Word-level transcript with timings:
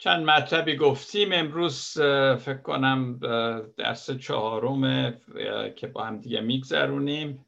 چند 0.00 0.24
مطلبی 0.30 0.76
گفتیم. 0.76 1.32
امروز 1.32 1.92
فکر 2.38 2.62
کنم 2.62 3.18
درس 3.76 4.10
چهارم 4.10 5.12
که 5.76 5.86
با 5.86 6.04
هم 6.04 6.20
دیگه 6.20 6.40
میگذرونیم. 6.40 7.46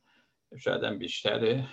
شاید 0.59 0.85
هم 0.85 0.99
بیشتره. 0.99 1.69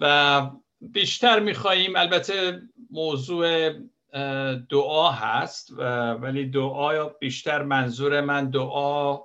و 0.00 0.50
بیشتر 0.80 1.40
میخواییم. 1.40 1.96
البته 1.96 2.62
موضوع 2.90 3.72
دعا 4.70 5.10
هست 5.10 5.78
ولی 6.20 6.46
دعا 6.50 7.08
بیشتر 7.08 7.62
منظور 7.62 8.20
من 8.20 8.50
دعا 8.50 9.20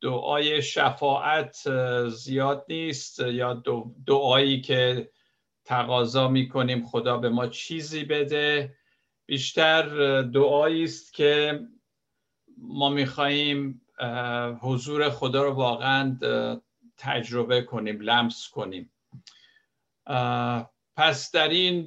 دعای 0.00 0.62
شفاعت 0.62 1.56
زیاد 2.08 2.64
نیست 2.68 3.20
یا 3.20 3.62
دعایی 4.06 4.60
که 4.60 5.10
تقاضا 5.64 6.28
می‌کنیم 6.28 6.86
خدا 6.86 7.16
به 7.16 7.28
ما 7.28 7.46
چیزی 7.46 8.04
بده. 8.04 8.76
بیشتر 9.26 9.82
دعایی 10.22 10.84
است 10.84 11.14
که 11.14 11.60
ما 12.58 12.88
میخواییم 12.88 13.80
حضور 14.60 15.10
خدا 15.10 15.42
رو 15.42 15.52
واقعا 15.52 16.18
تجربه 16.96 17.62
کنیم 17.62 18.00
لمس 18.00 18.48
کنیم. 18.48 18.90
پس 20.96 21.30
در 21.32 21.48
این 21.48 21.86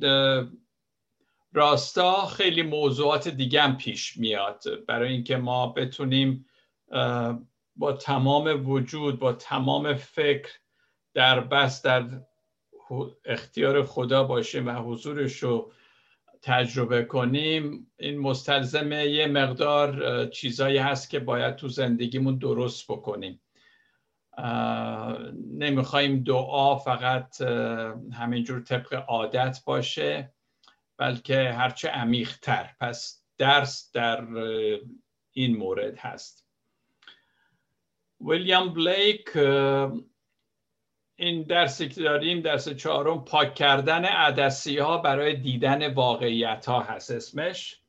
راستا 1.53 2.25
خیلی 2.25 2.61
موضوعات 2.61 3.27
دیگه 3.27 3.61
هم 3.61 3.77
پیش 3.77 4.17
میاد. 4.17 4.63
برای 4.87 5.13
اینکه 5.13 5.37
ما 5.37 5.67
بتونیم 5.67 6.45
با 7.75 7.93
تمام 7.93 8.69
وجود 8.69 9.19
با 9.19 9.33
تمام 9.33 9.93
فکر 9.93 10.49
در 11.13 11.39
بس 11.39 11.81
در 11.81 12.05
اختیار 13.25 13.83
خدا 13.83 14.23
باشیم 14.23 14.67
و 14.67 14.71
حضورش 14.71 15.43
رو 15.43 15.71
تجربه 16.41 17.03
کنیم. 17.03 17.91
این 17.99 18.19
مستلزم 18.19 18.91
یه 18.91 19.27
مقدار 19.27 20.25
چیزایی 20.27 20.77
هست 20.77 21.09
که 21.09 21.19
باید 21.19 21.55
تو 21.55 21.67
زندگیمون 21.67 22.37
درست 22.37 22.91
بکنیم. 22.91 23.41
نمی‌خوایم 25.57 26.23
دعا 26.23 26.75
فقط 26.75 27.41
همینجور 28.13 28.61
طبق 28.61 29.03
عادت 29.07 29.59
باشه. 29.65 30.33
بلکه 31.01 31.51
هرچه 31.51 31.89
عمیقتر. 31.89 32.69
پس 32.79 33.23
درس 33.37 33.91
در 33.91 34.27
این 35.31 35.57
مورد 35.57 35.97
هست. 35.97 36.47
ویلیام 38.19 38.73
بلیک 38.73 39.35
این 41.15 41.43
درسی 41.43 41.89
که 41.89 42.01
داریم 42.01 42.41
درس 42.41 42.69
چهارم 42.69 43.25
پاک 43.25 43.55
کردن 43.55 44.05
عدسی 44.05 44.77
ها 44.77 44.97
برای 44.97 45.35
دیدن 45.35 45.93
واقعیت 45.93 46.65
ها 46.65 46.79
هست. 46.79 47.11
اسمش؟ 47.11 47.81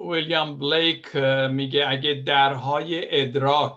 ویلیام 0.00 0.58
بلیک 0.58 1.16
میگه 1.50 1.88
اگه 1.88 2.22
درهای 2.26 3.20
ادراک 3.20 3.76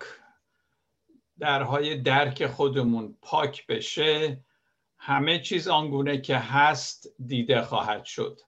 درهای 1.39 1.97
درک 1.97 2.47
خودمون 2.47 3.17
پاک 3.21 3.67
بشه 3.67 4.46
همه 5.07 5.39
چیز 5.39 5.67
آنگونه 5.67 6.21
که 6.21 6.37
هست 6.37 7.07
دیده 7.25 7.61
خواهد 7.61 8.05
شد. 8.05 8.41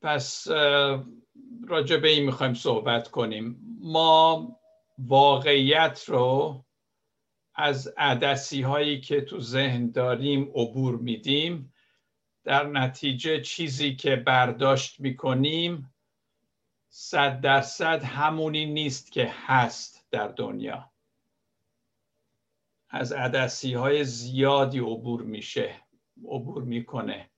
پس 0.00 0.48
راجع 1.68 1.96
به 1.96 2.08
این 2.08 2.24
می‌خوایم 2.24 2.54
صحبت 2.54 3.08
کنیم. 3.08 3.78
ما 3.80 4.48
واقعیت 4.98 6.04
رو 6.06 6.64
از 7.54 7.88
عدسی 7.96 8.62
هایی 8.62 9.00
که 9.00 9.20
تو 9.20 9.40
ذهن 9.40 9.90
داریم 9.90 10.52
عبور 10.54 10.96
میدیم. 10.96 11.74
در 12.44 12.66
نتیجه 12.66 13.40
چیزی 13.40 13.96
که 13.96 14.16
برداشت 14.16 15.00
می‌کنیم 15.00 15.94
صد 16.88 17.40
درصد 17.40 18.02
همونی 18.04 18.66
نیست 18.66 19.12
که 19.12 19.34
هست 19.46 20.06
در 20.10 20.28
دنیا. 20.28 20.91
از 22.94 23.12
عدسی 23.12 23.74
های 23.74 24.04
زیادی 24.04 24.78
عبور 24.78 25.22
میشه 25.22 25.74
عبور 26.28 26.62
می‌کنه. 26.62 27.30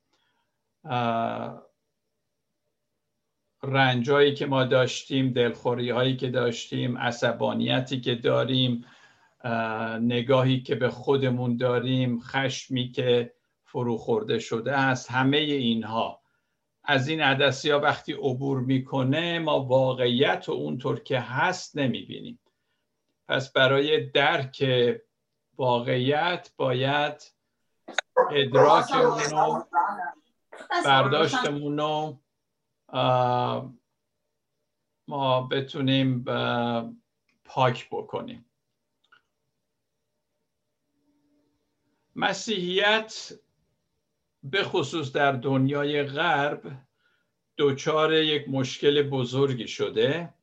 رنجایی 3.63 4.35
که 4.35 4.47
ما 4.47 4.65
داشتیم 4.65 5.33
دلخوری 5.33 5.91
هایی 5.91 6.17
که 6.17 6.31
داشتیم 6.31 6.99
عصبانیتی 6.99 8.01
که 8.01 8.15
داریم 8.15 8.85
نگاهی 10.01 10.61
که 10.61 10.75
به 10.75 10.89
خودمون 10.89 11.57
داریم 11.57 12.21
خشمی 12.21 12.93
که 12.93 13.35
فرو 13.65 13.97
خورده 13.97 14.39
شده 14.39 14.79
است 14.79 15.11
همه 15.11 15.37
اینها. 15.37 16.21
از 16.85 17.09
این 17.09 17.21
عدسی 17.21 17.71
ها 17.71 17.81
وقتی 17.81 18.13
عبور 18.13 18.61
می‌کنه 18.61 19.39
ما 19.39 19.61
واقعیت 19.61 20.49
و 20.49 20.53
اونطور 20.53 21.01
که 21.01 21.21
هست 21.21 21.79
نمی‌بینیم. 21.79 22.41
پس 23.29 23.53
برای 23.53 24.11
درک 24.11 24.65
واقعیت 25.57 26.51
باید 26.57 27.35
ادراکمون 28.31 29.33
و 29.33 29.65
برداشتمون 30.85 31.79
رو 31.79 32.21
ما 35.09 35.43
بتونیم 35.51 36.25
پاک 37.45 37.89
بکنیم. 37.91 38.51
مسیحیت 42.17 43.33
به 44.43 44.65
خصوص 44.65 45.13
در 45.13 45.33
دنیای 45.33 46.03
غرب 46.03 46.73
دچار 47.59 48.13
یک 48.13 48.49
مشکل 48.49 49.03
بزرگی 49.03 49.69
شده 49.69 50.35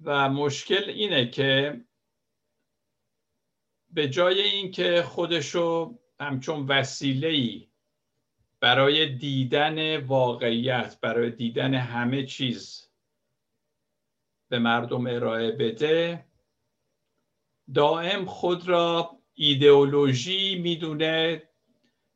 و 0.00 0.28
مشکل 0.28 0.84
اینه 0.90 1.30
که 1.30 1.80
به 3.96 4.08
جای 4.08 4.40
اینکه 4.40 5.02
خودشو 5.02 5.98
همچون 6.20 6.66
وسیله 6.66 7.28
ای 7.28 7.68
برای 8.60 9.06
دیدن 9.06 9.96
واقعیت 9.96 11.00
برای 11.00 11.30
دیدن 11.30 11.74
همه 11.74 12.26
چیز 12.26 12.90
به 14.48 14.58
مردم 14.58 15.06
ارائه 15.06 15.50
بده 15.50 16.24
دائم 17.74 18.24
خود 18.24 18.68
را 18.68 19.18
ایدئولوژی 19.34 20.58
می‌دونه 20.58 21.42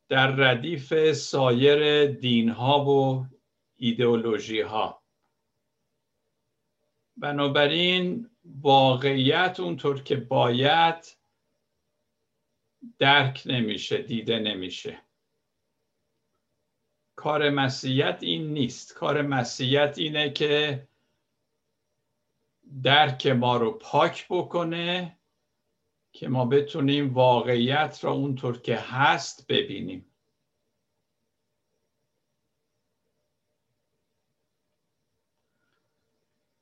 در 0.08 0.30
ردیف 0.30 1.12
سایر 1.12 2.06
دین 2.06 2.48
ها 2.48 2.84
و 2.84 3.26
ایدئولوژی 3.76 4.60
ها 4.60 5.02
بنابراین 7.16 8.30
واقعیت 8.44 9.60
اونطور 9.60 10.02
که 10.02 10.16
باید 10.16 11.19
درک 12.98 13.42
نمیشه 13.46 14.02
دیده 14.02 14.38
نمیشه. 14.38 15.02
کار 17.16 17.50
مسیحیت 17.50 18.18
این 18.22 18.52
نیست. 18.52 18.94
کار 18.94 19.22
مسیحیت 19.22 19.98
اینه 19.98 20.30
که 20.30 20.88
درک 22.82 23.26
ما 23.26 23.56
رو 23.56 23.70
پاک 23.70 24.26
بکنه 24.30 25.18
که 26.12 26.28
ما 26.28 26.44
بتونیم 26.44 27.14
واقعیت 27.14 27.98
را 28.02 28.12
اونطور 28.12 28.60
که 28.60 28.76
هست 28.76 29.46
ببینیم. 29.46 30.06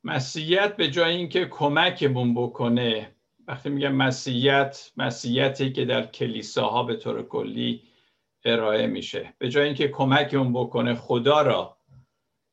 مسیحیت 0.04 0.76
به 0.76 0.90
جای 0.90 1.16
اینکه 1.16 1.46
کمکمون 1.46 2.34
بکنه 2.34 3.17
وقتی 3.48 3.68
میگم 3.68 3.92
مسیحیت 3.92 4.92
مسیحیتی 4.96 5.72
که 5.72 5.84
در 5.84 6.06
کلیساها 6.06 6.82
به 6.82 6.96
طور 6.96 7.28
کلی 7.28 7.82
ارائه 8.44 8.86
میشه. 8.86 9.34
به 9.38 9.48
جای 9.48 9.64
اینکه 9.66 9.88
کمک 9.88 10.34
اون 10.34 10.52
بکنه 10.52 10.94
خدا 10.94 11.42
را 11.42 11.78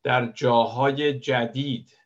در 0.04 0.32
جاهای 0.32 1.20
جدید 1.20 1.98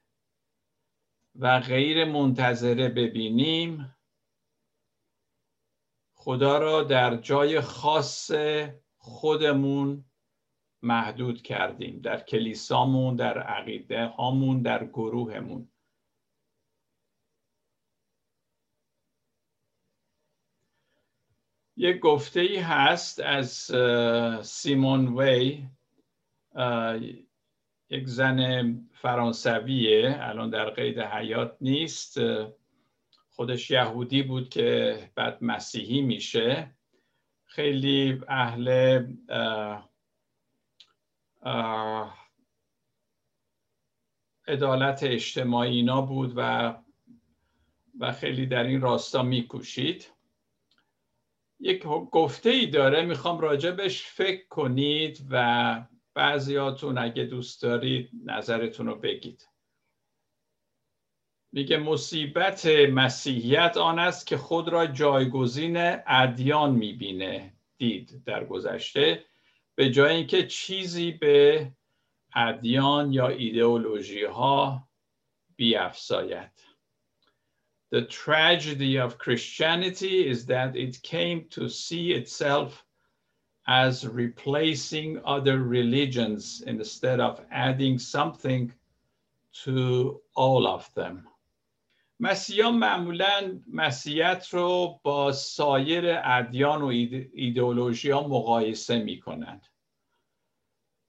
و 1.35 1.59
غیر 1.59 2.05
منتظره 2.05 2.89
ببینیم. 2.89 3.95
خدا 6.15 6.57
را 6.57 6.83
در 6.83 7.15
جای 7.15 7.61
خاص 7.61 8.31
خودمون 8.97 10.05
محدود 10.83 11.41
کردیم. 11.41 11.99
در 12.01 12.19
کلیسامون 12.19 13.15
در 13.15 13.39
عقیده 13.39 14.05
هامون 14.05 14.61
در 14.61 14.85
گروهمون. 14.85 15.71
یک 21.81 21.99
گفته 21.99 22.39
ای 22.39 22.57
هست 22.57 23.19
از 23.19 23.71
سیمون 24.47 25.17
وی 25.17 25.67
یک 27.89 28.07
زن 28.07 28.73
فرانسویه 28.93 30.17
الان 30.19 30.49
در 30.49 30.69
قید 30.69 30.99
حیات 30.99 31.57
نیست. 31.61 32.17
خودش 33.29 33.71
یهودی 33.71 34.23
بود 34.23 34.49
که 34.49 34.99
بعد 35.15 35.37
مسیحی 35.41 36.01
میشه. 36.01 36.75
خیلی 37.45 38.21
اهل 38.27 38.99
عدالت 44.47 45.03
اجتماعی 45.03 45.75
اینا 45.75 46.01
بود 46.01 46.33
و 46.35 46.73
و 47.99 48.11
خیلی 48.11 48.45
در 48.45 48.63
این 48.63 48.81
راستا 48.81 49.23
میکوشید. 49.23 50.18
یک 51.59 51.83
گفته 52.11 52.49
ای 52.49 52.65
داره 52.65 53.05
می‌خوام 53.05 53.39
راجبش 53.39 54.03
فکر 54.03 54.47
کنید 54.47 55.27
و 55.29 55.85
بعضیاتون 56.13 56.97
اگه 56.97 57.23
دوست 57.23 57.61
دارید 57.61 58.09
نظرتون 58.25 58.87
رو 58.87 58.95
بگید. 58.95 59.49
میگه 61.51 61.77
مصیبت 61.77 62.65
مسیحیت 62.65 63.77
آن 63.77 63.99
است 63.99 64.27
که 64.27 64.37
خود 64.37 64.69
را 64.69 64.87
جایگزین 64.87 65.73
ادیان 66.07 66.71
می‌بینه 66.71 67.53
دید 67.77 68.23
در 68.25 68.45
گذشته 68.45 69.25
به 69.75 69.91
جای 69.91 70.15
اینکه 70.15 70.47
چیزی 70.47 71.11
به 71.11 71.71
ادیان 72.35 73.13
یا 73.13 73.27
ایدئولوژی 73.27 74.23
ها 74.23 74.89
بیافزاید. 75.55 76.68
The 77.90 78.02
tragedy 78.02 78.98
of 78.98 79.18
Christianity 79.18 80.26
is 80.28 80.46
that 80.46 80.76
it 80.76 81.02
came 81.02 81.48
to 81.50 81.68
see 81.68 82.12
itself 82.12 82.84
as 83.66 84.06
replacing 84.06 85.20
other 85.24 85.58
religions 85.62 86.62
instead 86.66 87.20
of 87.20 87.40
adding 87.50 87.98
something 87.98 88.72
to 89.64 90.20
all 90.34 90.66
of 90.66 90.92
them. 90.94 91.28
مسیحیان 92.20 92.74
معمولا 92.74 93.60
مسیحیت 93.66 94.48
رو 94.50 95.00
با 95.02 95.32
سایر 95.32 96.04
ادیان 96.24 96.82
و 96.82 96.86
ایدئولوژی 97.32 98.10
ها 98.10 98.28
مقایسه 98.28 98.98
می 98.98 99.20
کنند 99.20 99.66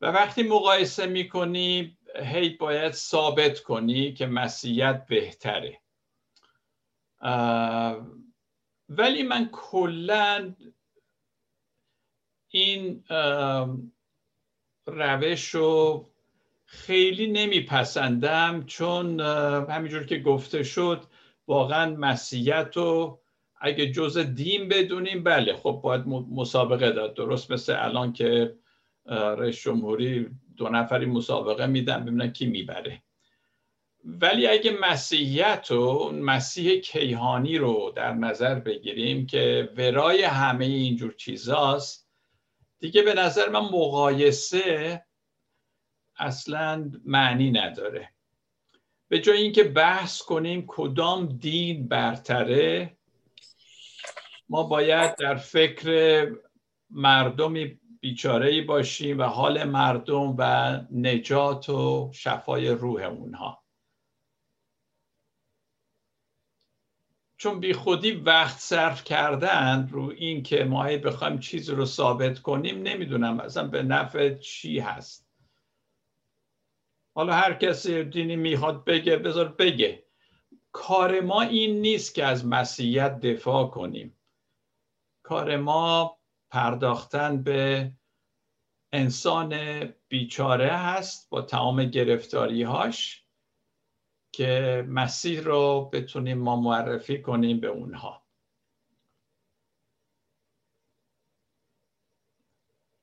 و 0.01 0.05
وقتی 0.05 0.43
مقایسه 0.43 1.05
می 1.05 1.29
کنی 1.29 1.97
هی 2.15 2.49
باید 2.49 2.91
ثابت 2.91 3.59
کنی 3.59 4.13
که 4.13 4.25
مسیحیت 4.25 5.05
بهتره 5.05 5.79
ولی 8.88 9.22
من 9.22 9.48
کلا 9.52 10.54
این 12.48 13.04
روش 14.86 15.48
رو 15.48 16.06
خیلی 16.64 17.26
نمیپسندم 17.26 18.64
چون 18.66 19.20
همینجور 19.70 20.04
که 20.04 20.18
گفته 20.18 20.62
شد 20.62 21.04
واقعا 21.46 21.94
مسیحیت 21.94 22.72
رو 22.74 23.20
اگه 23.60 23.92
جز 23.92 24.18
دین 24.18 24.68
بدونیم 24.68 25.24
بله 25.24 25.56
خب 25.56 25.80
باید 25.84 26.06
مسابقه 26.06 26.92
داد. 26.92 27.14
درست 27.14 27.50
مثل 27.50 27.76
الان 27.78 28.12
که 28.12 28.56
رئیس 29.06 29.62
جمهوری 29.62 30.30
دو 30.56 30.68
نفری 30.68 31.06
مسابقه 31.06 31.66
میدن 31.66 32.04
ببینن 32.04 32.32
کی 32.32 32.46
می‌بره. 32.46 33.02
ولی 34.04 34.46
اگه 34.46 34.70
مسیحیت 34.80 35.70
و 35.70 36.12
مسیح 36.12 36.80
کیهانی 36.80 37.58
رو 37.58 37.92
در 37.96 38.12
نظر 38.12 38.54
بگیریم 38.54 39.26
که 39.26 39.72
ورای 39.76 40.22
همه 40.22 40.64
اینجور 40.64 41.14
چیزاست 41.14 42.08
دیگه 42.78 43.02
به 43.02 43.14
نظر 43.14 43.48
من 43.48 43.60
مقایسه 43.60 45.02
اصلا 46.16 46.90
معنی 47.04 47.50
نداره. 47.50 48.12
به 49.08 49.20
جای 49.20 49.42
اینکه 49.42 49.64
بحث 49.64 50.22
کنیم 50.22 50.64
کدام 50.66 51.26
دین 51.26 51.88
برتره 51.88 52.96
ما 54.48 54.62
باید 54.62 55.16
در 55.16 55.34
فکر 55.34 56.26
مردمی 56.90 57.80
بیچاره 58.00 58.62
باشیم 58.62 59.18
و 59.18 59.22
حال 59.22 59.64
مردم 59.64 60.34
و 60.38 60.80
نجات 60.92 61.68
و 61.68 62.10
شفای 62.14 62.68
روح 62.68 63.02
اونها. 63.02 63.59
چون 67.40 67.60
بی 67.60 67.72
خودی 67.72 68.12
وقت 68.12 68.58
صرف 68.58 69.04
کردن 69.04 69.88
رو 69.90 70.12
این 70.16 70.42
که 70.42 70.64
ما 70.64 70.84
بخوایم 70.84 71.38
چیز 71.38 71.70
رو 71.70 71.84
ثابت 71.84 72.38
کنیم 72.38 72.82
نمی‌دونم 72.82 73.40
اصلا 73.40 73.68
به 73.68 73.82
نفع 73.82 74.34
چی 74.34 74.78
هست. 74.78 75.30
حالا 77.14 77.32
هر 77.32 77.54
کسی 77.54 78.04
دینی 78.04 78.36
می‌خواد 78.36 78.84
بگه 78.84 79.16
بذار 79.16 79.48
بگه. 79.48 80.06
کار 80.72 81.20
ما 81.20 81.42
این 81.42 81.80
نیست 81.80 82.14
که 82.14 82.24
از 82.24 82.46
مسیحیت 82.46 83.20
دفاع 83.20 83.70
کنیم. 83.70 84.18
کار 85.22 85.56
ما 85.56 86.18
پرداختن 86.50 87.42
به 87.42 87.92
انسان 88.92 89.54
بیچاره 90.08 90.72
هست 90.72 91.30
با 91.30 91.42
تمام 91.42 91.84
گرفتاریهاش. 91.84 93.24
که 94.32 94.84
مسیح 94.88 95.40
رو 95.40 95.90
بتونیم 95.92 96.38
ما 96.38 96.56
معرفی 96.56 97.22
کنیم 97.22 97.60
به 97.60 97.66
اونها. 97.66 98.22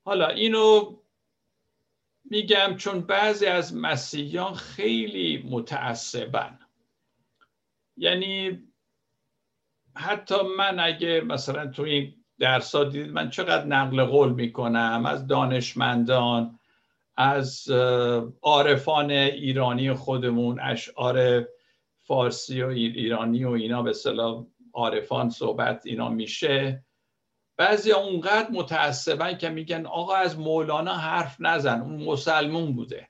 حالا 0.04 0.28
اینو 0.28 0.96
میگم 2.24 2.76
چون 2.76 3.00
بعضی 3.00 3.46
از 3.46 3.76
مسیحیان 3.76 4.54
خیلی 4.54 5.48
متعصبن. 5.50 6.58
یعنی 7.96 8.62
حتی 9.94 10.34
من 10.58 10.78
اگه 10.80 11.20
مثلا 11.20 11.66
تو 11.66 11.82
این 11.82 12.24
درسا 12.38 12.84
دیدید 12.84 13.12
من 13.12 13.30
چقدر 13.30 13.64
نقل 13.64 14.04
قول 14.04 14.32
می‌کنم 14.32 15.02
از 15.06 15.26
دانشمندان 15.26 16.57
از 17.20 17.68
عارفان 18.42 19.10
ایرانی 19.10 19.92
خودمون 19.92 20.60
اشعار 20.60 21.48
فارسی 21.98 22.62
و 22.62 22.66
ایرانی 22.66 23.44
و 23.44 23.50
اینا 23.50 23.82
به 23.82 23.92
صلاح 23.92 24.46
عارفان 24.72 25.30
صحبت 25.30 25.82
اینا 25.84 26.08
میشه. 26.08 26.84
بعضی 27.56 27.92
اونقدر 27.92 28.50
متعصبن 28.50 29.38
که 29.38 29.48
میگن 29.48 29.86
آقا 29.86 30.14
از 30.14 30.38
مولانا 30.38 30.94
حرف 30.94 31.36
نزن 31.40 31.80
اون 31.80 32.04
مسلمون 32.04 32.72
بوده. 32.72 33.08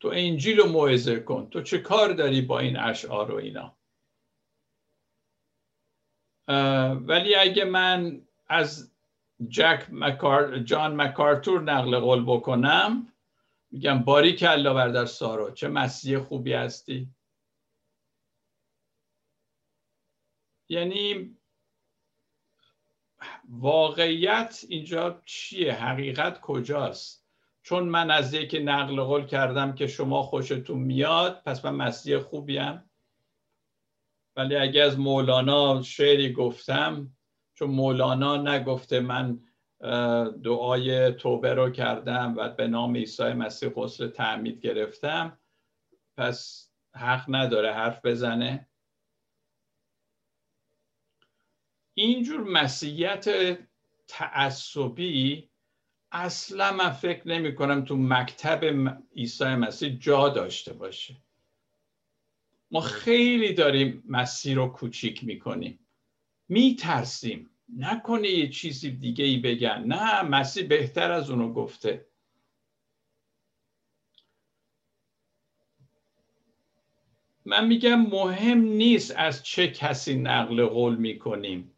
تو 0.00 0.08
انجیل 0.14 0.58
رو 0.58 0.68
موعظه 0.68 1.20
کن 1.20 1.50
تو 1.50 1.62
چه 1.62 1.78
کار 1.78 2.12
داری 2.12 2.40
با 2.40 2.58
این 2.58 2.76
اشعار 2.76 3.30
و 3.30 3.36
اینا؟ 3.36 3.76
ولی 6.94 7.34
اگه 7.34 7.64
من 7.64 8.26
از 8.46 8.93
جک 9.48 9.86
مکار... 9.90 10.58
جان 10.58 10.96
مکارتور 10.96 11.62
نقل 11.62 11.98
قول 11.98 12.24
بکنم. 12.24 13.12
میگم 13.70 13.98
باری 13.98 14.32
کلا 14.32 14.74
بردر 14.74 15.04
سارا 15.04 15.50
چه 15.50 15.68
مسیح 15.68 16.18
خوبی 16.18 16.52
هستی. 16.52 17.08
یعنی 20.68 21.36
واقعیت 23.48 24.64
اینجا 24.68 25.22
چیه؟ 25.24 25.72
حقیقت 25.72 26.40
کجاست؟ 26.40 27.24
چون 27.62 27.88
من 27.88 28.10
از 28.10 28.34
یکی 28.34 28.58
نقل 28.58 29.02
قول 29.02 29.26
کردم 29.26 29.74
که 29.74 29.86
شما 29.86 30.22
خوشتون 30.22 30.78
میاد 30.78 31.42
پس 31.42 31.64
من 31.64 31.74
مسیح 31.74 32.18
خوبیم. 32.18 32.90
ولی 34.36 34.56
اگه 34.56 34.82
از 34.82 34.98
مولانا 34.98 35.82
شعری 35.82 36.32
گفتم 36.32 37.16
چون 37.54 37.70
مولانا 37.70 38.36
نگفته 38.36 39.00
من 39.00 39.40
دعای 40.42 41.12
توبه 41.12 41.54
رو 41.54 41.70
کردم 41.70 42.34
و 42.36 42.48
به 42.48 42.66
نام 42.68 42.96
عیسی 42.96 43.32
مسیح 43.32 43.68
غسل 43.68 44.08
تعمید 44.08 44.60
گرفتم. 44.60 45.38
پس 46.16 46.70
حق 46.94 47.24
نداره 47.28 47.72
حرف 47.72 48.04
بزنه. 48.04 48.68
اینجور 51.94 52.40
مسیحیت 52.40 53.58
تعصبی 54.08 55.50
اصلا 56.12 56.72
من 56.72 56.90
فکر 56.90 57.28
نمی 57.28 57.54
کنم 57.54 57.84
تو 57.84 57.96
مکتب 57.96 58.64
عیسی 59.16 59.44
مسیح 59.44 59.98
جا 59.98 60.28
داشته 60.28 60.72
باشه. 60.72 61.16
ما 62.70 62.80
خیلی 62.80 63.52
داریم 63.52 64.02
مسیح 64.08 64.56
رو 64.56 64.68
کوچیک 64.68 65.24
می‌کنیم 65.24 65.83
میترسیم. 66.48 67.50
نکنه 67.76 68.28
یه 68.28 68.48
چیزی 68.48 68.90
دیگه 68.90 69.24
ای 69.24 69.38
بگن. 69.38 69.84
نه 69.84 70.22
مسیح 70.22 70.68
بهتر 70.68 71.12
از 71.12 71.30
اونو 71.30 71.52
گفته. 71.52 72.06
من 77.44 77.66
میگم 77.66 78.00
مهم 78.00 78.60
نیست 78.60 79.10
از 79.16 79.42
چه 79.42 79.68
کسی 79.68 80.14
نقل 80.14 80.66
قول 80.66 80.96
می‌کنیم. 80.96 81.70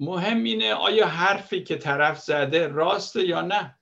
مهم 0.00 0.44
اینه 0.44 0.74
آیا 0.74 1.06
حرفی 1.06 1.62
که 1.62 1.76
طرف 1.76 2.20
زده 2.20 2.68
راسته 2.68 3.26
یا 3.26 3.40
نه. 3.40 3.78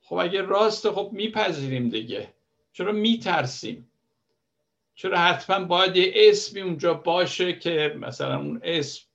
خب 0.00 0.16
اگه 0.16 0.42
راسته 0.42 0.90
خب 0.90 1.10
میپذیریم 1.12 1.88
دیگه. 1.88 2.34
چرا 2.72 2.92
میترسیم؟ 2.92 3.91
چرا 4.94 5.18
حتما 5.18 5.64
باید 5.64 5.96
یه 5.96 6.12
اسمی 6.16 6.60
اونجا 6.60 6.94
باشه 6.94 7.52
که 7.52 7.96
مثلا 7.98 8.38
اون 8.38 8.60
اسم 8.62 9.06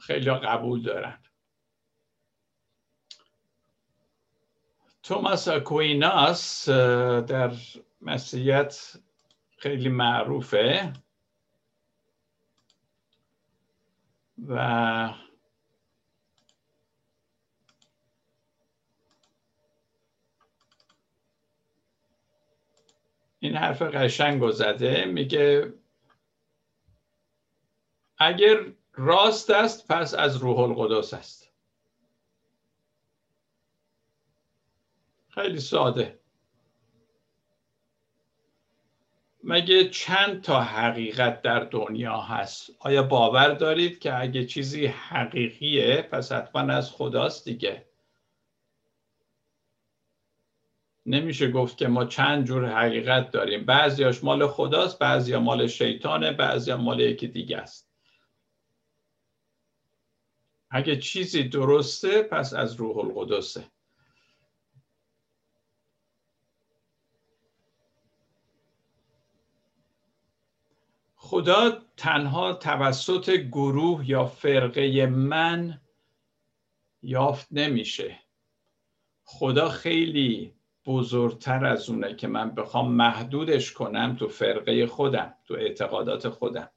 خیلی 0.00 0.30
قبول 0.30 0.82
دارن. 0.82 1.18
توماس 5.02 5.48
اکویناس 5.48 6.68
در 6.68 7.52
مسیحیت 8.00 8.96
خیلی 9.58 9.88
معروفه. 9.88 10.92
و 14.48 15.14
این 23.42 23.56
حرف 23.56 23.82
قشنگ 23.82 24.50
زده 24.50 25.04
میگه 25.04 25.72
اگر 28.18 28.56
راست 28.92 29.50
است 29.50 29.88
پس 29.88 30.14
از 30.14 30.36
روح 30.36 30.58
القدس 30.58 31.14
است. 31.14 31.52
خیلی 35.28 35.60
ساده. 35.60 36.18
مگه 39.44 39.88
چند 39.88 40.42
تا 40.42 40.60
حقیقت 40.60 41.42
در 41.42 41.60
دنیا 41.60 42.20
هست؟ 42.20 42.70
آیا 42.78 43.02
باور 43.02 43.48
دارید 43.48 43.98
که 43.98 44.20
اگه 44.20 44.46
چیزی 44.46 44.86
حقیقیه 44.86 46.02
پس 46.02 46.32
حتما 46.32 46.72
از 46.72 46.90
خداست 46.90 47.44
دیگه؟ 47.44 47.91
نمیشه 51.06 51.50
گفت 51.50 51.78
که 51.78 51.88
ما 51.88 52.04
چند 52.04 52.44
جور 52.44 52.66
حقیقت 52.66 53.30
داریم. 53.30 53.64
بعضیاش 53.64 54.24
مال 54.24 54.46
خداست 54.46 54.98
بعضیا 54.98 55.40
مال 55.40 55.66
شیطانه 55.66 56.32
بعضیا 56.32 56.76
مال 56.76 57.00
یکی 57.00 57.28
دیگه 57.28 57.56
است. 57.56 57.92
اگه 60.70 60.98
چیزی 60.98 61.42
درسته 61.42 62.22
پس 62.22 62.54
از 62.54 62.74
روح 62.74 62.98
القدسه. 62.98 63.64
خدا 71.14 71.82
تنها 71.96 72.52
توسط 72.52 73.30
گروه 73.30 74.10
یا 74.10 74.24
فرقه 74.24 75.06
من 75.06 75.80
یافت 77.02 77.46
نمیشه. 77.50 78.18
خدا 79.24 79.68
خیلی 79.68 80.54
بزرگتر 80.86 81.64
از 81.64 81.90
اونه 81.90 82.14
که 82.14 82.26
من 82.28 82.54
بخوام 82.54 82.92
محدودش 82.92 83.72
کنم 83.72 84.16
تو 84.16 84.28
فرقه 84.28 84.86
خودم 84.86 85.34
تو 85.44 85.54
اعتقادات 85.54 86.28
خودم. 86.28 86.70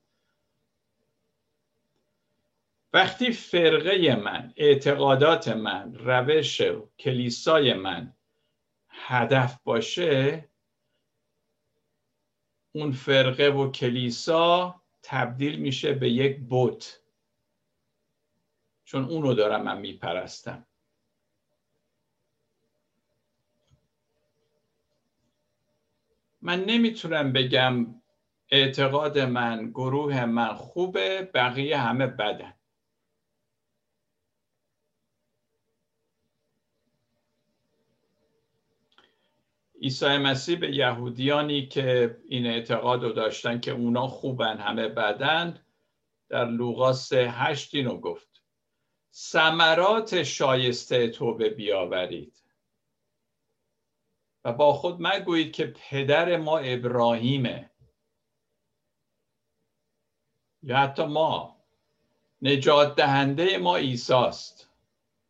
وقتی 2.94 3.32
فرقه 3.32 4.16
من 4.16 4.54
اعتقادات 4.58 5.48
من 5.48 5.96
روش 5.96 6.62
کلیسای 7.00 7.74
من 7.74 8.14
هدف 8.90 9.64
باشه 9.64 10.50
اون 12.72 12.92
فرقه 12.92 13.48
و 13.48 13.72
کلیسا 13.72 14.82
تبدیل 15.04 15.60
میشه 15.60 15.94
به 15.94 16.10
یک 16.10 16.40
بت. 16.50 17.00
چون 18.84 19.06
اونو 19.06 19.34
دارم 19.34 19.64
من 19.64 19.80
میپرستم. 19.80 20.66
من 26.46 26.64
نمی‌تونم 26.64 27.34
بگم 27.34 28.02
اعتقاد 28.52 29.20
من 29.20 29.70
گروه 29.70 30.26
من 30.26 30.54
خوبه 30.54 31.22
بقیه 31.34 31.78
همه 31.78 32.08
بدن. 32.08 32.54
عیسی 39.82 40.18
مسیح 40.18 40.60
به 40.60 40.76
یهودیانی 40.76 41.68
که 41.68 42.18
این 42.28 42.46
اعتقاد 42.46 43.04
رو 43.04 43.12
داشتن 43.12 43.60
که 43.60 43.72
اونا 43.72 44.08
خوبن 44.08 44.58
همه 44.58 44.88
بدن 44.88 45.60
در 46.30 46.46
لوقا 46.46 46.94
سه 46.94 47.30
هشت 47.32 47.76
اینو 47.76 47.98
گفت. 47.98 48.44
ثمرات 49.14 50.24
شایسته 50.24 51.08
توبه 51.08 51.50
بیاورید. 51.50 52.45
و 54.46 54.54
با 54.54 54.74
خود 54.74 54.98
مگویید 55.00 55.54
که 55.54 55.66
پدر 55.66 56.38
ما 56.38 56.58
ابراهیمه. 56.58 57.70
یا 60.64 60.78
حتی 60.78 61.06
ما. 61.06 61.56
نجات 62.42 62.96
دهنده 62.96 63.58
ما 63.58 63.76
ایساست 63.76 64.70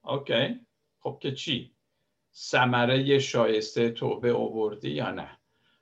اوکی 0.03 0.59
خب 0.99 1.17
که 1.21 1.31
چی؟ 1.31 1.75
ثمره 2.33 3.19
شایسته 3.19 3.91
توبه 3.91 4.33
آوردی 4.33 4.89
یا 4.89 5.11
نه؟ 5.11 5.37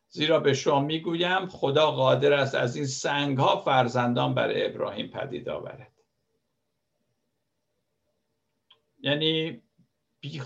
زیرا 0.10 0.40
به 0.40 0.54
شما 0.54 0.80
می‌گویم 0.80 1.48
خدا 1.48 1.92
قادر 1.92 2.34
است 2.34 2.56
از 2.56 2.76
این 2.76 2.86
سنگ 2.86 3.38
ها 3.38 3.58
فرزندان 3.58 4.34
بر 4.34 4.52
ابراهیم 4.56 5.08
پدید 5.08 5.50
آورد. 5.50 5.92
یعنی 9.00 9.62
بی 10.20 10.40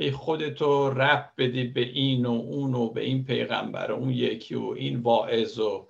خودی 0.00 0.10
خودتو 0.10 0.90
رب 0.90 1.32
بدی 1.38 1.64
به 1.64 1.80
این 1.80 2.26
و 2.26 2.30
اون 2.30 2.74
و 2.74 2.90
به 2.90 3.00
این 3.00 3.24
پیغمبر 3.24 3.90
و 3.90 3.94
اون 3.94 4.10
یکی 4.10 4.54
و 4.54 4.64
این 4.66 5.00
واعظ 5.00 5.58
و 5.58 5.88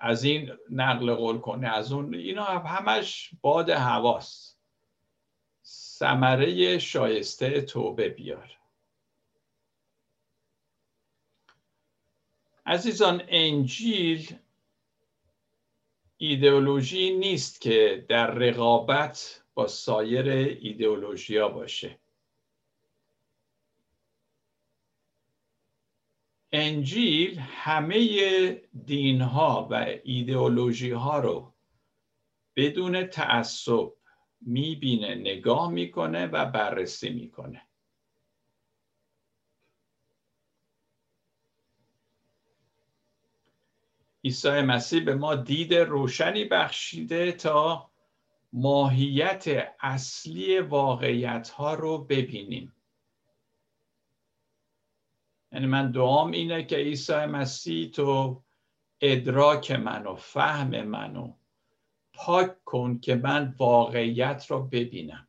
از 0.00 0.24
این 0.24 0.52
نقل 0.70 1.14
قول 1.14 1.38
کنه 1.38 1.68
از 1.68 1.92
اون 1.92 2.14
اینا 2.14 2.44
همش 2.44 3.30
باد 3.40 3.70
هواست. 3.70 4.58
ثمره 5.64 6.78
شایسته 6.78 7.60
توبه 7.60 8.08
بیار. 8.08 8.58
عزیزان 12.66 13.22
انجیل 13.28 14.36
ایدئولوژی 16.16 17.10
نیست 17.16 17.60
که 17.60 18.06
در 18.08 18.30
رقابت 18.30 19.42
با 19.54 19.66
سایر 19.66 20.28
ایدئولوژیا 20.28 21.48
باشه. 21.48 22.01
انجیل 26.52 27.38
همه 27.38 28.62
دین 28.84 29.20
ها 29.20 29.68
و 29.70 29.86
ایدئولوژی 30.04 30.90
ها 30.90 31.18
رو 31.18 31.54
بدون 32.56 33.06
تعصب 33.06 33.92
می‌بینه 34.40 35.14
نگاه 35.14 35.70
می‌کنه 35.70 36.26
و 36.26 36.44
بررسی 36.44 37.10
می‌کنه. 37.10 37.62
عیسی 44.24 44.60
مسیح 44.60 45.04
به 45.04 45.14
ما 45.14 45.34
دید 45.34 45.74
روشنی 45.74 46.44
بخشیده 46.44 47.32
تا 47.32 47.90
ماهیت 48.52 49.44
اصلی 49.80 50.58
واقعیت 50.58 51.48
ها 51.48 51.74
رو 51.74 51.98
ببینیم. 51.98 52.72
یعنی 55.52 55.66
من 55.66 55.90
دعام 55.90 56.30
اینه 56.30 56.64
که 56.64 56.76
عیسی 56.76 57.12
مسیح 57.12 57.90
تو 57.90 58.42
ادراک 59.00 59.70
منو 59.70 60.14
فهم 60.14 60.82
منو 60.82 61.32
پاک 62.12 62.64
کن 62.64 62.98
که 62.98 63.14
من 63.14 63.54
واقعیت 63.58 64.46
رو 64.48 64.62
ببینم. 64.62 65.28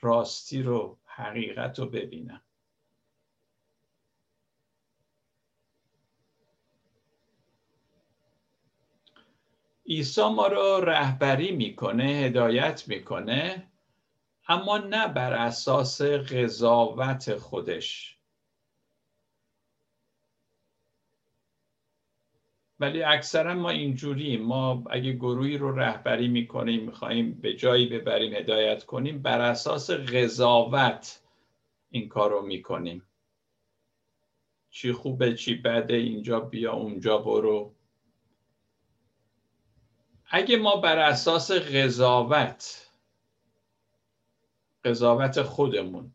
راستی 0.00 0.62
رو 0.62 0.98
حقیقت 1.04 1.78
رو 1.78 1.86
ببینم. 1.86 2.42
عیسی 9.86 10.28
ما 10.28 10.46
رو 10.46 10.80
رهبری 10.84 11.52
می‌کنه 11.52 12.04
هدایت 12.04 12.88
می‌کنه 12.88 13.70
اما 14.48 14.78
نه 14.78 15.08
بر 15.08 15.32
اساس 15.32 16.02
قضاوت 16.02 17.36
خودش. 17.36 18.13
ولی 22.84 23.02
اکثرا 23.02 23.54
ما 23.54 23.70
اینجوریم. 23.70 24.42
ما 24.42 24.84
اگه 24.90 25.12
گروهی 25.12 25.58
رو 25.58 25.78
رهبری 25.78 26.28
می‌کنیم 26.28 26.84
می‌خواهیم 26.84 27.32
به 27.42 27.54
جایی 27.54 27.86
ببریم 27.86 28.34
هدایت 28.34 28.84
کنیم 28.84 29.22
بر 29.22 29.40
اساس 29.40 29.90
قضاوت 29.90 31.22
این 31.90 32.08
کار 32.08 32.30
رو 32.30 32.46
می‌کنیم. 32.46 33.02
چی 34.70 34.92
خوبه 34.92 35.34
چی 35.34 35.54
بده 35.54 35.94
اینجا 35.94 36.40
بیا 36.40 36.72
اونجا 36.72 37.18
برو. 37.18 37.74
اگه 40.26 40.56
ما 40.56 40.76
بر 40.76 40.98
اساس 40.98 41.50
قضاوت 41.52 42.90
قضاوت 44.84 45.42
خودمون 45.42 46.14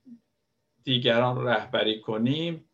دیگران 0.83 1.45
رهبری 1.45 2.01
کنیم 2.01 2.65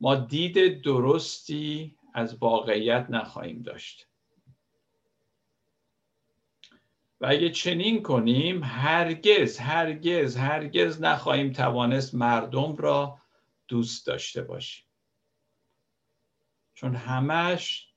ما 0.00 0.14
دید 0.14 0.82
درستی 0.82 1.97
از 2.18 2.34
واقعیت 2.34 3.06
نخواهیم 3.10 3.62
داشت. 3.62 4.08
و 7.20 7.26
اگه 7.26 7.50
چنین 7.50 8.02
کنیم 8.02 8.64
هرگز 8.64 9.58
هرگز 9.58 10.36
هرگز 10.36 11.00
نخواهیم 11.02 11.52
توانست 11.52 12.14
مردم 12.14 12.76
را 12.76 13.18
دوست 13.68 14.06
داشته 14.06 14.42
باشیم. 14.42 14.84
چون 16.74 16.94
همش 16.94 17.88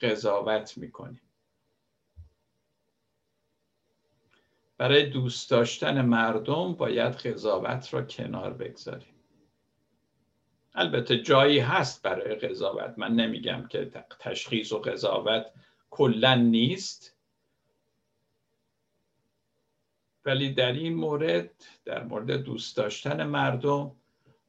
قضاوت 0.00 0.78
می‌کنیم. 0.78 1.22
برای 4.78 5.10
دوست 5.10 5.50
داشتن 5.50 6.00
مردم 6.00 6.74
باید 6.74 7.12
قضاوت 7.12 7.94
را 7.94 8.02
کنار 8.02 8.52
بگذاریم. 8.52 9.19
البته 10.74 11.18
جایی 11.18 11.58
هست 11.58 12.02
برای 12.02 12.34
قضاوت. 12.34 12.94
من 12.96 13.14
نمیگم 13.14 13.66
که 13.70 13.90
تشخیص 14.20 14.72
و 14.72 14.78
قضاوت 14.78 15.46
کلا 15.90 16.34
نیست. 16.34 17.16
ولی 20.24 20.52
در 20.54 20.72
این 20.72 20.94
مورد 20.94 21.50
در 21.84 22.04
مورد 22.04 22.30
دوست 22.30 22.76
داشتن 22.76 23.22
مردم 23.26 23.92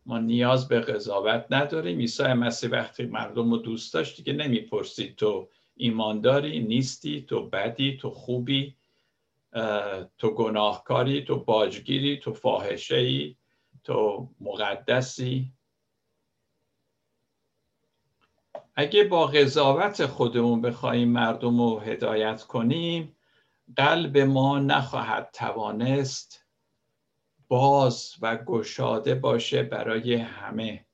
ما 0.05 0.19
نیاز 0.19 0.67
به 0.67 0.79
قضاوت 0.79 1.45
نداریم. 1.49 1.99
عیسی 1.99 2.23
مسیح 2.23 2.69
وقتی 2.69 3.05
مردم 3.05 3.51
رو 3.51 3.57
دوست 3.57 3.93
داشت 3.93 4.17
دیگه 4.17 4.33
نمی‌پرسید 4.33 5.15
تو 5.15 5.49
ایمانداری 5.75 6.59
نیستی 6.59 7.21
تو 7.21 7.49
بدی 7.49 7.97
تو 7.97 8.09
خوبی 8.09 8.75
تو 10.17 10.31
گناهکاری 10.35 11.23
تو 11.23 11.43
باجگیری 11.43 12.17
تو 12.17 12.33
فاحشه 12.33 12.95
ای 12.95 13.35
تو 13.83 14.29
مقدسی. 14.39 15.51
اگه 18.75 19.03
با 19.03 19.27
قضاوت 19.27 20.05
خودمون 20.05 20.61
بخوایم 20.61 21.09
مردم 21.09 21.61
رو 21.61 21.79
هدایت 21.79 22.43
کنیم 22.43 23.15
قلب 23.75 24.17
ما 24.17 24.59
نخواهد 24.59 25.29
توانست 25.33 26.45
باز 27.47 28.15
و 28.21 28.37
گشاده 28.37 29.15
باشه 29.15 29.63
برای 29.63 30.15
همه. 30.15 30.85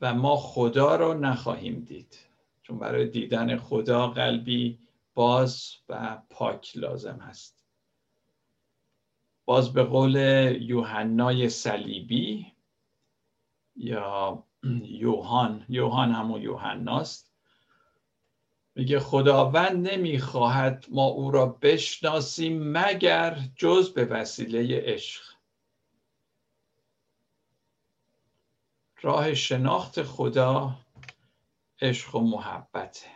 و 0.00 0.14
ما 0.14 0.36
خدا 0.36 0.96
رو 0.96 1.14
نخواهیم 1.14 1.80
دید 1.80 2.18
چون 2.62 2.78
برای 2.78 3.06
دیدن 3.06 3.56
خدا 3.56 4.08
قلبی 4.08 4.78
باز 5.14 5.74
و 5.88 6.22
پاک 6.30 6.76
لازم 6.76 7.18
هست. 7.18 7.64
باز 9.44 9.72
به 9.72 9.82
قول 9.82 10.16
یوحنای 10.60 11.48
صلیبی 11.48 12.51
یا 13.82 14.44
یوحان 14.82 15.66
یوحان 15.68 16.12
همون 16.12 16.42
یوحناست. 16.42 17.32
میگه 18.74 19.00
خداوند 19.00 19.88
نمی‌خواهد 19.88 20.86
ما 20.90 21.04
او 21.04 21.30
را 21.30 21.46
بشناسیم 21.46 22.62
مگر 22.62 23.38
جز 23.56 23.94
به 23.94 24.04
وسیله 24.04 24.80
عشق. 24.80 25.22
راه 29.02 29.34
شناخت 29.34 30.02
خدا 30.02 30.74
عشق 31.80 32.14
و 32.14 32.20
محبته. 32.20 33.06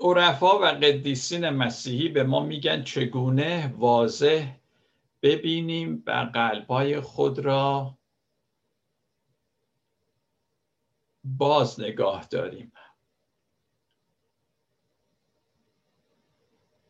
عرفا 0.00 0.58
و 0.58 0.64
قدیسین 0.64 1.48
مسیحی 1.48 2.08
به 2.08 2.24
ما 2.24 2.40
میگن 2.40 2.82
چگونه 2.82 3.74
واضح 3.78 4.54
ببینیم 5.22 6.02
و 6.06 6.30
قلبای 6.34 7.00
خود 7.00 7.38
را 7.38 7.98
باز 11.24 11.80
نگاه 11.80 12.26
داریم. 12.30 12.72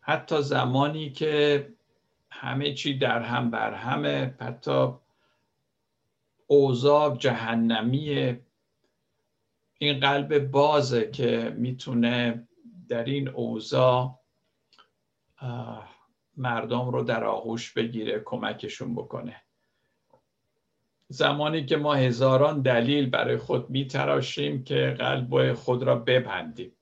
حتی 0.00 0.42
زمانی 0.42 1.10
که 1.10 1.68
همه 2.30 2.74
چی 2.74 2.98
در 2.98 3.22
هم 3.22 3.50
بر 3.50 3.74
همه 3.74 4.34
حتی 4.40 4.88
اوضاع 6.46 7.16
جهنمی 7.16 8.38
این 9.78 10.00
قلب 10.00 10.38
بازه 10.50 11.10
که 11.10 11.54
می‌تونه 11.56 12.48
در 12.88 13.04
این 13.04 13.28
اوضاع 13.28 14.20
مردم 16.38 16.88
رو 16.88 17.02
در 17.02 17.24
آغوش 17.24 17.72
بگیره 17.72 18.22
کمکشون 18.24 18.94
بکنه. 18.94 19.42
زمانی 21.08 21.66
که 21.66 21.76
ما 21.76 21.94
هزاران 21.94 22.62
دلیل 22.62 23.10
برای 23.10 23.36
خود 23.36 23.70
میتراشیم 23.70 24.64
که 24.64 24.96
قلب 24.98 25.54
خود 25.54 25.82
را 25.82 25.96
ببندیم. 25.96 26.72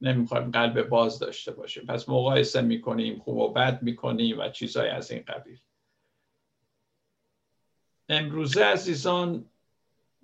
نمی‌خوایم 0.00 0.50
قلب 0.50 0.82
باز 0.82 1.18
داشته 1.18 1.52
باشیم. 1.52 1.86
پس 1.86 2.08
مقایسه 2.08 2.60
می‌کنیم 2.60 3.18
خوب 3.18 3.36
و 3.36 3.52
بد 3.52 3.82
می‌کنیم 3.82 4.38
و 4.38 4.48
چیزهای 4.48 4.88
از 4.88 5.10
این 5.10 5.22
قبیل. 5.22 5.58
امروزه 8.08 8.64
عزیزان 8.64 9.44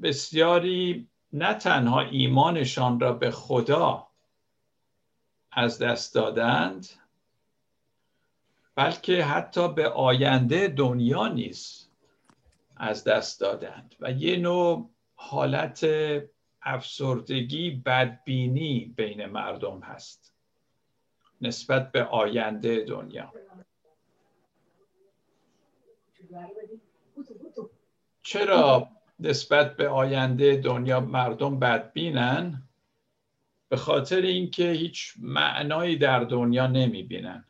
بسیاری 0.02 1.08
نه 1.32 1.54
تنها 1.54 2.00
ایمانشان 2.00 3.00
را 3.00 3.12
به 3.12 3.30
خدا 3.30 4.06
از 5.52 5.78
دست 5.78 6.14
دادند 6.14 6.88
بلکه 8.74 9.24
حتی 9.24 9.72
به 9.72 9.88
آینده 9.88 10.68
دنیا 10.68 11.28
نیز 11.28 11.88
از 12.76 13.04
دست 13.04 13.40
دادند. 13.40 13.94
و 14.00 14.12
یه 14.12 14.36
نوع 14.36 14.90
حالت 15.14 15.86
افسردگی 16.62 17.70
بدبینی 17.70 18.94
بین 18.96 19.26
مردم 19.26 19.80
هست 19.80 20.34
نسبت 21.40 21.92
به 21.92 22.04
آینده 22.04 22.84
دنیا. 22.84 23.32
چرا 28.22 28.88
نسبت 29.20 29.76
به 29.76 29.88
آینده 29.88 30.56
دنیا 30.56 31.00
مردم 31.00 31.58
بدبینن؟ 31.58 32.62
به 33.68 33.76
خاطر 33.76 34.20
اینکه 34.20 34.70
هیچ 34.70 35.14
معنایی 35.18 35.96
در 35.98 36.20
دنیا 36.24 36.66
نمی‌بینن. 36.66 37.44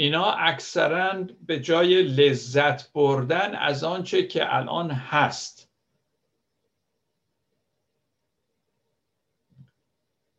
اینا 0.00 0.32
اکثرا 0.32 1.22
به 1.46 1.60
جای 1.60 2.02
لذت 2.02 2.92
بردن 2.92 3.54
از 3.54 3.84
آنچه 3.84 4.26
که 4.26 4.56
الان 4.56 4.90
هست. 4.90 5.70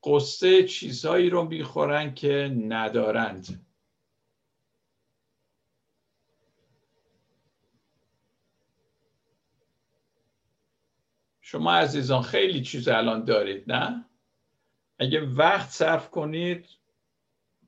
قصه 0.03 0.63
چیزهایی 0.63 1.29
رو 1.29 1.43
می‌خورن 1.43 2.13
که 2.13 2.55
ندارند. 2.67 3.65
شما 11.41 11.73
عزیزان 11.73 12.21
خیلی 12.21 12.61
چیز 12.61 12.87
الان 12.87 13.25
دارید 13.25 13.71
نه؟ 13.71 14.05
اگه 14.99 15.21
وقت 15.21 15.69
صرف 15.69 16.09
کنید 16.09 16.65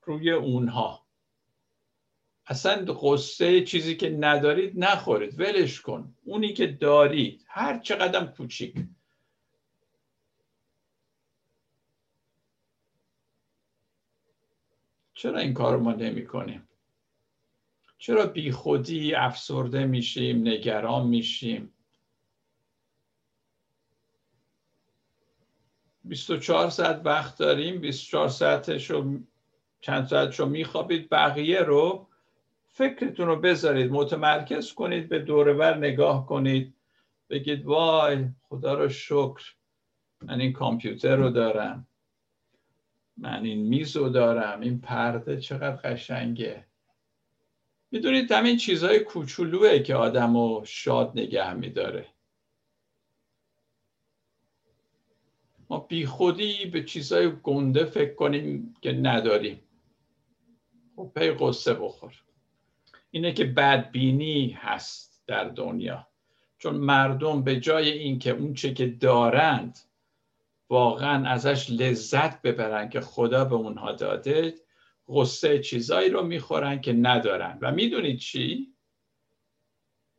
روی 0.02 0.32
اونها. 0.32 1.01
اصلا 2.48 2.86
قصه 3.02 3.64
چیزی 3.64 3.96
که 3.96 4.10
ندارید 4.10 4.74
نخورید 4.76 5.40
ولش 5.40 5.82
کن. 5.82 6.16
اونی 6.24 6.54
که 6.54 6.68
دارید 6.68 7.46
هر 7.48 7.80
چقدر 7.80 8.26
کوچیک. 8.26 8.76
چرا 15.14 15.40
این 15.40 15.54
کار 15.54 15.78
ما 15.78 15.92
نمی 15.92 16.26
کنیم 16.26 16.68
چرا 17.98 18.26
بی 18.26 18.52
خودی 18.52 19.16
افسرده 19.16 19.86
میشیم 19.86 20.48
نگران 20.48 21.08
میشیم؟ 21.08 21.74
24 26.04 26.70
ساعت 26.70 27.02
وقت 27.06 27.38
داریم 27.38 27.82
24 27.82 28.30
ساعتش 28.30 28.92
رو 28.92 29.20
چند 29.82 30.06
ساعتش 30.08 30.40
رو 30.40 30.46
میخوابید 30.46 31.10
بقیه 31.10 31.60
رو 31.60 32.08
فکرتون 32.72 33.28
رو 33.28 33.36
بذارید 33.36 33.92
متمرکز 33.92 34.74
کنید 34.74 35.10
به 35.10 35.20
دورور 35.20 35.78
نگاه 35.78 36.26
کنید. 36.26 36.74
بگید 37.30 37.66
وای 37.66 38.26
خدا 38.42 38.74
رو 38.74 38.90
شکر 38.90 39.54
من 40.22 40.42
این 40.42 40.54
کامپیوتر 40.54 41.16
رو 41.16 41.30
دارم. 41.30 41.88
من 43.18 43.46
این 43.46 43.68
میز 43.68 43.98
رو 43.98 44.10
دارم. 44.10 44.62
این 44.62 44.82
پرده 44.82 45.40
چقدر 45.40 45.76
قشنگه. 45.76 46.66
می‌دونید 47.92 48.32
همین 48.32 48.58
چیزهای 48.58 49.00
کوچولوه 49.00 49.80
که 49.80 49.96
آدم 49.96 50.38
رو 50.38 50.62
شاد 50.66 51.12
نگه 51.16 51.54
میداره. 51.54 52.08
ما 55.70 55.80
بی 55.80 56.06
خودی 56.06 56.66
به 56.66 56.84
چیزهای 56.84 57.32
گنده 57.44 57.86
فکر 57.86 58.14
کنیم 58.14 58.76
که 58.82 58.92
نداریم. 58.92 59.60
خب 60.96 61.12
پی 61.16 61.32
قصه 61.32 61.74
بخور. 61.74 62.14
اینه 63.12 63.34
که 63.34 63.45
بدبینی 63.45 64.58
هست 64.62 65.24
در 65.28 65.43
دنیا. 65.43 66.08
چون 66.58 66.76
مردم 66.76 67.43
به 67.43 67.60
جای 67.60 67.91
اینکه 67.91 68.32
اون 68.32 68.54
چه 68.54 68.74
که 68.74 68.88
دارند 68.88 69.80
واقعا 70.69 71.30
ازش 71.30 71.69
لذت 71.69 72.41
ببرن 72.41 72.89
که 72.89 73.02
خدا 73.02 73.45
به 73.45 73.56
اونها 73.56 73.91
داده 73.91 74.56
قصه 75.08 75.60
چیزایی 75.60 76.10
رو 76.10 76.24
می‌خورن 76.24 76.82
که 76.82 76.93
ندارن. 76.93 77.58
و 77.62 77.71
می‌دونید 77.71 78.19
چی؟ 78.19 78.74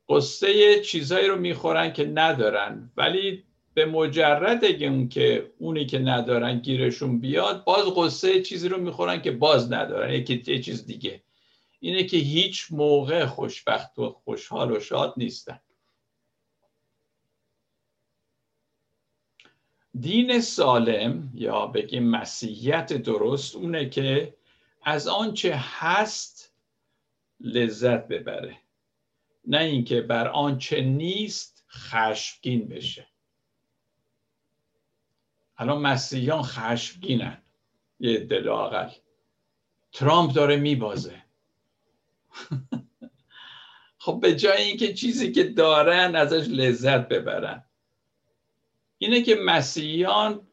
قصه 0.09 0.81
چیزایی 0.81 1.29
رو 1.29 1.37
می‌خورن 1.37 1.93
که 1.93 2.07
ندارن. 2.07 2.93
ولی 2.97 3.45
به 3.75 3.87
مجرد 3.87 4.65
اون 4.65 5.09
که 5.09 5.53
اونی 5.59 5.87
که 5.87 5.99
ندارن 5.99 6.59
گیرشون 6.59 7.21
بیاد 7.21 7.65
باز 7.65 7.85
قصه 7.97 8.43
چیزی 8.43 8.69
رو 8.69 8.81
می‌خورن 8.81 9.23
که 9.23 9.31
باز 9.31 9.73
ندارن. 9.73 10.13
یکی 10.13 10.61
چیز 10.61 10.87
دیگه. 10.87 11.23
اینه 11.85 12.05
که 12.05 12.17
هیچ 12.17 12.67
موقع 12.71 13.27
خوشبخت 13.27 13.99
و 13.99 14.11
خوشحال 14.11 14.71
و 14.71 14.81
شاد 14.81 15.15
نیستن 15.17 15.61
دین 20.01 20.41
سالم 20.41 21.31
یا 21.35 21.67
بگیم 21.67 22.11
مسیحیت 22.11 22.93
درست 22.93 23.57
اونه 23.57 23.89
که 23.89 24.37
از 24.83 25.09
آنچه 25.09 25.55
هست 25.57 26.55
لذت 27.41 28.09
ببره. 28.09 28.59
نه 29.45 29.59
اینکه 29.59 30.01
بر 30.01 30.29
آنچه 30.29 30.81
نیست 30.81 31.65
خشمگین 31.69 32.69
بشه. 32.69 33.07
الان 35.57 35.83
مسیحیان 35.83 36.43
خشمگینن. 36.43 37.43
یه 38.01 38.19
دل 38.19 38.49
آقل 38.49 38.91
ترامپ 39.93 40.33
داره 40.33 40.57
میبازه. 40.57 41.22
خب 43.99 44.19
به 44.23 44.37
جای 44.37 44.63
اینکه 44.63 44.95
چیزی 44.95 45.33
که 45.33 45.45
دارن 45.45 46.17
ازش 46.17 46.49
لذت 46.49 47.09
ببرن. 47.09 47.65
اینه 48.99 49.23
که 49.23 49.35
مسیحیان 49.35 50.47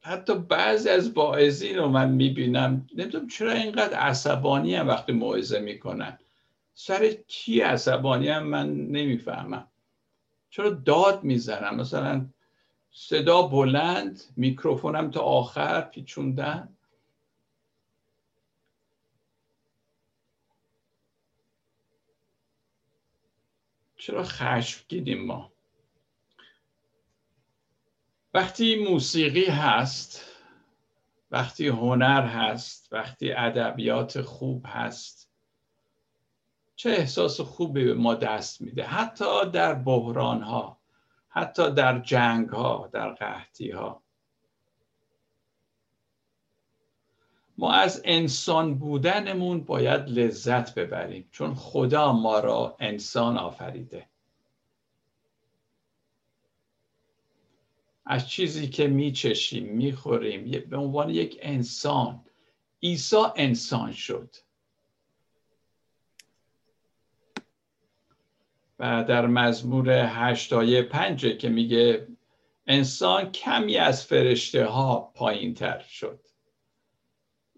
حتی 0.00 0.34
بعضی 0.34 0.88
از 0.88 1.14
باعثین 1.14 1.76
رو 1.78 1.88
من 1.88 2.08
می‌بینم. 2.12 2.86
نمی‌دونم 2.94 3.28
چرا 3.28 3.52
اینقدر 3.52 3.96
عصبانی 3.98 4.74
هم 4.74 4.88
وقتی 4.88 5.12
موعظه 5.12 5.58
می‌کنن. 5.60 6.18
سر 6.74 7.08
کی 7.28 7.60
عصبانی 7.60 8.28
هم 8.28 8.42
من 8.42 8.68
نمی‌فهمم. 8.68 9.68
چرا 10.50 10.70
داد 10.70 11.24
می‌زنم 11.24 11.76
مثلا 11.76 12.26
صدا 12.92 13.42
بلند 13.42 14.22
میکروفونم 14.36 15.10
تا 15.10 15.20
آخر 15.20 15.80
پیچوندن. 15.80 16.76
چرا 24.02 24.24
خشمگینیم 24.24 25.26
ما؟ 25.26 25.52
وقتی 28.34 28.84
موسیقی 28.88 29.44
هست 29.44 30.24
وقتی 31.30 31.68
هنر 31.68 32.26
هست 32.26 32.92
وقتی 32.92 33.32
ادبیات 33.32 34.22
خوب 34.22 34.66
هست 34.68 35.30
چه 36.76 36.90
احساس 36.90 37.40
خوبی 37.40 37.84
به 37.84 37.94
ما 37.94 38.14
دست 38.14 38.60
میده؟ 38.60 38.84
حتی 38.84 39.50
در 39.50 39.74
بحران 39.74 40.42
ها 40.42 40.80
حتی 41.28 41.70
در 41.70 41.98
جنگ 41.98 42.48
ها 42.48 42.90
در 42.92 43.10
قحطی 43.10 43.70
ها 43.70 44.01
ما 47.58 47.72
از 47.72 48.02
انسان 48.04 48.74
بودنمون 48.78 49.64
باید 49.64 50.08
لذت 50.08 50.74
ببریم 50.74 51.28
چون 51.30 51.54
خدا 51.54 52.12
ما 52.12 52.40
را 52.40 52.76
انسان 52.80 53.38
آفریده. 53.38 54.08
از 58.06 58.28
چیزی 58.28 58.68
که 58.68 58.86
میچشیم 58.86 59.64
می‌خوریم 59.64 60.64
به 60.70 60.76
عنوان 60.76 61.10
یک 61.10 61.38
انسان. 61.42 62.24
عیسی 62.82 63.22
انسان 63.36 63.92
شد. 63.92 64.36
و 68.78 69.04
در 69.04 69.26
مزمور 69.26 69.90
هشتای 69.90 70.82
پنجه 70.82 71.36
که 71.36 71.48
میگه 71.48 72.08
انسان 72.66 73.32
کمی 73.32 73.76
از 73.76 74.06
فرشته 74.06 74.66
ها 74.66 75.12
پایین 75.14 75.54
تر 75.54 75.78
شد. 75.78 76.31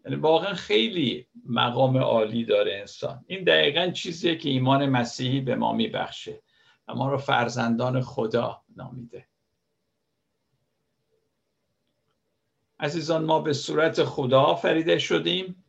یعنی 0.04 0.16
واقعا 0.16 0.54
خیلی 0.54 1.28
مقام 1.46 1.96
عالی 1.96 2.44
داره 2.44 2.76
انسان. 2.78 3.24
این 3.26 3.44
دقیقا 3.44 3.90
چیزیه 3.90 4.36
که 4.36 4.48
ایمان 4.48 4.86
مسیحی 4.86 5.40
به 5.40 5.54
ما 5.54 5.72
میبخشه 5.72 6.42
و 6.88 6.94
ما 6.94 7.08
رو 7.08 7.18
فرزندان 7.18 8.00
خدا 8.00 8.62
نامیده. 8.76 9.28
عزیزان 12.78 13.24
ما 13.24 13.40
به 13.40 13.52
صورت 13.52 14.04
خدا 14.04 14.40
آفریده 14.40 14.98
شدیم. 14.98 15.64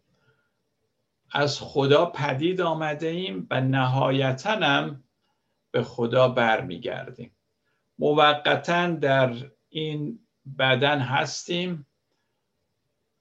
از 1.32 1.60
خدا 1.60 2.06
پدید 2.06 2.62
آمده 2.62 3.08
ایم 3.08 3.48
و 3.52 3.62
نهایتا 3.62 4.52
هم 4.52 5.04
به 5.72 5.84
خدا 5.84 6.28
برمیگردیم. 6.28 7.36
موقتا 8.00 8.88
در 8.88 9.52
این 9.70 10.20
بدن 10.58 11.00
هستیم. 11.00 11.88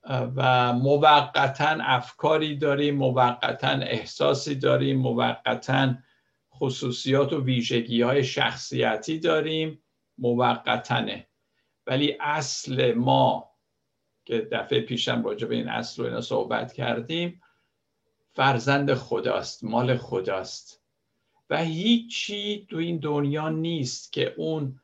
و 0.08 0.72
موقتا 0.72 1.76
افکاری 1.80 2.56
داریم 2.56 2.96
موقتا 2.96 3.68
احساسی 3.68 4.54
داریم 4.54 4.98
موقتا 4.98 5.94
خصوصیات 6.54 7.32
و 7.32 7.44
ویژگی 7.44 8.02
های 8.02 8.24
شخصیتی 8.24 9.18
داریم 9.18 9.82
موقتنه 10.18 11.26
ولی 11.86 12.16
اصل 12.20 12.94
ما 12.94 13.50
که 14.24 14.48
دفعه 14.52 14.80
پیشم 14.80 15.24
راجع 15.24 15.46
به 15.46 15.54
این 15.54 15.68
اصل 15.68 16.02
و 16.02 16.06
اینا 16.06 16.20
صحبت 16.20 16.72
کردیم 16.72 17.40
فرزند 18.34 18.94
خداست 18.94 19.64
مال 19.64 19.96
خداست. 19.96 20.80
و 21.50 21.58
هیچی 21.58 22.66
تو 22.70 22.76
این 22.76 22.98
دنیا 22.98 23.48
نیست 23.48 24.12
که 24.12 24.34
اون 24.36 24.80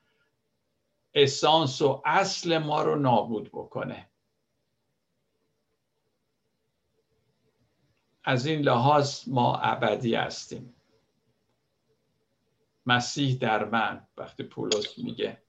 اسانس 1.14 1.83
و 1.83 2.02
اصل 2.04 2.59
ما 2.59 2.83
رو 2.83 2.96
نابود 2.96 3.48
بکنه. 3.48 4.10
از 8.24 8.46
این 8.46 8.61
لحاظ 8.61 9.28
ما 9.28 9.56
ابدی 9.56 10.14
هستیم. 10.14 10.74
مسیح 12.87 13.38
در 13.40 13.64
من 13.64 14.06
وقتی 14.16 14.42
پولس 14.42 14.98
میگه. 14.98 15.42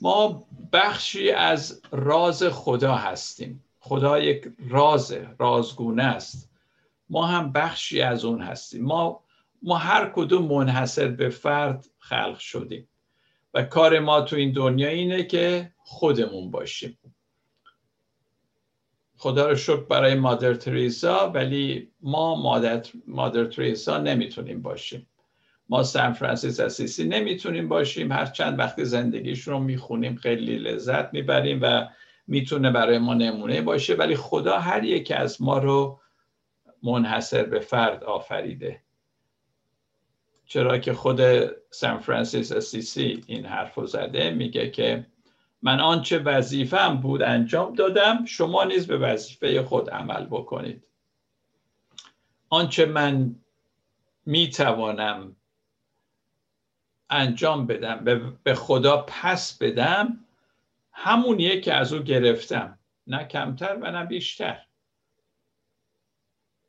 ما 0.00 0.46
بخشی 0.72 1.30
از 1.30 1.82
راز 1.90 2.42
خدا 2.42 2.94
هستیم. 2.94 3.64
خدا 3.80 4.18
یک 4.18 4.52
راز 4.68 5.16
رازگونه 5.38 6.02
است. 6.02 6.50
ما 7.08 7.26
هم 7.26 7.52
بخشی 7.52 8.00
از 8.00 8.24
اون 8.24 8.42
هستیم. 8.42 8.84
ما 8.84 9.24
ما 9.62 9.76
هر 9.76 10.12
کدوم 10.14 10.44
منحصر 10.44 11.08
به 11.08 11.28
فرد 11.28 11.86
خلق 11.98 12.38
شدیم. 12.38 12.88
و 13.54 13.62
کار 13.62 13.98
ما 13.98 14.20
تو 14.20 14.36
این 14.36 14.52
دنیا 14.52 14.88
اینه 14.88 15.22
که 15.22 15.72
خودمون 15.76 16.50
باشیم. 16.50 16.98
خدا 19.20 19.48
رو 19.48 19.56
شکر 19.56 19.76
برای 19.76 20.14
مادر 20.14 20.54
تریزا 20.54 21.30
ولی 21.30 21.90
ما 22.00 22.34
مادر, 22.34 22.82
مادر 23.06 23.44
تریزا 23.44 23.98
نمی‌تونیم 23.98 24.62
باشیم. 24.62 25.06
ما 25.68 25.82
سان 25.82 26.12
فرانسیس 26.12 26.60
اسیسی 26.60 27.04
نمی‌تونیم 27.04 27.68
باشیم. 27.68 28.12
هر 28.12 28.26
چند 28.26 28.58
وقتی 28.58 28.84
زندگیشون 28.84 29.54
رو 29.54 29.60
می‌خونیم 29.60 30.16
خیلی 30.16 30.58
لذت 30.58 31.14
می‌بریم 31.14 31.58
و 31.62 31.86
می‌تونه 32.26 32.70
برای 32.70 32.98
ما 32.98 33.14
نمونه 33.14 33.62
باشه. 33.62 33.94
ولی 33.94 34.16
خدا 34.16 34.58
هر 34.58 34.84
یک 34.84 35.12
از 35.16 35.42
ما 35.42 35.58
رو 35.58 36.00
منحصر 36.82 37.44
به 37.44 37.60
فرد 37.60 38.04
آفریده. 38.04 38.80
چرا 40.46 40.78
که 40.78 40.92
خود 40.92 41.20
سان 41.70 41.98
فرانسیس 41.98 42.52
اسیسی 42.52 43.24
این 43.26 43.44
حرف 43.46 43.74
رو 43.74 43.86
زده 43.86 44.30
میگه 44.30 44.70
که 44.70 45.06
من 45.62 45.80
آنچه 45.80 46.18
وظیفم 46.18 46.96
بود 46.96 47.22
انجام 47.22 47.74
دادم 47.74 48.24
شما 48.24 48.64
نیز 48.64 48.86
به 48.86 48.98
وظیفه 48.98 49.62
خود 49.62 49.90
عمل 49.90 50.26
بکنید. 50.26 50.84
آنچه 52.48 52.86
من 52.86 53.36
می‌توانم 54.26 55.36
انجام 57.10 57.66
بدم 57.66 58.04
به 58.42 58.54
خدا 58.54 59.06
پس 59.08 59.58
بدم 59.58 60.24
همونیه 60.92 61.60
که 61.60 61.74
از 61.74 61.92
او 61.92 62.02
گرفتم. 62.02 62.78
نه 63.06 63.24
کمتر 63.24 63.78
و 63.80 63.90
نه 63.90 64.04
بیشتر. 64.04 64.66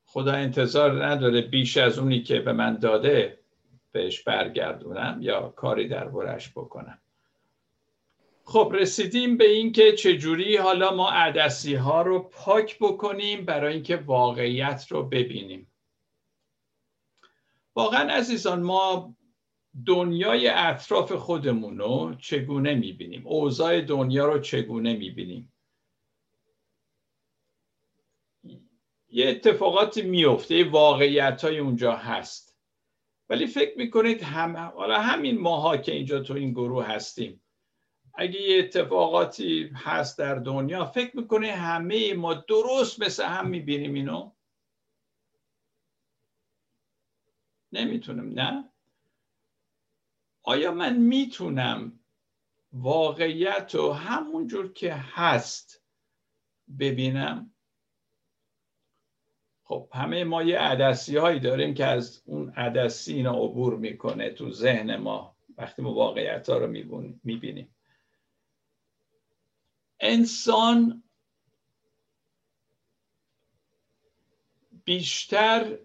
خدا 0.05 0.33
انتظار 0.33 1.05
نداره 1.05 1.41
بیش 1.41 1.77
از 1.77 1.99
اونی 1.99 2.23
که 2.23 2.39
به 2.39 2.53
من 2.53 2.77
داده 2.77 3.39
بهش 3.91 4.23
برگردونم 4.23 5.17
یا 5.21 5.49
کاری 5.49 5.87
در 5.87 6.07
برش 6.07 6.49
بکنم. 6.49 6.99
خب 8.51 8.71
رسیدیم 8.75 9.37
به 9.37 9.49
اینکه 9.49 9.91
چجوری 9.91 10.57
حالا 10.57 10.95
ما 10.95 11.09
عدسی 11.09 11.75
ها 11.75 12.01
رو 12.01 12.19
پاک 12.19 12.79
بکنیم 12.79 13.45
برای 13.45 13.73
اینکه 13.73 13.97
واقعیت 13.97 14.85
رو 14.89 15.03
ببینیم. 15.03 15.71
واقعا 17.75 18.13
عزیزان 18.13 18.61
ما 18.61 19.15
دنیای 19.85 20.47
اطراف 20.47 21.11
خودمون 21.11 21.77
رو 21.77 22.15
چگونه 22.15 22.75
می‌بینیم؟ 22.75 23.27
اوضاع 23.27 23.81
دنیا 23.81 24.25
رو 24.25 24.39
چگونه 24.39 24.93
می‌بینیم؟ 24.93 25.53
یه 29.09 29.29
اتفاقاتی 29.29 30.01
میفته 30.01 30.69
واقعیت 30.69 31.43
های 31.43 31.59
اونجا 31.59 31.95
هست. 31.95 32.57
ولی 33.29 33.47
فکر 33.47 33.77
می‌کنید 33.77 34.23
هم 34.23 34.57
حالا 34.57 35.01
همین 35.01 35.41
ماها 35.41 35.77
که 35.77 35.91
اینجا 35.91 36.19
تو 36.19 36.33
این 36.33 36.51
گروه 36.51 36.85
هستیم 36.85 37.40
اگه 38.21 38.41
یه 38.41 38.59
اتفاقاتی 38.59 39.71
هست 39.75 40.17
در 40.17 40.35
دنیا 40.35 40.85
فکر 40.85 41.17
می‌کنه 41.17 41.51
همه 41.51 42.13
ما 42.13 42.33
درست 42.33 43.01
مثل 43.01 43.25
هم 43.25 43.47
می‌بینیم 43.47 43.93
اینو؟ 43.93 44.31
نمی‌تونم 47.71 48.39
نه؟ 48.39 48.69
آیا 50.43 50.71
من 50.71 50.97
می‌تونم 50.97 51.99
واقعیت 52.73 53.75
رو 53.75 53.93
همونجور 53.93 54.73
که 54.73 54.93
هست 54.93 55.83
ببینم؟ 56.79 57.53
خب 59.63 59.89
همه 59.93 60.23
ما 60.23 60.43
یه 60.43 60.59
عدسی 60.59 61.17
هایی 61.17 61.39
داریم 61.39 61.73
که 61.73 61.85
از 61.85 62.21
اون 62.25 62.49
عدسی 62.49 63.13
اینا 63.13 63.33
عبور 63.33 63.77
می‌کنه 63.77 64.29
تو 64.29 64.51
ذهن 64.51 64.95
ما 64.95 65.35
وقتی 65.57 65.81
ما 65.81 65.93
واقعیت 65.93 66.49
ها 66.49 66.57
رو 66.57 66.67
می‌بینیم. 67.23 67.75
انسان 70.01 71.03
بیشتر 74.83 75.77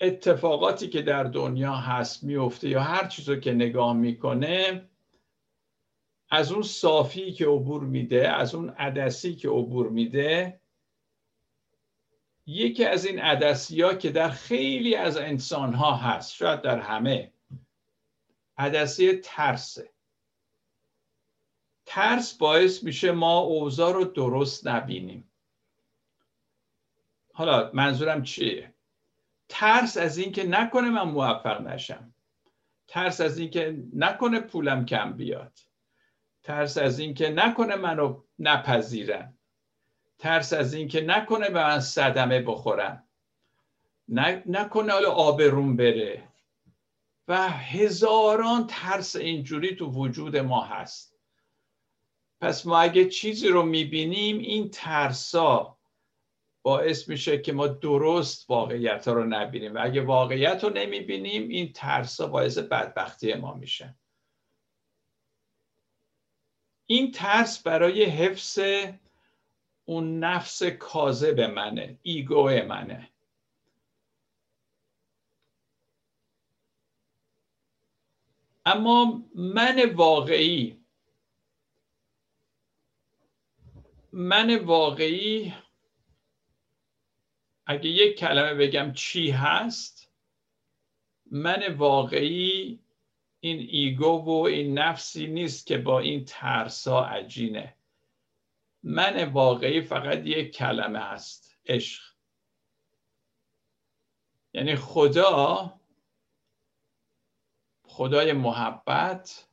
اتفاقاتی 0.00 0.88
که 0.88 1.02
در 1.02 1.24
دنیا 1.24 1.72
هست 1.72 2.24
میفته 2.24 2.68
یا 2.68 2.82
هر 2.82 3.06
چیزو 3.08 3.36
که 3.36 3.52
نگاه 3.52 3.92
می‌کنه 3.92 4.88
از 6.30 6.52
اون 6.52 6.62
صافی 6.62 7.32
که 7.32 7.46
عبور 7.46 7.84
میده 7.84 8.28
از 8.28 8.54
اون 8.54 8.70
عدسی 8.70 9.34
که 9.34 9.48
عبور 9.48 9.88
میده 9.88 10.60
یکی 12.46 12.84
از 12.84 13.04
این 13.04 13.18
عدسی 13.18 13.82
ها 13.82 13.94
که 13.94 14.10
در 14.10 14.30
خیلی 14.30 14.94
از 14.94 15.16
انسان 15.16 15.74
ها 15.74 15.96
هست 15.96 16.34
شاید 16.34 16.62
در 16.62 16.78
همه 16.78 17.32
عدسی 18.58 19.12
ترسه. 19.12 19.95
ترس 21.86 22.34
باعث 22.34 22.84
میشه 22.84 23.12
ما 23.12 23.38
اوضاع 23.38 23.92
رو 23.92 24.04
درست 24.04 24.66
نبینیم. 24.66 25.30
حالا 27.32 27.70
منظورم 27.74 28.22
چیه؟ 28.22 28.74
ترس 29.48 29.96
از 29.96 30.18
اینکه 30.18 30.44
نکنه 30.44 30.90
من 30.90 31.02
موفق 31.02 31.60
نشم. 31.60 32.14
ترس 32.88 33.20
از 33.20 33.38
اینکه 33.38 33.82
نکنه 33.94 34.40
پولم 34.40 34.86
کم 34.86 35.12
بیاد. 35.12 35.58
ترس 36.42 36.78
از 36.78 36.98
اینکه 36.98 37.30
نکنه 37.30 37.76
منو 37.76 38.22
نپذیرن. 38.38 39.38
ترس 40.18 40.52
از 40.52 40.74
اینکه 40.74 41.00
نکنه 41.00 41.50
به 41.50 41.64
من 41.64 41.80
صدمه 41.80 42.42
بخورم 42.42 43.02
نکنه 44.08 44.92
حالا 44.92 45.10
آبروم 45.10 45.76
بره. 45.76 46.28
و 47.28 47.48
هزاران 47.48 48.66
ترس 48.66 49.16
اینجوری 49.16 49.76
تو 49.76 49.86
وجود 49.86 50.36
ما 50.36 50.64
هست. 50.64 51.15
پس 52.40 52.66
ما 52.66 52.78
اگه 52.78 53.08
چیزی 53.08 53.48
رو 53.48 53.62
می‌بینیم 53.62 54.38
این 54.38 54.70
ترسا 54.70 55.78
باعث 56.62 57.08
میشه 57.08 57.38
که 57.38 57.52
ما 57.52 57.66
درست 57.66 58.50
واقعیت 58.50 59.08
رو 59.08 59.24
نبینیم. 59.24 59.74
و 59.74 59.78
اگه 59.82 60.00
واقعیت 60.00 60.64
رو 60.64 60.70
نمی‌بینیم 60.70 61.48
این 61.48 61.72
ترسا 61.72 62.26
باعث 62.26 62.58
بدبختی 62.58 63.34
ما 63.34 63.54
میشه. 63.54 63.94
این 66.86 67.10
ترس 67.10 67.62
برای 67.62 68.04
حفظ 68.04 68.58
اون 69.84 70.18
نفس 70.18 70.62
کاذب 70.62 71.40
منه 71.40 71.98
ایگو 72.02 72.44
منه. 72.44 73.10
اما 78.64 79.22
من 79.34 79.94
واقعی 79.94 80.85
من 84.18 84.58
واقعی 84.58 85.54
اگه 87.66 87.88
یک 87.88 88.18
کلمه 88.18 88.54
بگم 88.54 88.92
چی 88.92 89.30
هست 89.30 90.12
من 91.30 91.74
واقعی 91.74 92.78
این 93.40 93.58
ایگو 93.70 94.24
و 94.24 94.30
این 94.30 94.78
نفسی 94.78 95.26
نیست 95.26 95.66
که 95.66 95.78
با 95.78 96.00
این 96.00 96.24
ترسا 96.24 97.04
عجینه. 97.04 97.76
من 98.82 99.24
واقعی 99.24 99.80
فقط 99.80 100.26
یک 100.26 100.56
کلمه 100.56 100.98
هست 100.98 101.58
عشق. 101.66 102.02
یعنی 104.52 104.76
خدا 104.76 105.80
خدای 107.82 108.32
محبت 108.32 109.48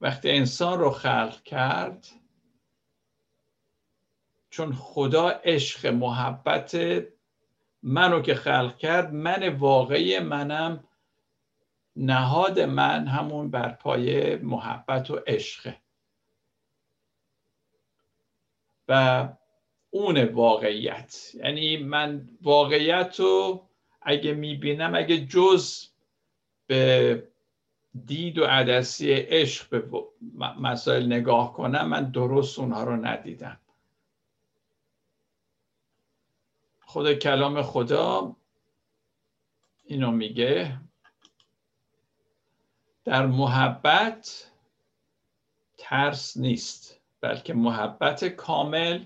وقتی 0.00 0.30
انسان 0.30 0.78
رو 0.78 0.90
خلق 0.90 1.42
کرد 1.42 2.23
چون 4.54 4.72
خدا 4.72 5.28
عشق 5.28 5.86
محبت 5.86 6.76
منو 7.82 8.22
که 8.22 8.34
خلق 8.34 8.76
کرد 8.76 9.12
من 9.12 9.48
واقعی 9.48 10.18
منم 10.18 10.84
نهاد 11.96 12.60
من 12.60 13.06
همون 13.06 13.50
بر 13.50 13.68
پایه 13.68 14.40
محبت 14.42 15.10
و 15.10 15.20
عشقه. 15.26 15.76
و 18.88 19.28
اون 19.90 20.24
واقعیت. 20.24 21.34
یعنی 21.34 21.76
من 21.76 22.28
واقعیت 22.42 23.20
رو 23.20 23.68
اگه 24.02 24.34
می‌بینم 24.34 24.94
اگه 24.94 25.26
جز 25.26 25.86
به 26.66 27.28
دید 28.04 28.38
و 28.38 28.44
عدسی 28.44 29.12
عشق 29.12 29.68
به 29.68 30.04
مسائل 30.60 31.06
نگاه 31.06 31.52
کنم 31.52 31.88
من 31.88 32.10
درست 32.10 32.58
اونها 32.58 32.84
رو 32.84 32.96
ندیدم. 32.96 33.60
خود 36.94 37.12
کلام 37.12 37.62
خدا 37.62 38.36
اینو 39.84 40.10
میگه. 40.10 40.80
در 43.04 43.26
محبت 43.26 44.50
ترس 45.78 46.36
نیست 46.36 47.00
بلکه 47.20 47.54
محبت 47.54 48.24
کامل 48.24 49.04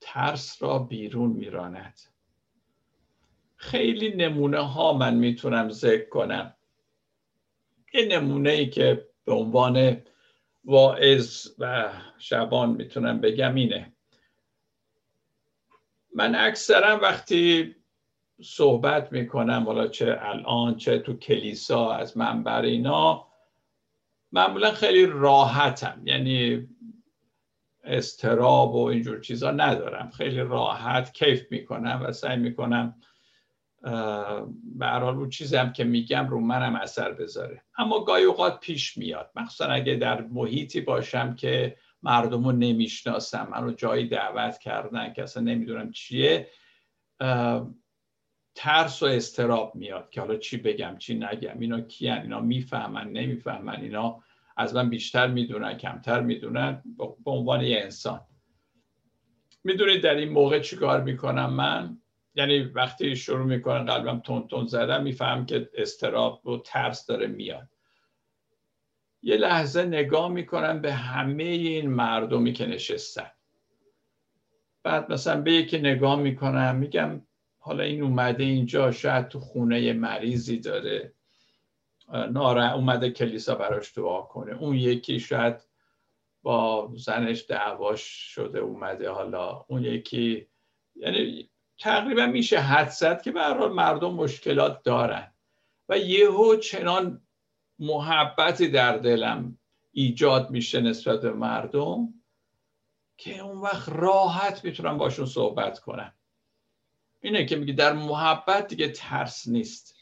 ترس 0.00 0.62
را 0.62 0.78
بیرون 0.78 1.30
میراند. 1.30 2.00
خیلی 3.56 4.16
نمونه 4.16 4.60
ها 4.60 4.92
من 4.92 5.14
می‌تونم 5.14 5.70
ذکر 5.70 6.08
کنم. 6.08 6.54
یه 7.94 8.04
نمونه 8.04 8.50
ای 8.50 8.70
که 8.70 9.08
به 9.24 9.32
عنوان 9.32 10.02
واعظ 10.64 11.48
و 11.58 11.92
شبان 12.18 12.70
می‌تونم 12.70 13.20
بگم 13.20 13.54
اینه. 13.54 13.91
من 16.14 16.34
اکثرا 16.34 16.98
وقتی 16.98 17.74
صحبت 18.42 19.12
می‌کنم 19.12 19.62
حالا 19.66 19.88
چه 19.88 20.18
الان 20.20 20.76
چه 20.76 20.98
تو 20.98 21.16
کلیسا 21.16 21.92
از 21.92 22.16
منبر 22.16 22.62
اینا 22.62 23.28
معمولا 24.32 24.70
خیلی 24.70 25.06
راحتم. 25.06 26.02
یعنی 26.04 26.68
استراب 27.84 28.74
و 28.74 28.84
اینجور 28.84 29.20
چیزا 29.20 29.50
ندارم. 29.50 30.10
خیلی 30.10 30.40
راحت 30.40 31.12
کیف 31.12 31.42
می‌کنم 31.50 32.02
و 32.04 32.12
سعی 32.12 32.36
می‌کنم 32.36 32.94
به 34.78 34.86
حال 34.86 35.14
رو 35.14 35.28
چیزی 35.28 35.56
هم 35.56 35.72
که 35.72 35.84
میگم 35.84 36.28
رو 36.28 36.40
منم 36.40 36.76
اثر 36.76 37.12
بذاره. 37.12 37.62
اما 37.78 38.04
گاهی 38.04 38.24
اوقات 38.24 38.60
پیش 38.60 38.96
میاد. 38.96 39.30
مخصوصا 39.34 39.64
اگه 39.64 39.94
در 39.94 40.20
محیطی 40.20 40.80
باشم 40.80 41.34
که 41.34 41.76
مردم 42.02 42.44
رو 42.44 42.52
نمی‌شناسم 42.52 43.48
من 43.50 43.64
رو 43.64 43.72
جایی 43.72 44.08
دعوت 44.08 44.58
کردن 44.58 45.12
که 45.12 45.22
اصلا 45.22 45.42
نمی‌دونم 45.42 45.90
چیه. 45.90 46.48
ترس 48.54 49.02
و 49.02 49.06
استراب 49.06 49.74
میاد 49.74 50.10
که 50.10 50.20
حالا 50.20 50.36
چی 50.36 50.56
بگم 50.56 50.96
چی 50.98 51.14
نگم. 51.14 51.58
اینا 51.60 51.80
کیان؟ 51.80 52.22
اینا 52.22 52.40
می‌فهمن 52.40 53.08
نمی‌فهمن. 53.08 53.80
اینا 53.80 54.22
از 54.56 54.74
من 54.74 54.90
بیشتر 54.90 55.26
می‌دونن 55.26 55.76
کمتر 55.76 56.20
می‌دونن. 56.20 56.82
به 57.24 57.30
عنوان 57.30 57.60
یه 57.60 57.80
انسان. 57.80 58.20
می‌دونید 59.64 60.02
در 60.02 60.14
این 60.14 60.28
موقع 60.28 60.60
چیکار 60.60 61.02
می‌کنم 61.02 61.52
من؟ 61.52 61.98
یعنی 62.34 62.60
وقتی 62.60 63.16
شروع 63.16 63.46
می‌کنم 63.46 63.84
قلبم 63.84 64.20
تون 64.20 64.48
تون 64.48 64.66
زدن 64.66 65.02
میفهم 65.02 65.46
که 65.46 65.70
استراب 65.74 66.46
و 66.46 66.58
ترس 66.58 67.06
داره 67.06 67.26
میاد. 67.26 67.68
یه 69.22 69.36
لحظه 69.36 69.84
نگاه 69.84 70.28
می‌کنم 70.28 70.80
به 70.80 70.92
همه 70.92 71.42
این 71.44 71.90
مردمی 71.90 72.52
که 72.52 72.66
نشستن. 72.66 73.30
بعد 74.82 75.12
مثلا 75.12 75.40
به 75.40 75.52
یکی 75.52 75.78
نگاه 75.78 76.20
می‌کنم 76.20 76.76
میگم 76.76 77.22
حالا 77.58 77.84
این 77.84 78.02
اومده 78.02 78.44
اینجا 78.44 78.90
شاید 78.90 79.28
تو 79.28 79.40
خونه 79.40 79.92
مریضی 79.92 80.58
داره. 80.58 81.12
ناره 82.30 82.74
اومده 82.74 83.10
کلیسا 83.10 83.54
براش 83.54 83.98
دعا 83.98 84.22
کنه. 84.22 84.52
اون 84.52 84.76
یکی 84.76 85.20
شاید 85.20 85.56
با 86.42 86.92
زنش 86.96 87.44
دعواش 87.48 88.02
شده 88.34 88.58
اومده 88.58 89.10
حالا. 89.10 89.64
اون 89.68 89.84
یکی 89.84 90.48
یعنی 90.94 91.50
تقریبا 91.78 92.26
میشه 92.26 92.58
حد 92.58 92.88
زد 92.88 93.22
که 93.22 93.32
به 93.32 93.68
مردم 93.68 94.12
مشکلات 94.12 94.82
دارن. 94.82 95.34
و 95.88 95.98
یهو 95.98 96.56
چنان 96.56 97.21
محبتی 97.82 98.68
در 98.68 98.96
دلم 98.96 99.58
ایجاد 99.92 100.50
میشه 100.50 100.80
نسبت 100.80 101.20
به 101.20 101.32
مردم 101.32 102.14
که 103.16 103.38
اون 103.38 103.58
وقت 103.58 103.88
راحت 103.88 104.64
می‌تونم 104.64 104.98
باشون 104.98 105.26
صحبت 105.26 105.78
کنم. 105.78 106.12
اینه 107.20 107.44
که 107.44 107.56
میگه 107.56 107.72
در 107.72 107.92
محبت 107.92 108.68
دیگه 108.68 108.88
ترس 108.88 109.48
نیست. 109.48 109.94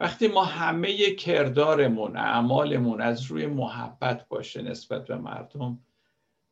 وقتی 0.00 0.28
ما 0.28 0.44
همه 0.44 1.14
کردارمون 1.14 2.16
اعمالمون 2.16 3.00
از 3.00 3.22
روی 3.22 3.46
محبت 3.46 4.28
باشه 4.28 4.62
نسبت 4.62 5.04
به 5.04 5.16
مردم 5.16 5.78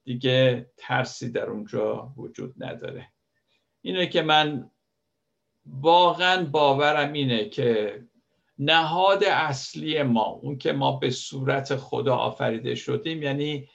دیگه 0.04 0.70
ترسی 0.76 1.30
در 1.30 1.50
اونجا 1.50 2.12
وجود 2.16 2.64
نداره. 2.64 3.08
اینه 3.80 4.06
که 4.06 4.22
من 4.22 4.70
واقعا 5.66 6.44
باورم 6.44 7.12
اینه 7.12 7.48
که 7.48 8.00
نهاد 8.62 9.24
اصلی 9.24 10.02
ما 10.02 10.24
اون 10.24 10.58
که 10.58 10.72
ما 10.72 10.96
به 10.96 11.10
صورت 11.10 11.76
خدا 11.76 12.16
آفریده 12.16 12.74
شدیم 12.74 13.22
یعنی 13.22 13.68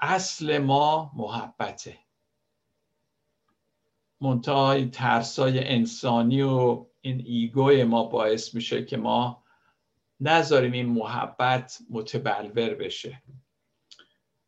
اصل 0.00 0.58
ما 0.58 1.12
محبته. 1.14 1.98
منتها 4.20 4.72
این 4.72 4.90
ترسای 4.90 5.68
انسانی 5.68 6.42
و 6.42 6.86
این 7.00 7.22
ایگوی 7.26 7.84
ما 7.84 8.04
باعث 8.04 8.54
میشه 8.54 8.84
که 8.84 8.96
ما 8.96 9.44
نذاریم 10.20 10.72
این 10.72 10.86
محبت 10.86 11.78
متبلور 11.90 12.74
بشه. 12.74 13.22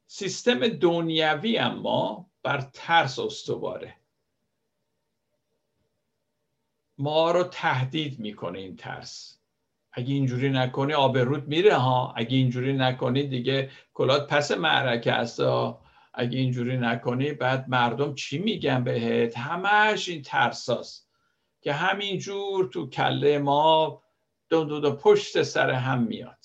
سیستم 0.06 0.68
دنیوی 0.68 1.58
اما 1.58 2.30
بر 2.42 2.61
ترس 2.61 3.18
استواره. 3.18 3.97
ما 6.98 7.30
رو 7.30 7.42
تهدید 7.44 8.18
می‌کنه 8.18 8.58
این 8.58 8.76
ترس. 8.76 9.38
اگه 9.92 10.14
اینجوری 10.14 10.50
نکنی 10.50 10.92
آبرود 10.92 11.48
میره 11.48 11.74
ها. 11.74 12.14
اگه 12.16 12.37
اینجوری 12.37 12.72
نکنی 12.72 13.22
دیگه 13.22 13.70
کلات 13.94 14.26
پس 14.26 14.50
معرکه 14.50 15.12
است 15.12 15.40
اگه 16.14 16.38
اینجوری 16.38 16.76
نکنی 16.76 17.32
بعد 17.32 17.68
مردم 17.68 18.14
چی 18.14 18.38
میگن 18.38 18.84
بهت؟ 18.84 19.38
همش 19.38 20.08
این 20.08 20.22
ترساست 20.22 21.11
که 21.61 21.72
همینجور 21.72 22.68
تو 22.68 22.90
کله 22.90 23.38
ما 23.38 24.02
دو 24.48 24.64
دو 24.64 24.80
دو 24.80 24.92
پشت 24.92 25.42
سر 25.42 25.70
هم 25.70 26.02
میاد. 26.02 26.38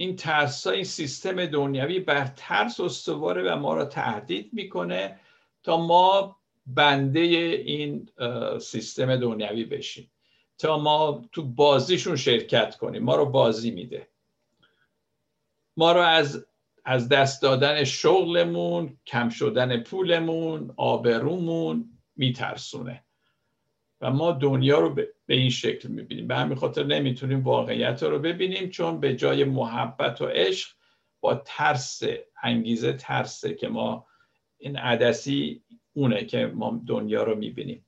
این 0.00 0.16
ترس 0.16 0.66
این 0.66 0.84
سیستم 0.84 1.46
دنیوی 1.46 2.00
بر 2.00 2.26
ترس 2.36 2.80
استواره 2.80 3.52
و 3.52 3.56
ما 3.56 3.74
را 3.74 3.84
تهدید 3.84 4.50
می‌کنه 4.52 5.20
تا 5.62 5.86
ما 5.86 6.36
بنده 6.66 7.20
این 7.20 8.08
سیستم 8.60 9.16
دنیوی 9.16 9.64
بشیم. 9.64 10.10
تا 10.58 10.78
ما 10.78 11.24
تو 11.32 11.42
بازیشون 11.42 12.16
شرکت 12.16 12.76
کنیم. 12.76 13.02
ما 13.02 13.16
رو 13.16 13.26
بازی 13.26 13.70
میده. 13.70 14.08
ما 15.76 15.92
رو 15.92 16.00
از 16.00 16.46
از 16.84 17.08
دست 17.08 17.42
دادن 17.42 17.84
شغلمون 17.84 18.98
کم 19.06 19.28
شدن 19.28 19.82
پولمون 19.82 20.74
آبرومون 20.76 21.98
میترسونه. 22.16 23.04
و 24.00 24.10
ما 24.10 24.32
دنیا 24.32 24.78
رو 24.78 24.94
به 24.94 25.12
این 25.26 25.50
شکل 25.50 25.88
می‌بینیم. 25.88 26.26
به 26.26 26.36
همین 26.36 26.56
خاطر 26.56 26.84
نمی‌تونیم 26.84 27.42
واقعیت 27.44 28.02
رو 28.02 28.18
ببینیم 28.18 28.68
چون 28.70 29.00
به 29.00 29.16
جای 29.16 29.44
محبت 29.44 30.20
و 30.20 30.26
عشق 30.26 30.70
با 31.20 31.42
ترس 31.46 32.02
انگیزه 32.42 32.92
ترسه 32.92 33.54
که 33.54 33.68
ما 33.68 34.06
این 34.58 34.76
عدسی 34.76 35.64
اونه 35.92 36.24
که 36.24 36.46
ما 36.46 36.82
دنیا 36.86 37.22
رو 37.22 37.34
می‌بینیم. 37.34 37.86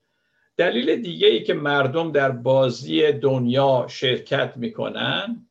دلیل 0.57 1.03
دیگه 1.03 1.27
ای 1.27 1.43
که 1.43 1.55
مردم 1.55 2.13
در 2.13 2.31
بازی 2.31 3.13
دنیا 3.13 3.87
شرکت 3.89 4.57
می‌کنن 4.57 5.47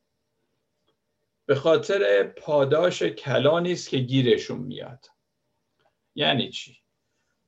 به 1.46 1.56
خاطر 1.56 2.24
پاداش 2.24 3.04
کلانی 3.04 3.72
است 3.72 3.90
که 3.90 3.98
گیرشون 3.98 4.60
میاد. 4.60 5.06
یعنی 6.16 6.50
چی؟ 6.50 6.78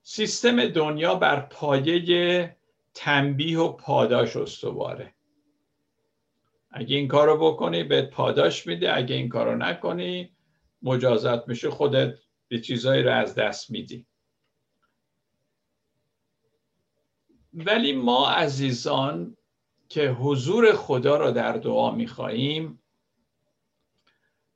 سیستم 0.02 0.65
دنیا 0.65 1.15
بر 1.15 1.39
پایه 1.39 2.58
تنبیه 2.93 3.60
و 3.60 3.73
پاداش 3.73 4.36
استواره. 4.36 5.13
اگه 6.71 6.95
این 6.95 7.08
کارو 7.08 7.51
بکنی 7.51 7.84
بهت 7.84 8.10
پاداش 8.10 8.67
میده. 8.67 8.97
اگه 8.97 9.15
این 9.15 9.30
کارو 9.30 9.56
نکنی 9.56 10.36
مجازات 10.82 11.47
میشه 11.47 11.69
خودت 11.69 12.19
به 12.47 12.60
چیزایی 12.60 13.04
رو 13.04 13.12
از 13.12 13.36
دست 13.36 13.71
میدی. 13.71 14.06
ولی 17.54 17.93
ما 17.93 18.30
عزیزان 18.30 19.38
که 19.89 20.10
حضور 20.10 20.73
خدا 20.73 21.17
را 21.17 21.32
در 21.32 21.58
دعا 21.58 21.91
می‌خواهیم 21.91 22.84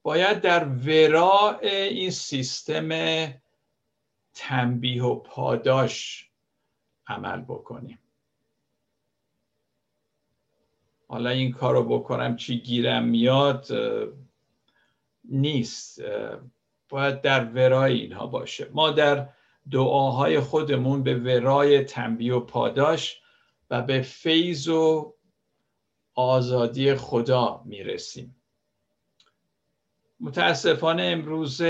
باید 0.03 0.41
در 0.41 0.65
ورای 0.65 1.69
این 1.71 2.11
سیستم 2.11 2.89
تنبیه 4.33 5.03
و 5.03 5.15
پاداش 5.15 6.29
عمل 7.07 7.41
بکنیم. 7.41 7.99
حالا 11.15 11.29
این 11.29 11.51
کار 11.51 11.73
رو 11.73 11.83
بکنم 11.83 12.35
چی 12.35 12.59
گیرم 12.59 13.03
میاد 13.03 13.67
نیست. 15.23 16.01
باید 16.89 17.21
در 17.21 17.45
ورای 17.45 18.01
اینها 18.01 18.27
باشه. 18.27 18.69
ما 18.73 18.91
در 18.91 19.29
دعاهای 19.71 20.39
خودمون 20.39 21.03
به 21.03 21.15
ورای 21.15 21.83
تنبیه 21.83 22.33
و 22.33 22.39
پاداش 22.39 23.21
و 23.69 23.81
به 23.81 24.01
فیض 24.01 24.67
و 24.67 25.13
آزادی 26.15 26.95
خدا 26.95 27.61
می‌رسیم. 27.65 28.35
متاسفانه 30.19 31.03
امروز 31.03 31.61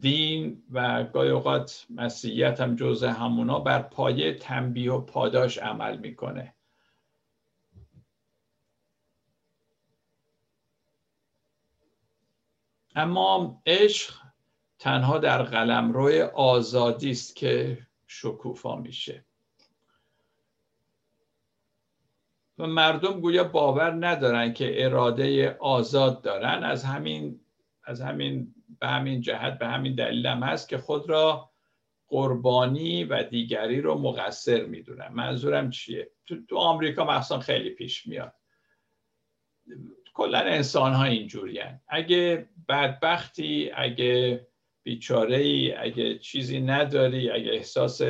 دین 0.00 0.62
و 0.72 1.04
گاهی 1.04 1.30
اوقات 1.30 1.86
مسیحیت 1.90 2.60
هم 2.60 2.76
جزء 2.76 3.08
همونا 3.08 3.58
بر 3.58 3.82
پایه 3.82 4.34
تنبیه 4.34 4.92
و 4.92 5.00
پاداش 5.00 5.58
عمل 5.58 5.98
می‌کنه. 5.98 6.55
اما 12.96 13.62
عشق 13.66 14.14
تنها 14.78 15.18
در 15.18 15.42
قلمرو 15.42 16.30
آزادی 16.34 17.10
است 17.10 17.36
که 17.36 17.78
شکوفا 18.06 18.76
میشه. 18.76 19.24
و 22.58 22.66
مردم 22.66 23.20
گویا 23.20 23.44
باور 23.44 24.06
ندارن 24.06 24.52
که 24.52 24.84
اراده 24.84 25.56
آزاد 25.60 26.22
دارن. 26.22 26.64
از 26.64 26.84
همین 26.84 27.40
از 27.84 28.00
همین 28.00 28.54
به 28.80 28.86
همین 28.86 29.20
جهت 29.20 29.58
به 29.58 29.66
همین 29.66 29.94
دلیل 29.94 30.26
هم 30.26 30.42
هست 30.42 30.68
که 30.68 30.78
خود 30.78 31.08
را 31.08 31.50
قربانی 32.08 33.04
و 33.04 33.22
دیگری 33.22 33.80
رو 33.80 33.98
مقصر 33.98 34.64
می‌دونن. 34.64 35.08
منظورم 35.08 35.70
چیه؟ 35.70 36.10
تو, 36.26 36.36
تو 36.48 36.56
آمریکا 36.56 37.04
مثلا 37.04 37.40
خیلی 37.40 37.70
پیش 37.70 38.06
میاد. 38.06 38.34
کلا 40.16 40.38
انسان 40.38 40.92
ها 40.92 41.04
اینجوری 41.04 41.60
اگه 41.88 42.48
بدبختی 42.68 43.70
اگه 43.74 44.46
بیچاره 44.82 45.36
ای 45.36 45.72
اگه 45.72 46.18
چیزی 46.18 46.60
نداری 46.60 47.30
اگه 47.30 47.52
احساس 47.52 48.02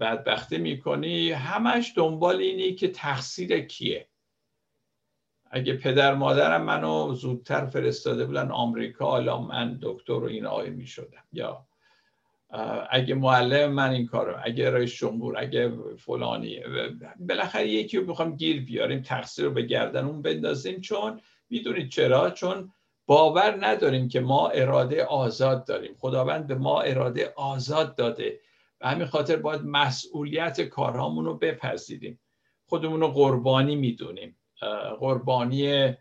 بدبختی 0.00 0.58
می‌کنی 0.58 1.32
همش 1.32 1.92
دنبال 1.96 2.36
اینی 2.36 2.74
که 2.74 2.88
تقصیر 2.88 3.60
کیه. 3.60 4.08
اگه 5.50 5.76
پدر 5.76 6.14
مادرم 6.14 6.62
منو 6.62 7.14
زودتر 7.14 7.66
فرستاده 7.66 8.26
بودن 8.26 8.50
آمریکا 8.50 9.10
حالا 9.10 9.40
من 9.40 9.78
دکتر 9.82 10.12
و 10.12 10.24
این 10.24 10.46
آقای 10.46 10.70
می‌شدم. 10.70 11.24
یا 11.32 11.66
اگه 12.90 13.14
معلم 13.14 13.72
من 13.72 13.90
این 13.90 14.06
کارو 14.06 14.36
اگه 14.44 14.70
رئیس 14.70 14.94
جمهور 14.94 15.38
اگه 15.38 15.72
فلانی 15.98 16.60
بالاخره 17.20 17.68
یکی 17.68 17.96
رو 17.96 18.06
می‌خوام 18.06 18.36
گیر 18.36 18.64
بیاریم 18.64 19.02
تقصیر 19.02 19.44
رو 19.44 19.50
به 19.50 19.62
گردن 19.62 20.04
اون 20.04 20.22
بندازیم 20.22 20.80
چون 20.80 21.20
می‌دونید 21.50 21.88
چرا؟ 21.88 22.30
چون 22.30 22.72
باور 23.06 23.66
نداریم 23.66 24.08
که 24.08 24.20
ما 24.20 24.48
اراده 24.48 25.04
آزاد 25.04 25.66
داریم. 25.66 25.94
خداوند 25.98 26.46
به 26.46 26.54
ما 26.54 26.80
اراده 26.80 27.32
آزاد 27.36 27.96
داده. 27.96 28.40
و 28.80 28.88
همین 28.88 29.06
خاطر 29.06 29.36
باید 29.36 29.60
مسئولیت 29.64 30.60
کارهامون 30.60 31.24
رو 31.24 31.38
بپذیریم. 31.38 32.20
خودمون 32.66 33.00
رو 33.00 33.08
قربانی 33.08 33.76
می‌دونیم. 33.76 34.36
قربانی 35.00 35.92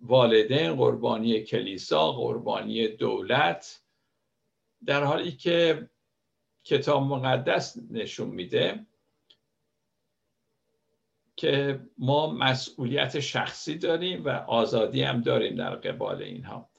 والدین 0.00 0.76
قربانی 0.76 1.40
کلیسا 1.40 2.12
قربانی 2.12 2.88
دولت. 2.88 3.80
در 4.86 5.04
حالی 5.04 5.32
که 5.32 5.88
کتاب 6.64 7.02
مقدس 7.02 7.76
نشون 7.90 8.28
میده 8.28 8.86
که 11.36 11.80
ما 11.98 12.32
مسئولیت 12.32 13.20
شخصی 13.20 13.78
داریم 13.78 14.24
و 14.24 14.28
آزادی 14.28 15.02
هم 15.02 15.20
داریم 15.20 15.56
در 15.56 15.74
قبال 15.74 16.22
اینها. 16.22 16.70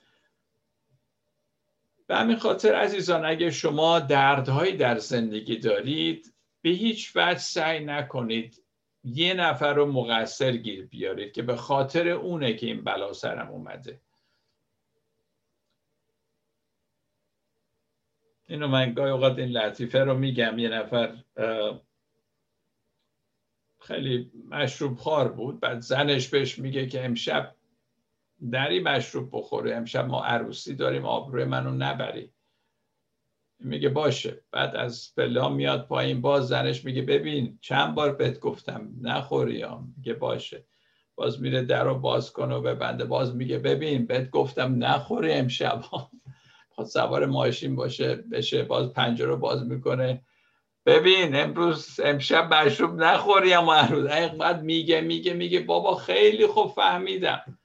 به 2.08 2.16
همین 2.16 2.38
خاطر 2.38 2.76
عزیزان 2.76 3.26
اگه 3.26 3.52
شما 3.52 4.00
دردهایی 4.00 4.78
در 4.78 4.98
زندگی 4.98 5.58
دارید 5.58 6.34
به 6.62 6.70
هیچ 6.70 7.12
وجه 7.16 7.40
سعی 7.40 7.86
نکنید 7.86 8.64
یه 9.04 9.34
نفر 9.34 9.74
رو 9.74 9.92
مقصر 9.92 10.52
گیر 10.52 10.86
بیارید 10.86 11.34
که 11.34 11.42
به 11.42 11.56
خاطر 11.56 12.08
اونه 12.08 12.54
که 12.54 12.66
این 12.66 12.84
بلا 12.84 13.14
سرم 13.14 13.50
اومده. 13.50 14.02
اینو 18.50 18.68
من 18.68 18.94
گاهی 18.94 19.12
اوقات 19.12 19.40
این 19.40 19.50
لطیفه 19.50 20.00
رو 20.00 20.18
میگم. 20.18 20.60
یه 20.60 20.70
نفر 20.70 21.16
خیلی 23.80 24.32
مشروب 24.50 24.98
خار 24.98 25.32
بود 25.32 25.60
بعد 25.60 25.80
زنش 25.80 26.28
بهش 26.28 26.60
میگه 26.60 26.88
که 26.88 27.06
امشب 27.06 27.56
نری 28.42 28.80
مشروب 28.80 29.30
بخوره 29.32 29.76
امشب 29.76 30.06
ما 30.06 30.24
عروسی 30.24 30.76
داریم 30.76 31.06
آبروی 31.06 31.44
منو 31.46 31.72
نبری. 31.72 32.34
میگه 33.60 33.90
باشه. 33.90 34.44
بعد 34.52 34.76
از 34.76 35.16
پلا 35.18 35.50
میاد 35.50 35.88
پایین 35.88 36.22
باز 36.22 36.48
زنش 36.48 36.86
میگه 36.86 37.02
ببین 37.02 37.58
چند 37.62 37.96
بار 37.96 38.16
بهت 38.16 38.40
گفتم 38.40 38.92
نخوری. 39.02 39.66
میگه 39.98 40.14
باشه. 40.14 40.66
باز 41.16 41.42
میره 41.42 41.62
در 41.62 41.84
رو 41.84 42.00
باز 42.00 42.34
کنه 42.34 42.56
و 42.56 42.62
ببنده. 42.62 43.06
باز 43.06 43.36
میگه 43.36 43.60
ببین 43.60 44.06
بهت 44.06 44.30
گفتم 44.30 44.84
نخوری 44.84 45.32
امشب. 45.32 45.84
سوار 46.86 47.26
ماشین 47.26 47.76
باشه 47.76 48.16
بشه 48.16 48.64
باز 48.64 48.94
پنجره 48.94 49.28
رو 49.28 49.38
باز 49.38 49.66
می‌کنه. 49.68 50.24
ببین 50.86 51.36
امروز 51.36 52.00
امشب 52.04 52.54
مشروب 52.54 53.04
نخوری 53.04 53.54
اما 53.54 53.74
هر 53.74 54.28
بعد 54.28 54.64
میگه 54.64 55.02
میگه 55.02 55.34
میگه 55.34 55.60
بابا 55.60 55.96
خیلی 55.96 56.48
خوب 56.48 56.72
فهمیدم. 56.72 57.60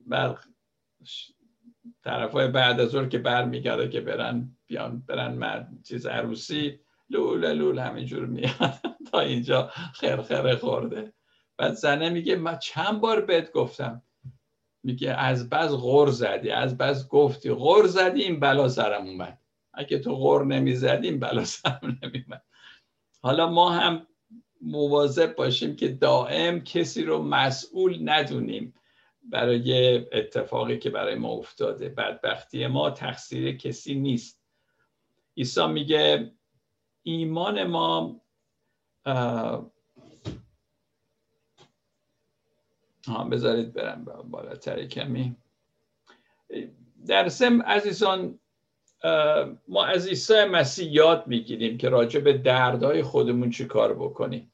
بر 0.00 0.38
طرف 2.04 2.32
های 2.32 2.48
بعد 2.48 2.80
از 2.80 3.08
که 3.08 3.18
برمیگرده 3.18 3.88
که 3.88 4.00
برن 4.00 4.56
بیان 4.66 5.02
برن 5.06 5.34
مرد 5.34 5.68
چیز 5.84 6.06
عروسی 6.06 6.80
لول 7.10 7.52
لول 7.52 7.78
همینجور 7.78 8.26
میاد. 8.26 8.74
تا 9.10 9.20
اینجا 9.20 9.70
خرخره 9.94 10.56
خورده. 10.56 11.12
بعد 11.56 11.72
زنه 11.72 12.10
میگه 12.10 12.36
من 12.36 12.58
چند 12.58 13.00
بار 13.00 13.20
بهت 13.20 13.52
گفتم؟ 13.52 14.02
میگه 14.86 15.10
از 15.10 15.50
بز 15.50 15.72
غور 15.72 16.08
زدی 16.08 16.50
از 16.50 16.78
بز 16.78 17.08
گفتی 17.08 17.50
غور 17.50 17.86
زدی 17.86 18.22
این 18.22 18.40
بلا 18.40 18.68
سرم 18.68 19.06
اومد. 19.06 19.38
اگه 19.74 19.98
تو 19.98 20.14
غور 20.14 20.44
نمی‌زدی 20.44 21.08
این 21.08 21.20
بلا 21.20 21.44
سرم 21.44 21.98
نمیومد 22.02 22.42
حالا 23.22 23.50
ما 23.50 23.70
هم 23.70 24.06
مواظب 24.60 25.34
باشیم 25.34 25.76
که 25.76 25.88
دائم 25.88 26.60
کسی 26.60 27.04
رو 27.04 27.22
مسئول 27.22 27.98
ندونیم 28.10 28.74
برای 29.22 29.96
اتفاقی 30.12 30.78
که 30.78 30.90
برای 30.90 31.14
ما 31.14 31.28
افتاده. 31.28 31.88
بدبختی 31.88 32.66
ما 32.66 32.90
تقصیر 32.90 33.56
کسی 33.56 33.94
نیست. 33.94 34.42
عیسی 35.36 35.66
میگه 35.66 36.32
ایمان 37.02 37.64
ما 37.64 38.20
ها 43.08 43.24
بذارید 43.24 43.72
برم 43.72 44.04
بالاتر 44.30 44.84
کمی. 44.84 45.36
در 47.06 47.28
سم 47.28 47.62
عزیزان 47.62 48.38
ما 49.68 49.84
از 49.84 50.08
عیسی 50.08 50.44
مسیح 50.44 50.92
یاد 50.92 51.26
می‌گیریم 51.26 51.78
که 51.78 51.88
راجع 51.88 52.20
به 52.20 52.32
دردهای 52.32 53.02
خودمون 53.02 53.50
چی 53.50 53.64
کار 53.64 53.94
بکنیم. 53.94 54.52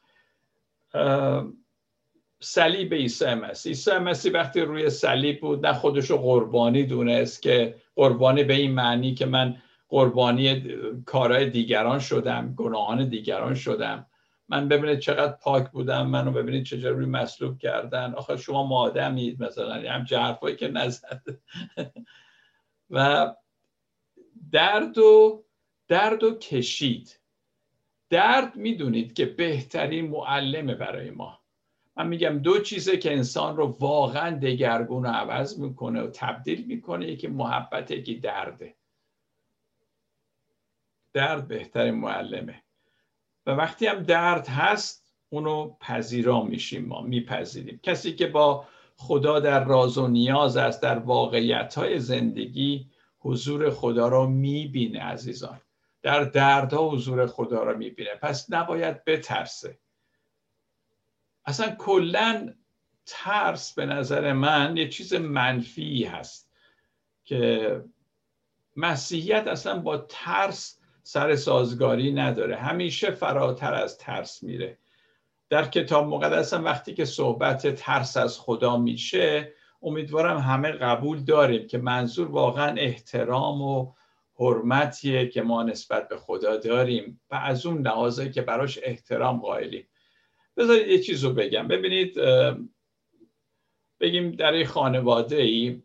صلیب 2.41 2.95
عیسی 2.95 3.35
مسیح. 3.35 3.71
عیسی 3.71 3.91
مسیح 3.91 4.33
وقتی 4.33 4.61
روی 4.61 4.91
صلیب 4.91 5.41
بود 5.41 5.67
نه 5.67 5.73
خودش 5.73 6.11
رو 6.11 6.17
قربانی 6.17 6.85
دونست 6.85 7.43
که 7.43 7.75
قربانی 7.97 8.45
به 8.45 8.55
این 8.55 8.71
معنی 8.71 9.15
که 9.15 9.27
من 9.27 9.57
قربانی 9.89 10.65
کارهای 11.07 11.51
دیگران 11.51 11.99
شدم 11.99 12.55
گناهان 12.57 13.09
دیگران 13.09 13.55
شدم. 13.55 14.07
من 14.53 14.69
ببینید 14.69 14.99
چقدر 14.99 15.33
پاک 15.33 15.71
بودم 15.71 16.07
منو 16.07 16.33
ببینید 16.33 16.65
چجوری 16.65 16.95
روی 16.95 17.07
مسلوب 17.07 17.59
کردن. 17.59 18.15
آخه 18.15 18.37
شما 18.37 18.67
مادمید 18.67 19.43
مثلا 19.43 19.93
هم 19.93 20.05
جرفایی 20.05 20.57
که 20.57 20.69
نزد. 20.69 21.23
و 22.91 23.35
درد 24.53 24.99
و 24.99 25.45
درد 25.89 26.23
و 26.25 26.39
کشید. 26.39 27.21
درد 28.11 28.57
می‌دونید 28.57 29.13
که 29.13 29.27
بهترین 29.27 30.09
معلمه 30.09 30.75
برای 30.75 31.11
ما. 31.11 31.41
من 31.97 32.07
میگم 32.07 32.39
دو 32.39 32.63
چیزه 32.63 32.97
که 32.97 33.13
انسان 33.13 33.57
رو 33.57 33.67
واقعا 33.81 34.39
دگرگون 34.39 35.07
و 35.07 35.09
عوض 35.09 35.59
می‌کنه 35.59 36.03
و 36.03 36.11
تبدیل 36.15 36.67
می‌کنه. 36.67 37.09
یکی 37.09 37.27
محبت 37.27 37.91
یکی 37.91 38.15
درده. 38.15 38.75
درد 41.13 41.49
بهترین 41.49 41.95
معلمه. 41.95 42.63
و 43.47 43.51
وقتی 43.51 43.87
هم 43.87 44.03
درد 44.03 44.49
هست 44.49 45.03
اونو 45.29 45.77
پذیرا 45.81 46.43
میشیم 46.43 46.85
ما 46.85 47.03
میپذیریم. 47.03 47.81
کسی 47.83 48.15
که 48.15 48.27
با 48.27 48.67
خدا 48.97 49.41
در 49.41 49.65
راز 49.65 49.99
و 49.99 50.09
نیاز 50.09 50.57
است 50.57 50.83
در 50.83 50.99
واقعیت 50.99 51.75
های 51.75 51.99
زندگی 51.99 52.91
حضور 53.19 53.71
خدا 53.71 54.09
را 54.09 54.27
می‌بینه 54.27 55.01
عزیزان. 55.01 55.61
در 56.03 56.25
دردها 56.25 56.89
حضور 56.89 57.27
خدا 57.27 57.63
را 57.63 57.77
می‌بینه. 57.77 58.15
پس 58.15 58.53
نباید 58.53 59.05
بترسه. 59.05 59.79
اصلا 61.45 61.75
کلا 61.75 62.55
ترس 63.07 63.75
به 63.75 63.87
نظر 63.87 64.33
من 64.33 64.77
یه 64.77 64.89
چیز 64.89 65.15
منفی 65.15 66.05
هست 66.05 66.53
که 67.25 67.85
مسیحیت 68.77 69.47
اصلا 69.47 69.79
با 69.79 69.99
ترس 69.99 70.82
سر 71.03 71.37
سازگاری 71.37 72.13
نداره. 72.13 72.57
همیشه 72.57 73.11
فراتر 73.11 73.75
از 73.75 73.99
ترس 73.99 74.43
میره. 74.43 74.79
در 75.49 75.65
کتاب 75.65 76.07
مقدس 76.07 76.55
هم 76.55 76.65
وقتی 76.65 76.95
که 76.95 77.05
صحبت 77.05 77.75
ترس 77.75 78.17
از 78.17 78.39
خدا 78.39 78.77
میشه 78.77 79.53
امیدوارم 79.83 80.39
همه 80.39 80.73
قبول 80.73 81.25
داریم 81.25 81.67
که 81.67 81.79
منظور 81.79 82.29
واقعا 82.29 82.75
احترام 82.77 83.63
و 83.63 83.93
حرمتیه 84.35 85.29
که 85.29 85.43
ما 85.43 85.63
نسبت 85.63 86.09
به 86.09 86.17
خدا 86.17 86.57
داریم 86.57 87.21
و 87.31 87.35
از 87.35 87.67
اون 87.67 87.83
لحاظه 87.83 88.31
که 88.31 88.43
براش 88.43 88.79
احترام 88.83 89.39
قائلیم. 89.39 89.89
بذارید 90.57 90.89
یه 90.89 90.99
چیز 90.99 91.25
رو 91.25 91.33
بگم. 91.33 91.69
ببینید 91.69 92.19
بگیم 94.01 94.31
در 94.31 94.53
این 94.53 94.67
خانواده 94.67 95.37
ای 95.37 95.83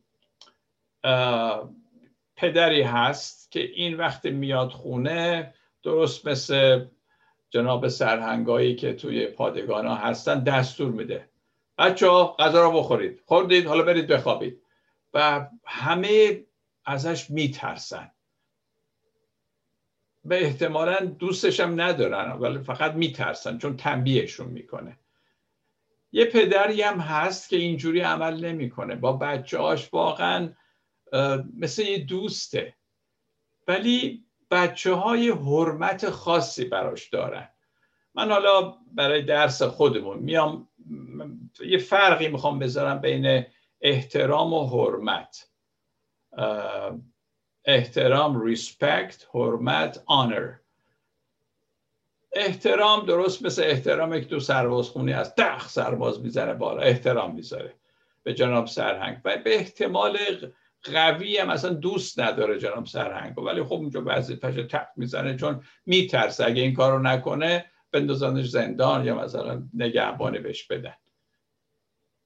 پدری 2.38 2.82
هست 2.82 3.52
که 3.52 3.60
این 3.60 3.98
وقت 3.98 4.26
میاد 4.26 4.70
خونه 4.70 5.54
درست 5.84 6.28
مثل 6.28 6.86
جناب 7.50 7.88
سرهنگایی 7.88 8.76
که 8.76 8.94
توی 8.94 9.28
پادگان 9.28 9.88
ها 9.88 9.96
هستن 9.96 10.44
دستور 10.44 10.92
میده. 10.92 11.30
بچه 11.78 12.10
ها 12.10 12.36
غذا 12.40 12.64
رو 12.64 12.72
بخورید. 12.72 13.22
خوردید 13.26 13.68
حالا 13.68 13.84
برید 13.84 14.08
بخوابید. 14.08 14.62
و 15.14 15.48
همه 15.66 16.44
ازش 16.86 17.30
میترسن. 17.30 18.12
به 20.26 20.44
احتمالا 20.44 21.06
دوستش 21.06 21.60
هم 21.60 21.82
ندارن 21.82 22.32
ولی 22.32 22.60
فقط 22.60 22.94
میترسن 22.94 23.58
چون 23.58 23.78
تنبیهشون 23.78 24.48
می‌کنه. 24.48 24.98
یه 26.12 26.26
پدری 26.26 26.82
هم 26.82 27.00
هست 27.00 27.50
که 27.50 27.56
اینجوری 27.58 28.00
عمل 28.00 28.46
نمی‌کنه. 28.46 28.96
با 28.96 29.14
بچه 29.14 29.60
هاش 29.60 29.94
واقعا 29.94 30.50
مثل 31.58 31.82
یه 31.82 31.98
دوسته. 31.98 32.74
ولی 33.68 34.26
بچه 34.52 34.94
های 34.94 35.30
حرمت 35.30 36.10
خاصی 36.10 36.66
براش 36.66 37.10
دارن. 37.10 37.50
من 38.16 38.32
حالا 38.32 38.76
برای 38.92 39.22
درس 39.22 39.62
خودمون 39.62 40.20
میام 40.20 40.70
یه 41.60 41.78
فرقی 41.78 42.28
می‌خوام 42.28 42.60
بذارم 42.60 43.02
بین 43.02 43.46
احترام 43.82 44.54
و 44.54 44.68
حرمت. 44.68 45.50
احترام 47.66 48.42
ریسپکت 48.42 49.28
حرمت 49.34 50.04
آنر 50.06 50.54
احترام 52.32 53.06
درست 53.06 53.44
مثل 53.44 53.64
احترام 53.64 54.20
که 54.20 54.26
تو 54.26 54.40
سرباز 54.40 54.90
خونی 54.90 55.14
از 55.14 55.36
دخ 55.36 55.70
سرباز 55.70 56.22
می‌زنه 56.22 56.54
بالا. 56.54 56.82
احترام 56.82 57.36
می‌ذاره. 57.36 57.74
به 58.24 58.34
جناب 58.34 58.68
سرهنگ. 58.68 59.22
و 59.26 59.38
به 59.38 59.56
احتمال 59.56 60.18
قوی 60.84 61.38
هم 61.38 61.50
اصلا 61.50 61.74
دوست 61.74 62.20
نداره 62.20 62.60
جناب 62.60 62.86
سرهنگ. 62.86 63.40
ولی 63.40 63.64
خب 63.64 63.74
اونجا 63.74 64.04
وظیفش 64.06 64.56
تق 64.72 64.88
می‌زنه 64.96 65.36
چون 65.36 65.64
میترسه 65.86 66.46
اگه 66.46 66.62
این 66.62 66.74
کارو 66.74 67.00
نکنه 67.00 67.66
بندازنش 67.92 68.48
زندان 68.48 69.06
یا 69.06 69.16
مثلا 69.16 69.64
نگهبانی 69.74 70.40
بهش 70.40 70.68
بدن. 70.68 70.94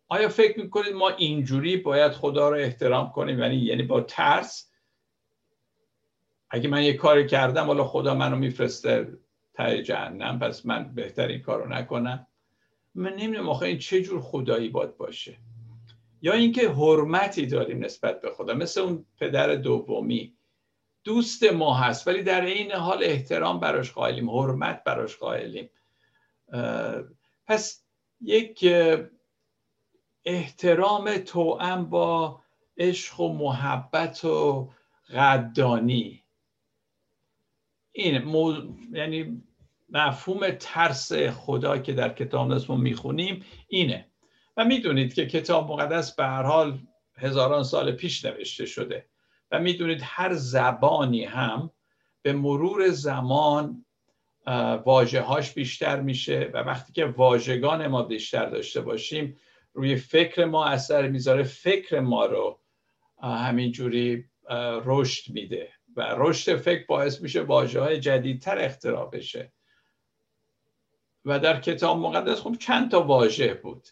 آیا 0.07 0.29
فکر 0.29 0.59
می‌کنید 0.59 0.93
ما 0.93 1.09
اینجوری 1.09 1.77
باید 1.77 2.11
خدا 2.11 2.49
رو 2.49 2.57
احترام 2.57 3.11
کنیم؟ 3.11 3.39
یعنی 3.39 3.55
یعنی 3.55 3.83
با 3.83 4.01
ترس؟ 4.01 4.71
اگه 6.49 6.69
من 6.69 6.83
یه 6.83 6.93
کاری 6.93 7.27
کردم 7.27 7.65
حالا 7.65 7.83
خدا 7.83 8.13
منو 8.13 8.35
میفرسته 8.35 9.17
تای 9.53 9.83
جهنم 9.83 10.39
پس 10.39 10.65
من 10.65 10.95
بهتر 10.95 11.27
این 11.27 11.41
کارو 11.41 11.69
نکنم. 11.69 12.27
من 12.95 13.13
نمی‌دونم 13.13 13.49
آخه 13.49 13.65
این 13.65 13.77
چه 13.77 14.01
جور 14.01 14.21
خدایی 14.21 14.69
باید 14.69 14.97
باشه؟ 14.97 15.37
یا 16.21 16.33
اینکه 16.33 16.69
حرمتی 16.69 17.45
داریم 17.45 17.85
نسبت 17.85 18.21
به 18.21 18.31
خدا 18.31 18.53
مثل 18.53 18.81
اون 18.81 19.05
پدر 19.19 19.55
دومی. 19.55 20.35
دوست 21.03 21.43
ما 21.43 21.73
هست 21.73 22.07
ولی 22.07 22.23
در 22.23 22.45
این 22.45 22.71
حال 22.71 23.03
احترام 23.03 23.59
براش 23.59 23.91
قائلیم 23.91 24.29
حرمت 24.29 24.83
براش 24.83 25.17
قائلیم. 25.17 25.69
پس 27.47 27.83
یک 28.21 28.65
احترام 30.25 31.17
توأم 31.17 31.89
با 31.89 32.41
عشق 32.77 33.19
و 33.19 33.33
محبت 33.33 34.25
و 34.25 34.69
قدانی 35.13 36.23
این 37.91 38.35
یعنی 38.91 39.43
مفهوم 39.89 40.49
ترس 40.49 41.13
خدا 41.13 41.77
که 41.77 41.93
در 41.93 42.13
کتاب 42.13 42.51
ما 42.69 42.75
می‌خونیم 42.75 43.45
اینه. 43.67 44.10
و 44.57 44.65
می‌دونید 44.65 45.13
که 45.13 45.27
کتاب 45.27 45.71
مقدس 45.71 46.15
به 46.15 46.23
هر 46.23 46.43
حال 46.43 46.79
هزاران 47.17 47.63
سال 47.63 47.91
پیش 47.91 48.25
نوشته 48.25 48.65
شده 48.65 49.05
و 49.51 49.59
می‌دونید 49.59 50.01
هر 50.03 50.33
زبانی 50.33 51.23
هم 51.23 51.71
به 52.21 52.33
مرور 52.33 52.89
زمان 52.89 53.85
واجه 54.85 55.21
هاش 55.21 55.53
بیشتر 55.53 56.01
میشه 56.01 56.51
و 56.53 56.57
وقتی 56.57 56.93
که 56.93 57.05
واژگان 57.05 57.87
ما 57.87 58.03
بیشتر 58.03 58.45
داشته 58.45 58.81
باشیم 58.81 59.37
روی 59.73 59.95
فکر 59.95 60.45
ما 60.45 60.65
اثر 60.65 61.07
می‌ذاره 61.07 61.43
فکر 61.43 61.99
ما 61.99 62.25
رو 62.25 62.59
همینجوری 63.23 64.25
رشد 64.85 65.31
میده 65.33 65.69
و 65.95 66.15
رشد 66.17 66.55
فکر 66.55 66.85
باعث 66.85 67.21
میشه 67.21 67.41
واجه 67.41 67.79
های 67.79 67.99
جدیدتر 67.99 68.59
اختراع 68.59 69.09
بشه. 69.09 69.51
و 71.25 71.39
در 71.39 71.61
کتاب 71.61 71.97
مقدس 71.97 72.39
خب 72.39 72.55
چند 72.59 72.91
تا 72.91 73.03
واژه 73.03 73.53
بود. 73.53 73.87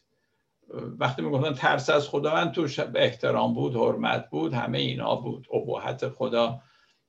وقتی 0.74 1.22
می‌گفتن 1.22 1.54
ترس 1.54 1.90
از 1.90 2.10
خداوند 2.10 2.52
توش 2.52 2.80
احترام 2.80 3.54
بود 3.54 3.76
حرمت 3.76 4.30
بود 4.30 4.54
همه 4.54 4.78
اینا 4.78 5.16
بود 5.16 5.48
ابهت 5.54 6.10
خدا. 6.10 6.62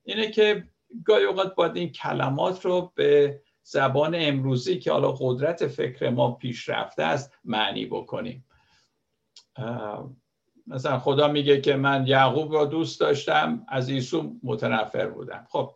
اینه 0.05 0.31
که 0.31 0.69
گاهی 1.05 1.25
اوقات 1.25 1.55
باید 1.55 1.77
این 1.77 1.93
کلمات 1.93 2.65
رو 2.65 2.93
به 2.95 3.41
زبان 3.63 4.15
امروزی 4.19 4.79
که 4.79 4.93
حالا 4.93 5.13
قدرت 5.13 5.67
فکر 5.67 6.11
ما 6.11 6.33
پیشرفته 6.33 7.03
است 7.03 7.33
معنی 7.45 7.87
بکنیم. 7.87 8.45
مثلا 10.67 10.99
خدا 10.99 11.29
میگه 11.29 11.61
که 11.61 11.77
من 11.77 12.07
یعقوب 12.07 12.55
را 12.55 12.65
دوست 12.65 13.01
داشتم 13.01 13.67
از 13.69 13.91
عیسی 13.91 14.41
متنفر 14.43 15.07
بودم. 15.07 15.47
خب 15.51 15.75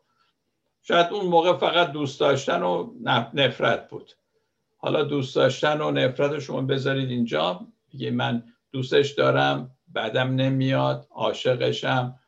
شاید 0.82 1.12
اون 1.12 1.26
موقع 1.26 1.56
فقط 1.56 1.92
دوست 1.92 2.20
داشتن 2.20 2.62
و 2.62 2.92
نفرت 3.34 3.88
بود. 3.88 4.12
حالا 4.76 5.04
دوست 5.04 5.36
داشتن 5.36 5.80
و 5.80 5.90
نفرت 5.90 6.38
شما 6.38 6.60
بذارید 6.60 7.10
اینجا. 7.10 7.66
میگه 7.94 8.10
من 8.10 8.44
دوستش 8.72 9.10
دارم 9.10 9.70
بعدم 9.88 10.34
نمیاد 10.34 11.06
عاشقشم 11.10 12.20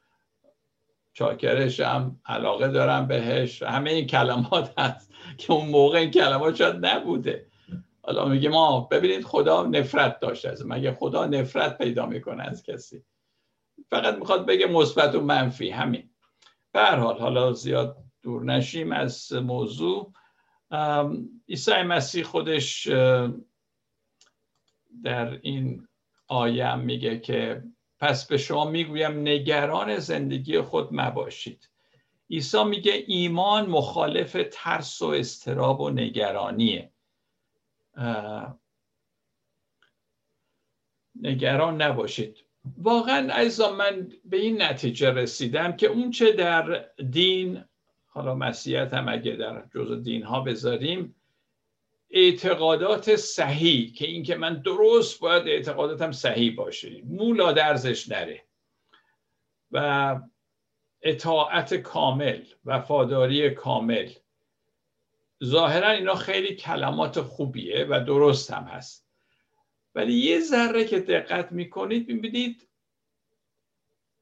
چاکرشم 1.13 2.21
علاقه 2.27 2.69
دارم 2.69 3.07
بهش. 3.07 3.63
همه 3.63 3.91
این 3.91 4.07
کلمات 4.07 4.79
هست 4.79 5.13
که 5.39 5.53
اون 5.53 5.69
موقع 5.69 5.99
این 5.99 6.11
کلمات 6.11 6.57
شاید 6.57 6.87
نبوده. 6.87 7.47
حالا 8.03 8.25
میگه 8.25 8.49
ما 8.49 8.81
ببینید 8.81 9.25
خدا 9.25 9.63
نفرت 9.63 10.21
داشته 10.21 10.49
از 10.49 10.67
مگه 10.67 10.93
خدا 10.93 11.27
نفرت 11.27 11.79
پیدا 11.79 12.07
می‌کنه 12.07 12.43
از 12.43 12.63
کسی؟ 12.63 13.05
فقط 13.91 14.15
می‌خواد 14.15 14.47
بگه 14.47 14.67
مثبت 14.67 15.15
و 15.15 15.21
منفی 15.21 15.71
همین. 15.71 16.11
به 16.73 16.87
حال 16.87 17.19
حالا 17.19 17.53
زیاد 17.53 17.97
دور 18.23 18.45
نشیم 18.45 18.93
از 18.93 19.33
موضوع. 19.33 20.13
عیسی 21.49 21.83
مسیح 21.83 22.25
خودش 22.25 22.89
در 25.05 25.39
این 25.43 25.89
آیه 26.29 26.75
میگه 26.75 27.19
که 27.19 27.63
پس 28.01 28.27
به 28.27 28.39
شما 28.39 28.71
می‌گویم 28.71 29.21
نگران 29.21 29.99
زندگی 29.99 30.61
خود 30.61 30.89
مباشید. 30.93 31.69
عیسی 32.31 32.65
میگه 32.65 33.05
ایمان 33.07 33.67
مخالف 33.67 34.37
ترس 34.53 35.03
و 35.03 35.07
استراب 35.07 35.81
و 35.81 35.91
نگرانیه. 35.91 36.91
نگران 41.23 41.83
نباشید. 41.83 42.37
واقعا 42.79 43.33
عزیزا 43.33 43.73
من 43.73 44.13
به 44.25 44.37
این 44.37 44.63
نتیجه 44.63 45.11
رسیدم 45.11 45.73
که 45.73 45.87
اون 45.87 46.11
چه 46.11 46.33
در 46.33 46.85
دین 47.11 47.65
حالا 48.07 48.35
مسیحیت 48.35 48.95
هم 48.95 49.09
اگه 49.09 49.33
در 49.33 49.65
جزء 49.75 49.95
دین 49.95 50.23
ها 50.23 50.41
بذاریم 50.41 51.15
اعتقادات 52.11 53.17
صحیح 53.17 53.93
که 53.93 54.07
اینکه 54.07 54.37
من 54.37 54.63
درست 54.63 55.21
باید 55.21 55.49
اعتقاداتم 55.49 56.13
صحیح 56.13 56.57
باشه. 56.57 57.03
مولا 57.05 57.53
درزش 57.53 58.09
نره. 58.09 58.45
و 59.71 60.21
اطاعت 61.03 61.75
کامل 61.75 62.45
وفاداری 62.65 63.51
کامل. 63.51 64.13
ظاهرا 65.45 65.91
اینا 65.91 66.15
خیلی 66.15 66.57
کلمات 66.57 67.21
خوبیه 67.21 67.87
و 67.91 68.05
درست 68.07 68.51
هم 68.51 68.65
هست. 68.65 69.07
ولی 69.95 70.13
یه 70.13 70.41
ذره 70.41 70.85
که 70.85 71.01
دقت 71.01 71.53
می‌کنید 71.53 72.09
می‌بینید 72.09 72.69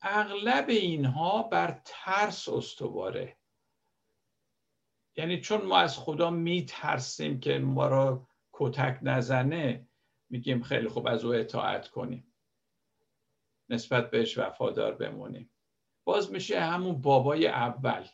اغلب 0.03 0.69
اینها 0.69 1.43
بر 1.43 1.81
ترس 1.85 2.49
استواره. 2.49 3.37
یعنی 5.17 5.41
چون 5.41 5.67
ما 5.67 5.79
از 5.79 5.99
خدا 5.99 6.31
میترسیم 6.31 7.41
که 7.41 7.59
ما 7.59 7.87
را 7.87 8.27
کتک 8.53 8.99
نزنه 9.03 9.87
میگیم 10.31 10.63
خیلی 10.63 10.89
خوب 10.89 11.07
از 11.07 11.25
او 11.25 11.35
اطاعت 11.35 11.89
کنیم. 11.89 12.35
نسبت 13.69 14.11
بهش 14.11 14.39
وفادار 14.39 14.95
بمونیم. 14.95 15.51
باز 16.05 16.33
میشه 16.33 16.61
همون 16.61 17.01
بابای 17.01 17.47
اول. 17.47 18.07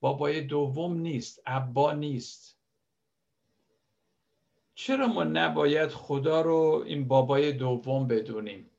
بابای 0.00 0.40
دوم 0.40 0.98
نیست 0.98 1.42
ابا 1.46 1.92
نیست. 1.92 2.58
چرا 4.74 5.06
ما 5.06 5.24
نباید 5.24 5.88
خدا 5.88 6.40
رو 6.40 6.82
این 6.86 7.08
بابای 7.08 7.52
دوم 7.52 8.06
بدونیم؟ 8.06 8.70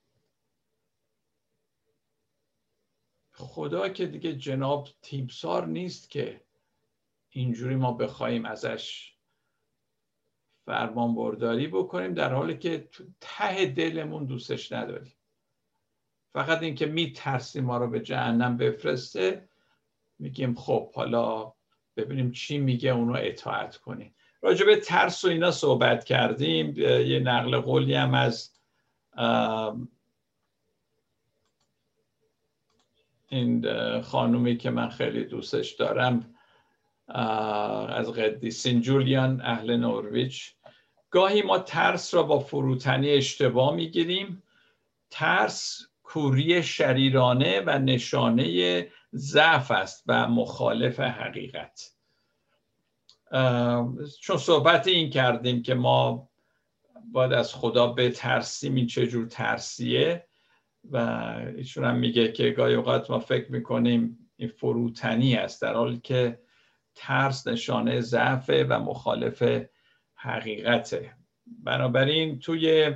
خدا 3.32 3.90
که 3.90 4.06
دیگه 4.06 4.36
جناب 4.36 4.88
تیمسار 5.02 5.68
نیست 5.68 6.10
که 6.10 6.42
اینجوری 7.34 7.76
ما 7.76 7.92
بخوایم 7.92 8.46
ازش 8.46 9.14
فرمان 10.66 11.16
برداری 11.16 11.68
بکنیم 11.68 12.14
در 12.14 12.34
حالی 12.34 12.58
که 12.58 12.90
تو 12.92 13.04
ته 13.22 13.66
دلمون 13.66 14.26
دوستش 14.26 14.72
نداریم. 14.72 15.14
فقط 16.34 16.64
اینکه 16.64 16.86
میترسیم 16.86 17.64
ما 17.64 17.78
رو 17.78 17.88
به 17.88 18.00
جهنم 18.00 18.58
بفرسته 18.58 19.50
میگیم 20.20 20.56
خب 20.56 20.94
حالا 20.94 21.54
ببینیم 21.98 22.32
چی 22.32 22.58
میگه 22.58 22.90
اونو 22.90 23.20
اطاعت 23.20 23.78
کنیم. 23.78 24.16
راجع 24.42 24.66
به 24.66 24.76
ترس 24.76 25.26
و 25.26 25.28
اینا 25.28 25.52
صحبت 25.52 26.04
کردیم. 26.04 26.78
یه 26.78 27.20
نقل 27.20 27.60
قولی 27.60 27.94
هم 27.94 28.14
از 28.14 28.54
این 33.28 34.02
خانومی 34.02 34.58
که 34.58 34.70
من 34.70 34.90
خیلی 34.90 35.26
دوستش 35.26 35.72
دارم. 35.72 36.33
از 37.08 38.12
قدیسین 38.12 38.82
جولیان 38.82 39.42
اهل 39.42 39.78
نورویچ. 39.78 40.54
گاهی 41.10 41.42
ما 41.42 41.60
ترس 41.60 42.14
را 42.14 42.24
با 42.24 42.40
فروتنی 42.40 43.12
اشتباه 43.12 43.76
می‌گیریم. 43.76 44.44
ترس 45.10 45.82
کوری 46.04 46.64
شریرانه 46.64 47.64
و 47.66 47.80
نشانه 47.80 48.88
ضعف 49.16 49.72
است 49.72 50.04
و 50.08 50.28
مخالف 50.28 51.00
حقیقت. 51.00 51.92
چون 54.22 54.38
صحبت 54.38 54.88
این 54.88 55.10
کردیم 55.10 55.64
که 55.64 55.74
ما 55.74 56.30
باید 57.12 57.34
از 57.34 57.54
خدا 57.56 57.88
بترسیم 57.88 58.76
این 58.76 58.88
چجور 58.88 59.26
ترسیه 59.26 60.28
و 60.92 60.98
ایشون 61.58 61.84
هم 61.84 61.96
میگه 61.96 62.32
که 62.32 62.50
گاهی 62.50 62.74
اوقات 62.74 63.12
ما 63.12 63.20
فکر 63.20 63.52
می‌کنیم 63.52 64.30
این 64.36 64.50
فروتنی 64.50 65.36
است 65.36 65.62
در 65.62 65.74
حالی 65.74 66.00
که 66.00 66.40
ترس 66.96 67.48
نشانه 67.48 68.02
ضعف 68.02 68.50
و 68.50 68.80
مخالف 68.80 69.44
حقیقته. 70.16 71.16
بنابراین 71.64 72.40
توی 72.40 72.96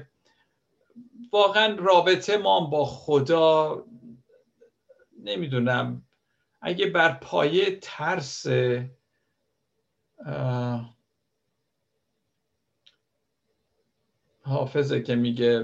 واقعا 1.31 1.75
رابطه 1.75 2.37
ما 2.37 2.59
با 2.59 2.85
خدا 2.85 3.83
نمی‌دونم. 5.23 6.03
اگه 6.61 6.87
بر 6.87 7.13
پایه 7.13 7.79
ترس 7.81 8.45
حافظه 14.41 15.01
که 15.01 15.15
میگه 15.15 15.63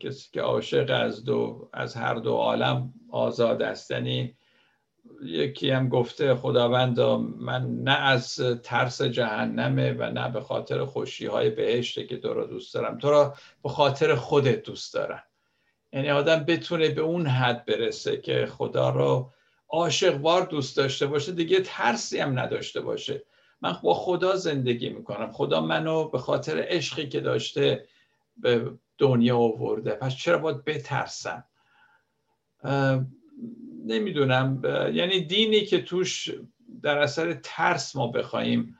کسی 0.00 0.28
که 0.32 0.40
عاشق 0.40 0.90
از 0.90 1.24
دو 1.24 1.68
از 1.72 1.96
هر 1.96 2.14
دو 2.14 2.34
عالم 2.34 2.94
آزاد 3.10 3.62
است. 3.62 3.90
یعنی 3.90 4.36
یکی 5.22 5.70
هم 5.70 5.88
گفته 5.88 6.34
خداوند 6.34 7.00
من 7.00 7.82
نه 7.82 7.94
از 7.94 8.40
ترس 8.62 9.02
جهنمه 9.02 9.92
و 9.92 10.10
نه 10.10 10.30
به 10.30 10.40
خاطر 10.40 10.84
خوشی 10.84 11.26
های 11.26 11.50
بهشته 11.50 12.06
که 12.06 12.16
تو 12.16 12.34
را 12.34 12.46
دوست 12.46 12.74
دارم. 12.74 12.98
تو 12.98 13.10
را 13.10 13.34
به 13.62 13.68
خاطر 13.68 14.14
خودت 14.14 14.62
دوست 14.62 14.94
دارم. 14.94 15.22
یعنی 15.92 16.10
آدم 16.10 16.44
بتونه 16.44 16.88
به 16.88 17.00
اون 17.00 17.26
حد 17.26 17.64
برسه 17.64 18.16
که 18.16 18.46
خدا 18.46 18.90
رو 18.90 19.32
عاشقوار 19.68 20.42
دوست 20.42 20.76
داشته 20.76 21.06
باشه 21.06 21.32
دیگه 21.32 21.60
ترسی 21.60 22.18
هم 22.18 22.38
نداشته 22.38 22.80
باشه. 22.80 23.22
من 23.60 23.76
با 23.82 23.94
خدا 23.94 24.36
زندگی 24.36 24.88
می‌کنم. 24.88 25.32
خدا 25.32 25.60
منو 25.60 26.08
به 26.08 26.18
خاطر 26.18 26.66
عشقی 26.68 27.08
که 27.08 27.20
داشته 27.20 27.86
به 28.36 28.72
دنیا 28.98 29.38
آورده. 29.38 29.90
پس 29.90 30.16
چرا 30.16 30.38
باید 30.38 30.64
بترسم؟ 30.64 31.44
نمی‌دونم. 33.90 34.62
یعنی 34.92 35.20
دینی 35.20 35.60
که 35.60 35.82
توش 35.82 36.30
در 36.82 36.98
اثر 36.98 37.32
ترس 37.32 37.96
ما 37.96 38.06
بخوایم 38.06 38.78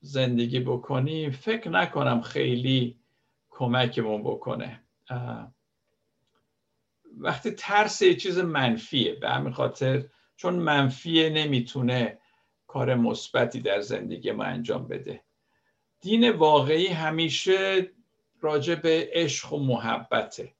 زندگی 0.00 0.60
بکنیم 0.60 1.30
فکر 1.30 1.70
نکنم 1.70 2.20
خیلی 2.20 2.98
کمکمون 3.50 4.22
بکنه. 4.22 4.82
وقتی 7.18 7.50
ترس 7.50 8.02
یه 8.02 8.14
چیز 8.14 8.38
منفیه 8.38 9.14
به 9.14 9.30
همین 9.30 9.52
خاطر 9.52 10.04
چون 10.36 10.54
منفیه 10.54 11.30
نمی‌تونه 11.30 12.18
کار 12.66 12.94
مثبتی 12.94 13.60
در 13.60 13.80
زندگی 13.80 14.32
ما 14.32 14.44
انجام 14.44 14.88
بده. 14.88 15.22
دین 16.00 16.30
واقعی 16.30 16.86
همیشه 16.86 17.90
راجع 18.40 18.74
به 18.74 19.10
عشق 19.12 19.52
و 19.52 19.58
محبته 19.58 20.44
به 20.44 20.52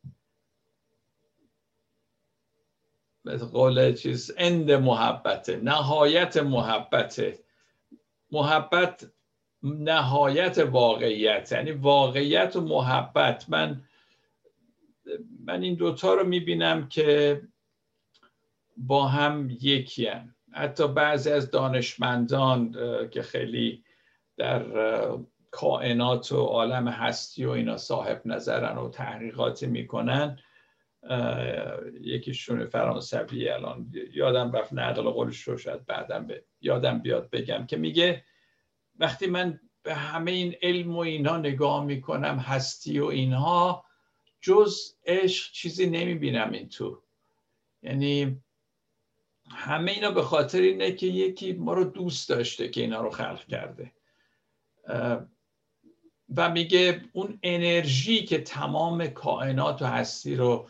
قول 3.24 3.92
چیز 3.92 4.32
اند 4.36 4.70
محبته 4.70 5.56
نهایت 5.56 6.36
محبته 6.36 7.38
محبت 8.30 9.10
نهایت 9.62 10.58
واقعیت 10.58 11.52
یعنی 11.52 11.70
واقعیت 11.70 12.56
و 12.56 12.60
محبت 12.60 13.44
من 13.48 13.80
من 15.44 15.62
این 15.62 15.74
دوتا 15.74 16.14
رو 16.14 16.26
می‌بینم 16.26 16.88
که 16.88 17.42
با 18.76 19.08
هم 19.08 19.50
یکی 19.60 20.06
هم. 20.06 20.34
حتی 20.52 20.88
بعضی 20.88 21.30
از 21.30 21.50
دانشمندان 21.50 22.72
که 23.10 23.22
خیلی 23.22 23.84
در 24.36 24.64
کائنات 25.50 26.32
و 26.32 26.36
عالم 26.36 26.88
هستی 26.88 27.44
و 27.44 27.50
اینا 27.50 27.76
صاحب 27.76 28.22
نظرن 28.24 28.78
و 28.78 28.88
تحقیقات 28.88 29.62
می‌کنن 29.62 30.38
یکیشون 32.00 32.66
فرانسوی 32.66 33.48
الان 33.48 33.92
یادم 34.12 34.52
رفت 34.52 34.72
نقل 34.72 35.02
قولش 35.02 35.42
رو 35.42 35.58
شاید 35.58 35.86
بعدم 35.86 36.26
به 36.26 36.44
یادم 36.60 36.98
بیاد 36.98 37.30
بگم 37.30 37.66
که 37.66 37.76
میگه 37.76 38.24
وقتی 38.98 39.26
من 39.26 39.60
به 39.82 39.94
همه 39.94 40.30
این 40.30 40.54
علم 40.62 40.96
و 40.96 40.98
اینها 40.98 41.36
نگاه 41.36 41.84
می‌کنم 41.84 42.38
هستی 42.38 42.98
و 42.98 43.04
اینها 43.04 43.84
جز 44.40 44.94
عشق 45.06 45.52
چیزی 45.52 45.86
نمی‌بینم 45.86 46.52
این 46.52 46.68
تو. 46.68 47.02
یعنی 47.82 48.40
همه 49.50 49.92
اینا 49.92 50.10
به 50.10 50.22
خاطر 50.22 50.60
اینه 50.60 50.92
که 50.92 51.06
یکی 51.06 51.52
ما 51.52 51.72
رو 51.72 51.84
دوست 51.84 52.28
داشته 52.28 52.68
که 52.68 52.80
اینا 52.80 53.00
رو 53.00 53.10
خلق 53.10 53.46
کرده. 53.46 53.92
و 56.36 56.50
میگه 56.50 57.00
اون 57.12 57.38
انرژی 57.42 58.24
که 58.24 58.38
تمام 58.38 59.06
کائنات 59.06 59.82
و 59.82 59.86
هستی 59.86 60.36
رو 60.36 60.68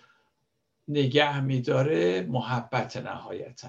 نگه 0.89 1.41
میداره 1.41 2.23
محبت 2.23 2.97
نهایتا. 2.97 3.69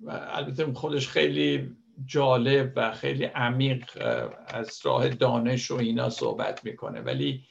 و 0.00 0.10
البته 0.10 0.72
خودش 0.72 1.08
خیلی 1.08 1.76
جالب 2.06 2.72
و 2.76 2.92
خیلی 2.92 3.24
عمیق 3.24 4.02
از 4.46 4.80
راه 4.84 5.08
دانش 5.08 5.70
و 5.70 5.74
اینا 5.74 6.10
صحبت 6.10 6.64
می‌کنه. 6.64 7.00
ولی 7.00 7.44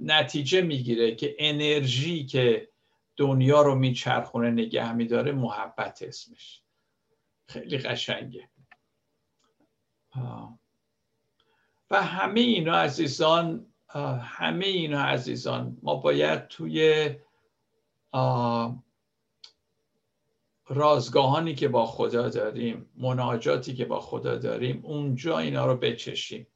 نتیجه 0.00 0.62
می‌گیره 0.62 1.14
که 1.14 1.36
انرژی 1.38 2.26
که 2.26 2.68
دنیا 3.16 3.62
رو 3.62 3.74
میچرخونه 3.74 4.50
نگه 4.50 4.92
میداره 4.92 5.32
محبت 5.32 6.02
اسمش. 6.02 6.62
خیلی 7.48 7.78
قشنگه. 7.78 8.48
و 11.90 12.02
همه 12.02 12.40
اینا 12.40 12.76
عزیزان 12.76 13.66
همه 14.22 14.66
اینا 14.66 15.00
عزیزان 15.00 15.78
ما 15.82 15.94
باید 15.94 16.48
توی 16.48 17.10
رازگاهانی 20.68 21.54
که 21.54 21.68
با 21.68 21.86
خدا 21.86 22.28
داریم 22.28 22.90
مناجاتی 22.96 23.74
که 23.74 23.84
با 23.84 24.00
خدا 24.00 24.36
داریم 24.36 24.80
اونجا 24.84 25.38
اینا 25.38 25.66
رو 25.66 25.76
بچشیم. 25.76 26.46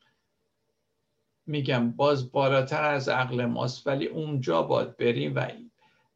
میگم 1.47 1.93
باز 1.93 2.33
بالاتر 2.33 2.85
از 2.85 3.09
عقل 3.09 3.45
ماست 3.45 3.87
ولی 3.87 4.07
اونجا 4.07 4.63
باید 4.63 4.97
بریم 4.97 5.33
و 5.37 5.47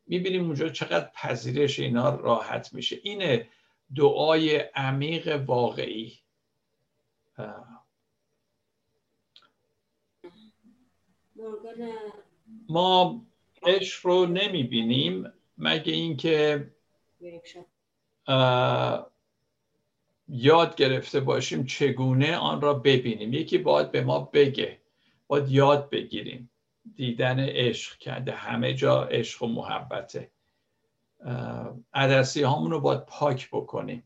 می‌بینیم 0.06 0.44
اونجا 0.44 0.68
چقدر 0.68 1.10
پذیرش 1.14 1.80
اینا 1.80 2.14
راحت 2.14 2.74
میشه. 2.74 3.00
اینه 3.02 3.48
دعای 3.96 4.56
عمیق 4.56 5.44
واقعی. 5.46 6.18
ما 12.68 13.26
عشق 13.66 14.06
رو 14.06 14.26
نمی‌بینیم 14.26 15.32
مگه 15.58 15.92
اینکه 15.92 16.70
یاد 20.28 20.76
گرفته 20.76 21.20
باشیم 21.20 21.66
چگونه 21.66 22.36
آن 22.36 22.60
را 22.60 22.74
ببینیم. 22.74 23.32
یکی 23.32 23.58
باید 23.58 23.90
به 23.90 24.00
ما 24.00 24.20
بگه 24.20 24.78
باید 25.26 25.50
یاد 25.50 25.90
بگیریم. 25.90 26.50
دیدن 26.96 27.40
عشق 27.40 27.98
کرده 27.98 28.32
همه 28.32 28.74
جا 28.74 29.04
عشق 29.04 29.42
و 29.42 29.46
محبته. 29.46 30.30
عدسی 31.94 32.42
هامون 32.42 32.70
رو 32.70 32.80
باید 32.80 33.06
پاک 33.06 33.48
بکنیم. 33.52 34.04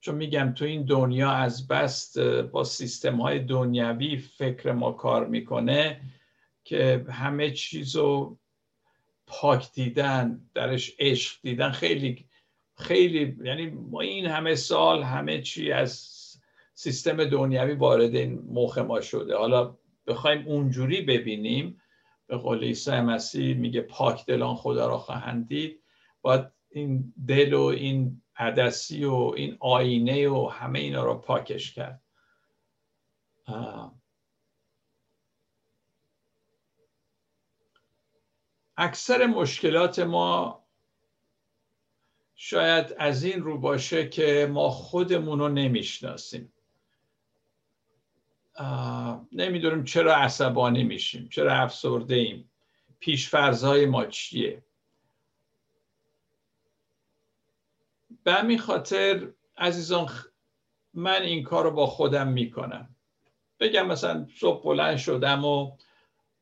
چون 0.00 0.14
میگم 0.14 0.52
تو 0.56 0.64
این 0.64 0.84
دنیا 0.84 1.30
از 1.30 1.68
بست 1.68 2.18
با 2.18 2.64
سیستم 2.64 3.20
های 3.20 3.38
دنیوی 3.38 4.16
فکر 4.16 4.72
ما 4.72 4.92
کار 4.92 5.26
می‌کنه 5.26 6.00
که 6.64 7.06
همه 7.10 7.50
چیز 7.50 7.96
رو 7.96 8.38
پاک 9.32 9.72
دیدن 9.72 10.40
درش 10.54 10.92
عشق 10.98 11.42
دیدن 11.42 11.70
خیلی 11.70 12.26
خیلی 12.76 13.36
یعنی 13.44 13.66
ما 13.66 14.00
این 14.00 14.26
همه 14.26 14.54
سال 14.54 15.02
همه 15.02 15.42
چی 15.42 15.72
از 15.72 16.12
سیستم 16.74 17.24
دنیوی 17.24 17.74
وارد 17.74 18.14
این 18.14 18.42
مخ 18.48 18.78
ما 18.78 19.00
شده. 19.00 19.36
حالا 19.36 19.76
بخوایم 20.06 20.46
اونجوری 20.46 21.02
ببینیم. 21.02 21.78
به 22.26 22.36
قول 22.36 22.64
عیسی 22.64 23.00
مسیح 23.00 23.56
میگه 23.56 23.80
پاک 23.80 24.26
دلان 24.26 24.54
خدا 24.54 24.88
را 24.88 24.98
خواهند 24.98 25.48
دید. 25.48 25.82
باید 26.22 26.44
این 26.70 27.14
دل 27.28 27.54
و 27.54 27.62
این 27.62 28.22
عدسی 28.36 29.04
و 29.04 29.32
این 29.36 29.56
آینه 29.60 30.28
و 30.28 30.48
همه 30.48 30.78
اینا 30.78 31.04
رو 31.04 31.14
پاکش 31.14 31.74
کرد. 31.74 32.02
اکثر 38.82 39.26
مشکلات 39.26 39.98
ما 39.98 40.62
شاید 42.34 42.94
از 42.98 43.24
این 43.24 43.42
رو 43.42 43.58
باشه 43.58 44.08
که 44.08 44.48
ما 44.52 44.70
خودمون 44.70 45.38
رو 45.38 45.48
نمی‌شناسیم. 45.48 46.52
نمی‌دونیم 49.32 49.84
چرا 49.84 50.16
عصبانی 50.16 50.84
میشیم 50.84 51.28
چرا 51.28 51.54
افسرده 51.54 52.14
ایم 52.14 52.50
پیشفرزهای 53.00 53.86
ما 53.86 54.06
چیه؟ 54.06 54.62
به 58.24 58.32
همین 58.32 58.58
خاطر 58.58 59.28
عزیزان 59.56 60.10
من 60.94 61.22
این 61.22 61.42
کار 61.42 61.64
رو 61.64 61.70
با 61.70 61.86
خودم 61.86 62.28
می‌کنم. 62.28 62.96
بگم 63.60 63.86
مثلا 63.86 64.26
صبح 64.36 64.64
بلند 64.64 64.96
شدم 64.96 65.44
و 65.44 65.76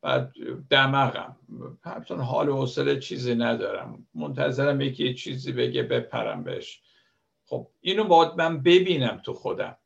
بعد 0.02 0.32
دماغم. 0.70 1.36
همچون 1.84 2.20
حال 2.20 2.48
و 2.48 2.56
حوصله 2.56 3.00
چیزی 3.00 3.34
ندارم. 3.34 4.06
منتظرم 4.14 4.80
یکی 4.80 5.14
چیزی 5.14 5.52
بگه 5.52 5.82
بپرم 5.82 6.44
بهش. 6.44 6.82
خب 7.44 7.66
اینو 7.80 8.04
باید 8.04 8.32
من 8.36 8.62
ببینم 8.62 9.20
تو 9.24 9.34
خودم. 9.34 9.76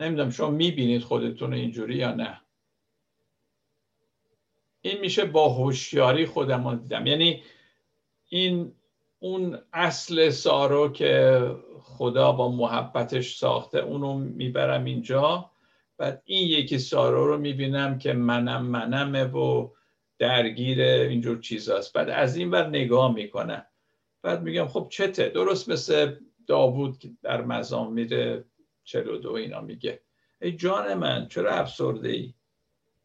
نمی‌دونم 0.00 0.30
شما 0.30 0.50
می‌بینید 0.50 1.02
خودتون 1.02 1.54
اینجوری 1.54 1.94
یا 1.94 2.14
نه. 2.14 2.40
این 4.80 5.00
میشه 5.00 5.24
با 5.24 5.48
هوشیاری 5.48 6.26
خودم 6.26 6.68
رو 6.68 6.76
دیدم. 6.76 7.06
یعنی 7.06 7.42
این 8.28 8.72
اون 9.18 9.58
اصل 9.72 10.30
سارو 10.30 10.88
که 10.88 11.42
خدا 11.82 12.32
با 12.32 12.48
محبتش 12.48 13.36
ساخته 13.36 13.78
اونو 13.78 14.14
می‌برم 14.14 14.84
اینجا. 14.84 15.50
بعد 15.98 16.22
این 16.24 16.48
یکی 16.48 16.78
سارا 16.78 17.26
رو 17.26 17.38
می‌بینم 17.38 17.98
که 17.98 18.12
منم 18.12 18.66
منمه 18.66 19.24
و 19.24 19.68
درگیر 20.18 20.82
اینجور 20.82 21.40
چیزاست. 21.40 21.92
بعد 21.92 22.10
از 22.10 22.36
این 22.36 22.50
بر 22.50 22.68
نگاه 22.68 23.14
می‌کنم. 23.14 23.66
بعد 24.22 24.42
میگم 24.42 24.66
خب 24.66 24.86
چته؟ 24.90 25.28
درست 25.28 25.68
مثل 25.68 26.14
داوود 26.46 26.98
که 26.98 27.10
در 27.22 27.42
مزامیر 27.42 28.44
42 28.84 29.32
اینا 29.32 29.60
میگه. 29.60 30.00
ای 30.42 30.52
جان 30.52 30.94
من 30.94 31.28
چرا 31.28 31.50
افسرده 31.50 32.08
ای 32.08 32.34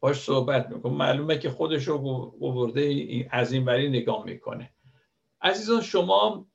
باش 0.00 0.16
صحبت 0.16 0.70
می‌کنم. 0.70 0.94
معلومه 0.94 1.38
که 1.38 1.50
خودش 1.50 1.88
رو 1.88 1.98
گورده 2.38 3.26
از 3.30 3.52
این 3.52 3.64
بری 3.64 3.88
نگاه 3.88 4.24
می‌کنه. 4.24 4.70
عزیزان 5.42 5.80
شما 5.80 6.46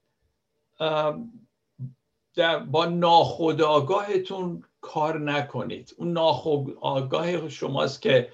در 2.36 2.60
با 2.60 2.86
ناخودآگاهتون 2.86 4.64
کار 4.94 5.20
نکنید. 5.20 5.96
اون 5.98 6.12
ناخودآگاه 6.12 7.50
شماست 7.50 8.02
که 8.02 8.30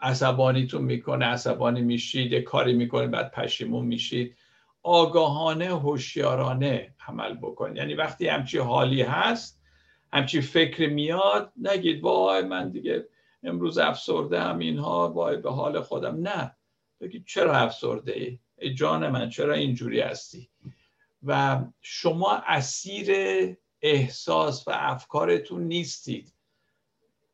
عصبانیتون 0.00 0.82
می‌کنه 0.82 1.24
عصبانی 1.24 1.82
میشید 1.82 2.34
کاری 2.34 2.72
می‌کنید 2.72 3.10
بعد 3.10 3.30
پشیمون 3.30 3.86
میشید. 3.86 4.36
آگاهانه 4.82 5.66
هوشیارانه 5.66 6.94
عمل 7.08 7.34
بکنید 7.34 7.76
یعنی 7.76 7.94
وقتی 7.94 8.28
همچی 8.28 8.58
حالی 8.58 9.02
هست 9.02 9.60
همچی 10.12 10.40
فکر 10.40 10.88
میاد 10.88 11.52
نگید 11.56 12.02
وای 12.02 12.42
من 12.42 12.70
دیگه 12.70 13.08
امروز 13.42 13.78
افسرده 13.78 14.40
هم 14.40 14.58
اینها 14.58 15.12
وای 15.12 15.36
به 15.36 15.50
حال 15.50 15.80
خودم. 15.80 16.16
نه. 16.20 16.56
بگید 17.00 17.24
چرا 17.26 17.56
افسرده 17.56 18.12
ای 18.12 18.38
ای 18.58 18.74
جان 18.74 19.08
من 19.08 19.28
چرا 19.28 19.54
اینجوری 19.54 20.00
هستی؟ 20.00 20.50
و 21.22 21.60
شما 21.80 22.42
اسیر 22.46 23.08
احساس 23.82 24.68
و 24.68 24.70
افکارتون 24.74 25.62
نیستید. 25.62 26.32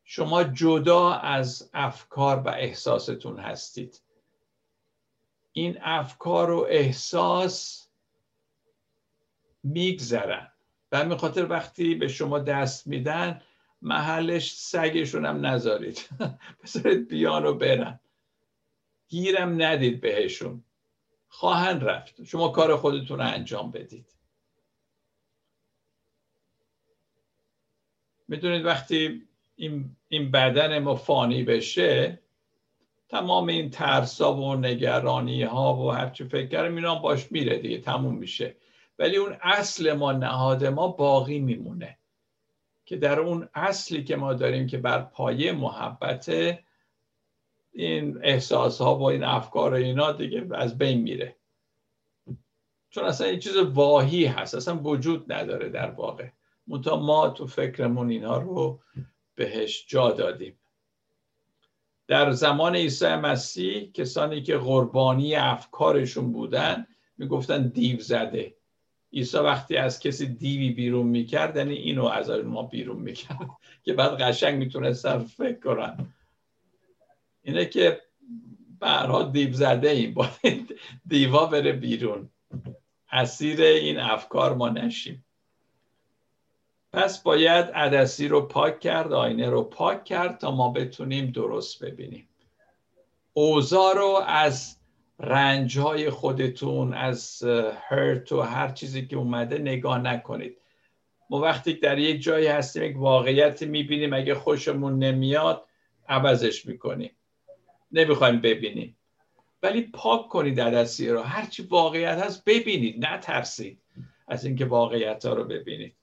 شما 0.03 0.43
جدا 0.43 1.11
از 1.11 1.69
افکار 1.73 2.39
و 2.39 2.47
احساستون 2.49 3.39
هستید. 3.39 4.01
این 5.51 5.77
افکار 5.81 6.51
و 6.51 6.65
احساس 6.69 7.87
میگذرن 9.63 10.51
و 10.91 10.97
همین 10.97 11.17
خاطر 11.17 11.49
وقتی 11.49 11.95
به 11.95 12.07
شما 12.07 12.39
دست 12.39 12.87
میدن 12.87 13.41
محلش 13.81 14.53
سگشون 14.53 15.25
هم 15.25 15.45
نذارید. 15.45 16.09
بذارید 16.63 17.07
بیان 17.07 17.45
و 17.45 17.53
برن. 17.53 17.99
گیرم 19.07 19.61
ندید 19.61 20.01
بهشون. 20.01 20.63
خواهند 21.27 21.83
رفت. 21.83 22.23
شما 22.23 22.47
کار 22.47 22.75
خودتون 22.75 23.17
رو 23.17 23.25
انجام 23.25 23.71
بدید. 23.71 24.14
می‌دونید 28.27 28.65
وقتی 28.65 29.21
این, 29.55 29.95
این 30.07 30.31
بدن 30.31 30.79
ما 30.79 30.95
فانی 30.95 31.43
بشه 31.43 32.19
تمام 33.09 33.47
این 33.47 33.69
ترسا 33.69 34.33
و 34.33 34.55
نگرانی 34.55 35.43
ها 35.43 35.75
و 35.75 35.91
هرچی 35.91 36.23
فکر 36.23 36.47
کردم 36.47 36.75
اینا 36.75 36.95
باش 36.95 37.31
میره 37.31 37.57
دیگه 37.57 37.77
تموم 37.77 38.15
میشه. 38.15 38.55
ولی 38.99 39.17
اون 39.17 39.37
اصل 39.41 39.93
ما 39.93 40.11
نهاد 40.11 40.65
ما 40.65 40.87
باقی 40.87 41.39
میمونه. 41.39 41.97
که 42.85 42.97
در 42.97 43.19
اون 43.19 43.49
اصلی 43.53 44.03
که 44.03 44.15
ما 44.15 44.33
داریم 44.33 44.67
که 44.67 44.77
بر 44.77 45.01
پایه 45.01 45.51
محبت 45.51 46.29
این 47.73 48.19
احساس 48.23 48.81
ها 48.81 48.95
و 48.95 49.03
این 49.03 49.23
افکار 49.23 49.73
و 49.73 49.75
اینا 49.75 50.11
دیگه 50.11 50.47
از 50.51 50.77
بین 50.77 51.01
میره. 51.01 51.35
چون 52.89 53.03
اصلا 53.03 53.27
این 53.27 53.39
چیز 53.39 53.57
واهی 53.57 54.25
هست 54.25 54.55
اصلا 54.55 54.77
وجود 54.77 55.33
نداره 55.33 55.69
در 55.69 55.91
واقع. 55.91 56.27
منتها 56.67 56.99
ما 56.99 57.29
تو 57.29 57.47
فکرمون 57.47 58.09
اینها 58.09 58.37
رو 58.37 58.79
بهش 59.35 59.85
جا 59.87 60.11
دادیم. 60.11 60.59
در 62.07 62.31
زمان 62.31 62.75
عیسی 62.75 63.15
مسیح 63.15 63.91
کسانی 63.91 64.41
که 64.41 64.57
قربانی 64.57 65.35
افکارشون 65.35 66.31
بودن 66.31 66.87
می‌گفتن 67.17 67.67
دیو 67.67 67.99
زده. 67.99 68.55
عیسی 69.13 69.37
وقتی 69.37 69.77
از 69.77 69.99
کسی 69.99 70.25
دیوی 70.25 70.69
بیرون 70.69 71.07
می‌کرد 71.07 71.57
یعنی 71.57 71.73
اینو 71.73 72.05
از 72.05 72.29
ما 72.29 72.63
بیرون 72.63 73.01
می‌کرد 73.01 73.49
که 73.83 73.93
بعد 73.93 74.21
قشنگ 74.21 74.59
می‌تونستن 74.59 75.19
فکر 75.19 75.59
کنن. 75.59 76.13
اینه 77.41 77.65
که 77.65 78.01
برها 78.79 79.23
دیو 79.23 79.53
زده 79.53 79.89
این 79.89 80.13
باید 80.13 80.79
دیوا 81.07 81.45
بره 81.45 81.71
بیرون. 81.71 82.29
اسیر 83.11 83.61
این 83.61 83.99
افکار 83.99 84.55
ما 84.55 84.69
نشیم. 84.69 85.24
پس 86.95 87.23
باید 87.23 87.65
عدسی 87.65 88.27
رو 88.27 88.41
پاک 88.41 88.79
کرد 88.79 89.13
آینه 89.13 89.49
رو 89.49 89.63
پاک 89.63 90.03
کرد 90.03 90.37
تا 90.37 90.51
ما 90.51 90.69
بتونیم 90.69 91.25
درست 91.25 91.83
ببینیم. 91.83 92.29
اوضاع 93.33 93.95
رو 93.95 94.23
از 94.27 94.77
رنج 95.19 95.79
های 95.79 96.09
خودتون 96.09 96.93
از 96.93 97.43
هرت 97.89 98.31
و 98.31 98.41
هر 98.41 98.71
چیزی 98.71 99.07
که 99.07 99.15
اومده 99.15 99.57
نگاه 99.57 99.99
نکنید. 99.99 100.57
ما 101.29 101.39
وقتی 101.39 101.73
در 101.73 101.99
یک 101.99 102.21
جایی 102.21 102.47
هستیم 102.47 102.83
یک 102.83 102.97
واقعیت 102.97 103.63
می‌بینیم 103.63 104.13
اگه 104.13 104.35
خوشمون 104.35 104.99
نمیاد 104.99 105.65
عوضش 106.09 106.65
می‌کنیم. 106.65 107.11
نمی‌خوایم 107.91 108.41
ببینیم. 108.41 108.97
ولی 109.63 109.81
پاک 109.81 110.27
کنید 110.27 110.61
عدسی 110.61 111.09
رو. 111.09 111.21
هرچی 111.21 111.63
واقعیت 111.63 112.17
هست 112.17 112.45
ببینید 112.45 113.05
نترسید 113.05 113.81
از 114.27 114.45
اینکه 114.45 114.65
واقعیت 114.65 115.25
ها 115.25 115.33
رو 115.33 115.43
ببینید. 115.43 115.95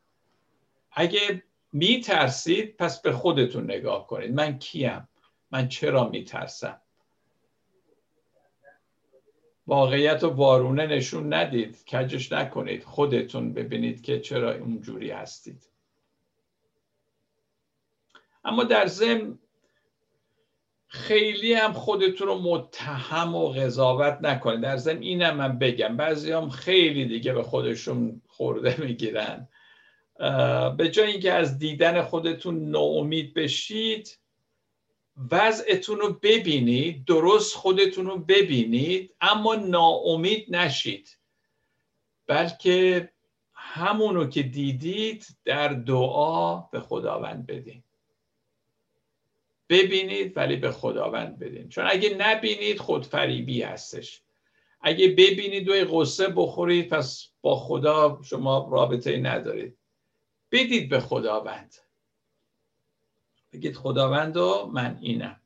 اگه 0.93 1.43
میترسید 1.73 2.77
پس 2.77 3.03
به 3.03 3.13
خودتون 3.13 3.65
نگاه 3.65 4.07
کنید. 4.07 4.35
من 4.35 4.59
کیم؟ 4.59 5.09
من 5.51 5.69
چرا 5.69 6.09
میترسم؟ 6.09 6.81
واقعیت 9.67 10.25
و 10.25 10.29
وارونه 10.29 10.87
نشون 10.87 11.35
ندید. 11.35 11.85
کجش 11.89 12.33
نکنید. 12.33 12.85
خودتون 12.85 13.53
ببینید 13.53 14.03
که 14.03 14.21
چرا 14.21 14.55
اونجوری 14.55 15.11
هستید. 15.11 15.69
اما 18.45 18.65
در 18.65 18.87
ضمن 18.87 19.39
خیلی 20.87 21.53
هم 21.53 21.73
خودتون 21.73 22.27
رو 22.27 22.39
متهم 22.39 23.35
و 23.35 23.49
قضاوت 23.49 24.19
نکنید. 24.23 24.61
در 24.61 24.77
ضمن 24.77 25.03
اینم 25.03 25.37
من 25.37 25.59
بگم. 25.59 25.97
بعضی 25.97 26.33
هم 26.33 26.51
خیلی 26.51 27.05
دیگه 27.05 27.33
به 27.33 27.43
خودشون 27.43 28.23
خورده 28.27 28.81
می‌گیرن. 28.81 29.49
به 30.77 30.91
جای 30.93 31.11
اینکه 31.11 31.33
از 31.33 31.59
دیدن 31.59 32.03
خودتون 32.03 32.71
ناامید 32.71 33.35
بشید 33.35 34.19
وضعتون 35.31 35.99
رو 35.99 36.13
ببینید 36.23 37.05
درست 37.05 37.55
خودتون 37.55 38.07
رو 38.07 38.19
ببینید 38.19 39.15
اما 39.21 39.55
ناامید 39.55 40.57
نشید. 40.57 41.19
بلکه 42.27 43.09
همونو 43.55 44.27
که 44.27 44.43
دیدید 44.43 45.27
در 45.45 45.69
دعا 45.69 46.57
به 46.57 46.81
خداوند 46.81 47.47
بدین. 47.47 47.83
ببینید 49.69 50.37
ولی 50.37 50.57
به 50.57 50.73
خداوند 50.73 51.39
بدین. 51.39 51.69
چون 51.69 51.85
اگه 51.89 52.15
نبینید 52.19 52.79
خودفریبی 52.79 53.63
هستش. 53.63 54.23
اگه 54.81 55.09
ببینید 55.09 55.69
و 55.69 55.73
قصه 56.01 56.29
بخورید 56.29 56.89
پس 56.89 57.29
با 57.43 57.57
خدا 57.57 58.21
شما 58.25 58.69
رابطه 58.73 59.17
ندارید. 59.17 59.79
بدید 60.53 60.89
به 60.89 61.01
خداوند. 61.01 61.75
بگید 63.53 63.77
خداوند 63.77 64.37
و 64.37 64.71
من 64.73 64.99
اینم. 65.01 65.41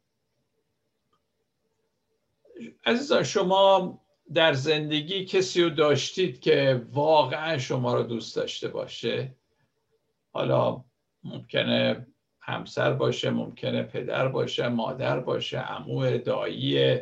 عزیزان 2.84 3.22
شما 3.22 3.98
در 4.34 4.52
زندگی 4.52 5.24
کسی 5.24 5.62
رو 5.62 5.70
داشتید 5.70 6.40
که 6.40 6.86
واقعا 6.92 7.58
شما 7.58 7.94
رو 7.94 8.02
دوست 8.02 8.36
داشته 8.36 8.68
باشه؟ 8.68 9.34
حالا 10.32 10.84
ممکنه 11.24 12.06
همسر 12.40 12.92
باشه 12.92 13.30
ممکنه 13.30 13.82
پدر 13.82 14.28
باشه 14.28 14.68
مادر 14.68 15.20
باشه 15.20 15.58
عمو 15.58 16.18
دایی 16.18 17.00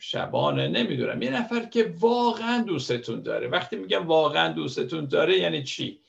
شبانه 0.00 0.68
نمی‌دونم. 0.68 1.22
یه 1.22 1.30
نفر 1.30 1.64
که 1.64 1.94
واقعا 1.98 2.62
دوستتون 2.62 3.22
داره. 3.22 3.48
وقتی 3.48 3.76
میگم 3.76 4.06
واقعا 4.06 4.52
دوستتون 4.52 5.06
داره 5.06 5.38
یعنی 5.38 5.62
چی؟ 5.62 6.00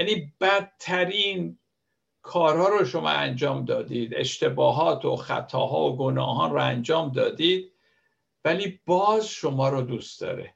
یعنی 0.00 0.32
بدترین 0.40 1.58
کارها 2.22 2.68
رو 2.68 2.84
شما 2.84 3.10
انجام 3.10 3.64
دادید 3.64 4.14
اشتباهات 4.14 5.04
و 5.04 5.16
خطاها 5.16 5.80
و 5.80 5.96
گناهان 5.96 6.50
رو 6.50 6.62
انجام 6.62 7.12
دادید 7.12 7.72
ولی 8.44 8.80
باز 8.86 9.28
شما 9.28 9.68
رو 9.68 9.82
دوست 9.82 10.20
داره. 10.20 10.54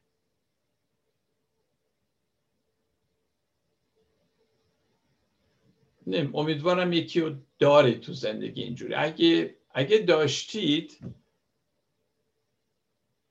امیدوارم 6.07 6.93
یکی 6.93 7.21
رو 7.21 7.35
دارید 7.59 8.01
تو 8.01 8.13
زندگی 8.13 8.63
اینجوری. 8.63 8.93
اگه, 8.93 9.57
اگه 9.69 9.97
داشتید 9.97 10.99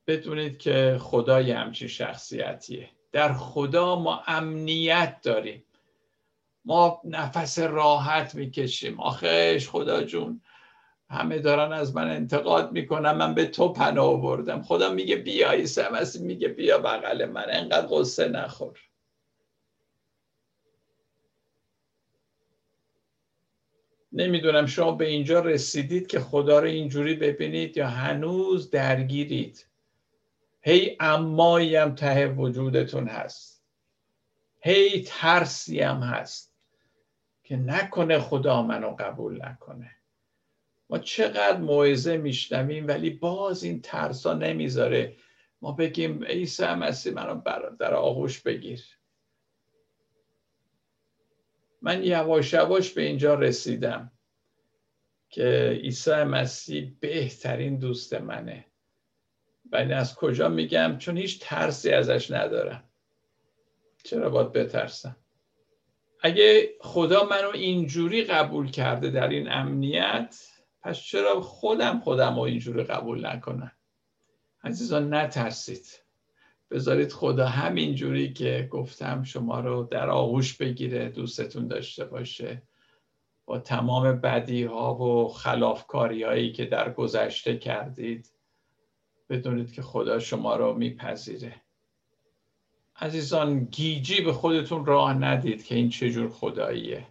بدونید 0.06 0.58
که 0.58 0.98
خدا 1.00 1.40
یه 1.40 1.58
همچین 1.58 1.88
شخصیتیه. 1.88 2.90
در 3.12 3.32
خدا 3.32 4.00
ما 4.00 4.22
امنیت 4.26 5.20
داریم. 5.22 5.64
ما 6.64 7.00
نفس 7.04 7.58
راحت 7.58 8.34
می‌کشیم. 8.34 9.00
آخش 9.00 9.68
خدا 9.68 10.02
جون 10.02 10.40
همه 11.10 11.38
دارن 11.38 11.72
از 11.72 11.94
من 11.96 12.10
انتقاد 12.10 12.72
می‌کنن. 12.72 13.12
من 13.12 13.34
به 13.34 13.46
تو 13.46 13.68
پناه 13.68 14.22
بردم 14.22 14.62
خدا 14.62 14.92
میگه 14.92 15.16
بیا 15.16 15.50
عیسی 15.50 15.82
میگه 16.20 16.48
بیا 16.48 16.78
بغل 16.78 17.24
من. 17.24 17.46
انقدر 17.48 17.86
قصه 17.90 18.28
نخور. 18.28 18.78
نمی‌دونم 24.12 24.66
شما 24.66 24.92
به 24.92 25.08
اینجا 25.08 25.40
رسیدید 25.40 26.06
که 26.06 26.20
خدا 26.20 26.58
رو 26.58 26.66
اینجوری 26.66 27.14
ببینید 27.14 27.76
یا 27.76 27.88
هنوز 27.88 28.70
درگیرید. 28.70 29.66
هی 30.62 30.96
امایی 31.00 31.76
هم 31.76 31.94
ته 31.94 32.26
وجودتون 32.26 33.08
هست. 33.08 33.64
هی 34.60 35.02
ترسی 35.06 35.80
هم 35.80 36.02
هست. 36.02 36.53
که 37.44 37.56
نکنه 37.56 38.18
خدا 38.18 38.62
منو 38.62 38.96
قبول 38.98 39.44
نکنه. 39.44 39.90
ما 40.90 40.98
چقدر 40.98 41.56
موعظه 41.56 42.16
میشنویم 42.16 42.86
ولی 42.86 43.10
باز 43.10 43.64
این 43.64 43.80
ترسا 43.80 44.34
نمی‌ذاره. 44.34 45.16
ما 45.62 45.72
بگیم 45.72 46.24
عیسی 46.24 46.66
مسیح 46.66 47.12
منو 47.12 47.40
در 47.78 47.94
آغوش 47.94 48.40
بگیر. 48.40 48.84
من 51.82 52.04
یواش 52.04 52.52
یواش 52.52 52.92
به 52.92 53.02
اینجا 53.02 53.34
رسیدم 53.34 54.12
که 55.28 55.78
عیسی 55.82 56.22
مسیح 56.22 56.96
بهترین 57.00 57.78
دوست 57.78 58.14
منه. 58.14 58.66
ولی 59.72 59.92
از 59.92 60.14
کجا 60.14 60.48
میگم؟ 60.48 60.98
چون 60.98 61.16
هیچ 61.16 61.40
ترسی 61.40 61.90
ازش 61.90 62.30
ندارم. 62.30 62.84
چرا 64.04 64.30
باید 64.30 64.52
بترسم؟ 64.52 65.23
اگه 66.26 66.74
خدا 66.80 67.24
منو 67.24 67.48
اینجوری 67.48 68.24
قبول 68.24 68.70
کرده 68.70 69.10
در 69.10 69.28
این 69.28 69.52
امنیت 69.52 70.36
پس 70.82 70.98
چرا 70.98 71.40
خودم 71.40 72.00
خودم 72.00 72.34
رو 72.34 72.40
اینجوری 72.40 72.84
قبول 72.84 73.26
نکنم؟ 73.26 73.72
عزیزان 74.62 75.14
نترسید. 75.14 75.86
بذارید 76.70 77.12
خدا 77.12 77.46
همینجوری 77.46 78.32
که 78.32 78.68
گفتم 78.70 79.22
شما 79.22 79.60
رو 79.60 79.88
در 79.90 80.10
آغوش 80.10 80.56
بگیره 80.56 81.08
دوستتون 81.08 81.68
داشته 81.68 82.04
باشه. 82.04 82.62
با 83.44 83.58
تمام 83.58 84.20
بدی 84.20 84.64
ها 84.64 84.94
و 84.94 85.28
خلافکاری 85.28 86.22
هایی 86.22 86.52
که 86.52 86.64
در 86.64 86.92
گذشته 86.92 87.56
کردید 87.56 88.32
بدونید 89.28 89.72
که 89.72 89.82
خدا 89.82 90.18
شما 90.18 90.56
رو 90.56 90.74
میپذیره. 90.74 91.63
عزیزان 93.00 93.64
گیجی 93.64 94.20
به 94.20 94.32
خودتون 94.32 94.86
راه 94.86 95.14
ندید 95.14 95.64
که 95.64 95.74
این 95.74 95.88
چجور 95.88 96.28
خداییه. 96.28 97.06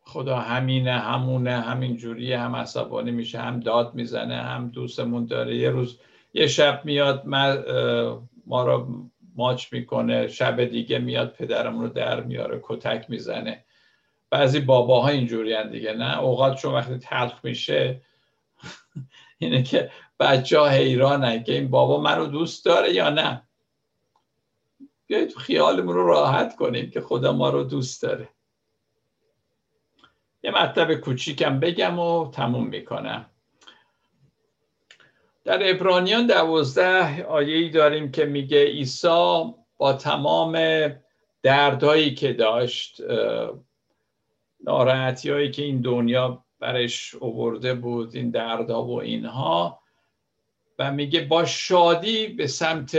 خدا 0.00 0.36
همینه 0.36 0.98
همونه 0.98 1.60
همین 1.60 1.96
جوریه 1.96 2.38
هم 2.38 2.56
عصبانی 2.56 3.10
میشه 3.10 3.40
هم 3.40 3.60
داد 3.60 3.94
می‌زنه 3.94 4.36
هم 4.36 4.68
دوستمون 4.68 5.26
داره. 5.26 5.56
یه 5.56 5.70
روز 5.70 5.98
یه 6.34 6.46
شب 6.46 6.84
میاد 6.84 7.22
ما 8.46 8.64
رو 8.64 9.04
ماچ 9.36 9.72
می‌کنه 9.72 10.28
شب 10.28 10.64
دیگه 10.64 10.98
میاد 10.98 11.32
پدرمون 11.32 11.82
رو 11.82 11.88
در 11.88 12.20
میاره 12.20 12.60
کتک 12.62 13.10
می‌زنه. 13.10 13.64
بعضی 14.30 14.60
باباها 14.60 15.08
اینجوری 15.08 15.68
دیگه 15.70 15.92
نه؟ 15.92 16.20
اوقات 16.20 16.56
چون 16.56 16.74
وقتی 16.74 16.98
تلخ 16.98 17.44
میشه 17.44 18.00
اینه 19.38 19.62
که 19.62 19.90
بچه 20.20 20.58
ها 20.58 20.68
حیرانه 20.68 21.42
که 21.42 21.52
این 21.52 21.70
بابا 21.70 22.00
من 22.00 22.18
رو 22.18 22.26
دوست 22.26 22.64
داره 22.64 22.94
یا 22.94 23.10
نه؟ 23.10 23.42
بیایید 25.06 25.36
خیالمون 25.36 25.94
رو 25.94 26.06
راحت 26.06 26.56
کنیم 26.56 26.90
که 26.90 27.00
خدا 27.00 27.32
ما 27.32 27.50
رو 27.50 27.64
دوست 27.64 28.02
داره. 28.02 28.28
یه 30.42 30.50
مطلب 30.50 30.94
کوچیکم 30.94 31.60
بگم 31.60 31.98
و 31.98 32.30
تموم 32.30 32.66
می‌کنم. 32.66 33.26
در 35.44 35.70
ابرانیان 35.70 36.26
دوازده 36.26 37.24
آیه 37.24 37.70
داریم 37.70 38.10
که 38.10 38.24
میگه 38.24 38.64
عیسی 38.64 39.54
با 39.76 39.92
تمام 39.92 40.58
دردهایی 41.42 42.14
که 42.14 42.32
داشت 42.32 43.00
ناراحتی 44.64 45.30
هایی 45.30 45.50
که 45.50 45.62
این 45.62 45.80
دنیا 45.80 46.44
برش 46.58 47.14
اوورده 47.14 47.74
بود 47.74 48.16
این 48.16 48.30
دردها 48.30 48.84
و 48.84 49.00
اینها 49.02 49.80
و 50.78 50.92
میگه 50.92 51.20
با 51.24 51.44
شادی 51.44 52.26
به 52.26 52.46
سمت 52.46 52.98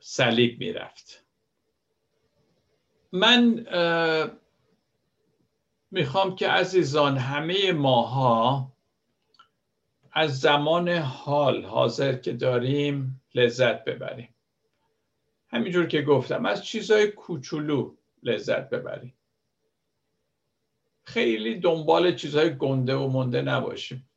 صلیب 0.00 0.60
می‌رفت. 0.60 1.24
من 3.12 3.66
می‌خوام 5.90 6.36
که 6.36 6.48
عزیزان 6.48 7.16
همه 7.16 7.72
ماها 7.72 8.72
از 10.12 10.40
زمان 10.40 10.88
حال 10.88 11.64
حاضر 11.64 12.12
که 12.16 12.32
داریم 12.32 13.22
لذت 13.34 13.84
ببریم. 13.84 14.34
همینجور 15.48 15.86
که 15.86 16.02
گفتم 16.02 16.46
از 16.46 16.64
چیزهای 16.64 17.10
کوچولو 17.10 17.94
لذت 18.22 18.70
ببریم. 18.70 19.14
خیلی 21.04 21.60
دنبال 21.60 22.14
چیزهای 22.14 22.56
گنده 22.56 22.94
و 22.94 23.08
مونده 23.08 23.42
نباشیم. 23.42 24.07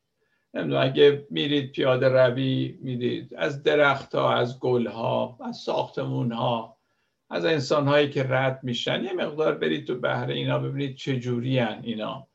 نمی‌دونم 0.54 0.84
اگه 0.84 1.28
میرید 1.30 1.72
پیاده 1.72 2.10
روی 2.10 2.78
میرید 2.82 3.34
از 3.36 3.64
درخت 3.64 4.16
ها 4.16 4.34
از 4.34 4.60
گل 4.60 4.88
ها 4.88 5.38
از 5.46 5.58
ساختمون 5.58 6.32
ها 6.32 6.78
از 7.30 7.46
انسان 7.46 7.88
هایی 7.88 8.10
که 8.10 8.24
رد 8.24 8.60
میشن 8.64 9.04
یه 9.04 9.14
مقدار 9.14 9.56
برید 9.56 9.88
تو 9.88 9.96
بهره 9.96 10.34
اینا 10.34 10.60
ببینید 10.60 10.96
چه 10.96 11.20
جوری 11.20 11.60
اینا. 11.60 12.28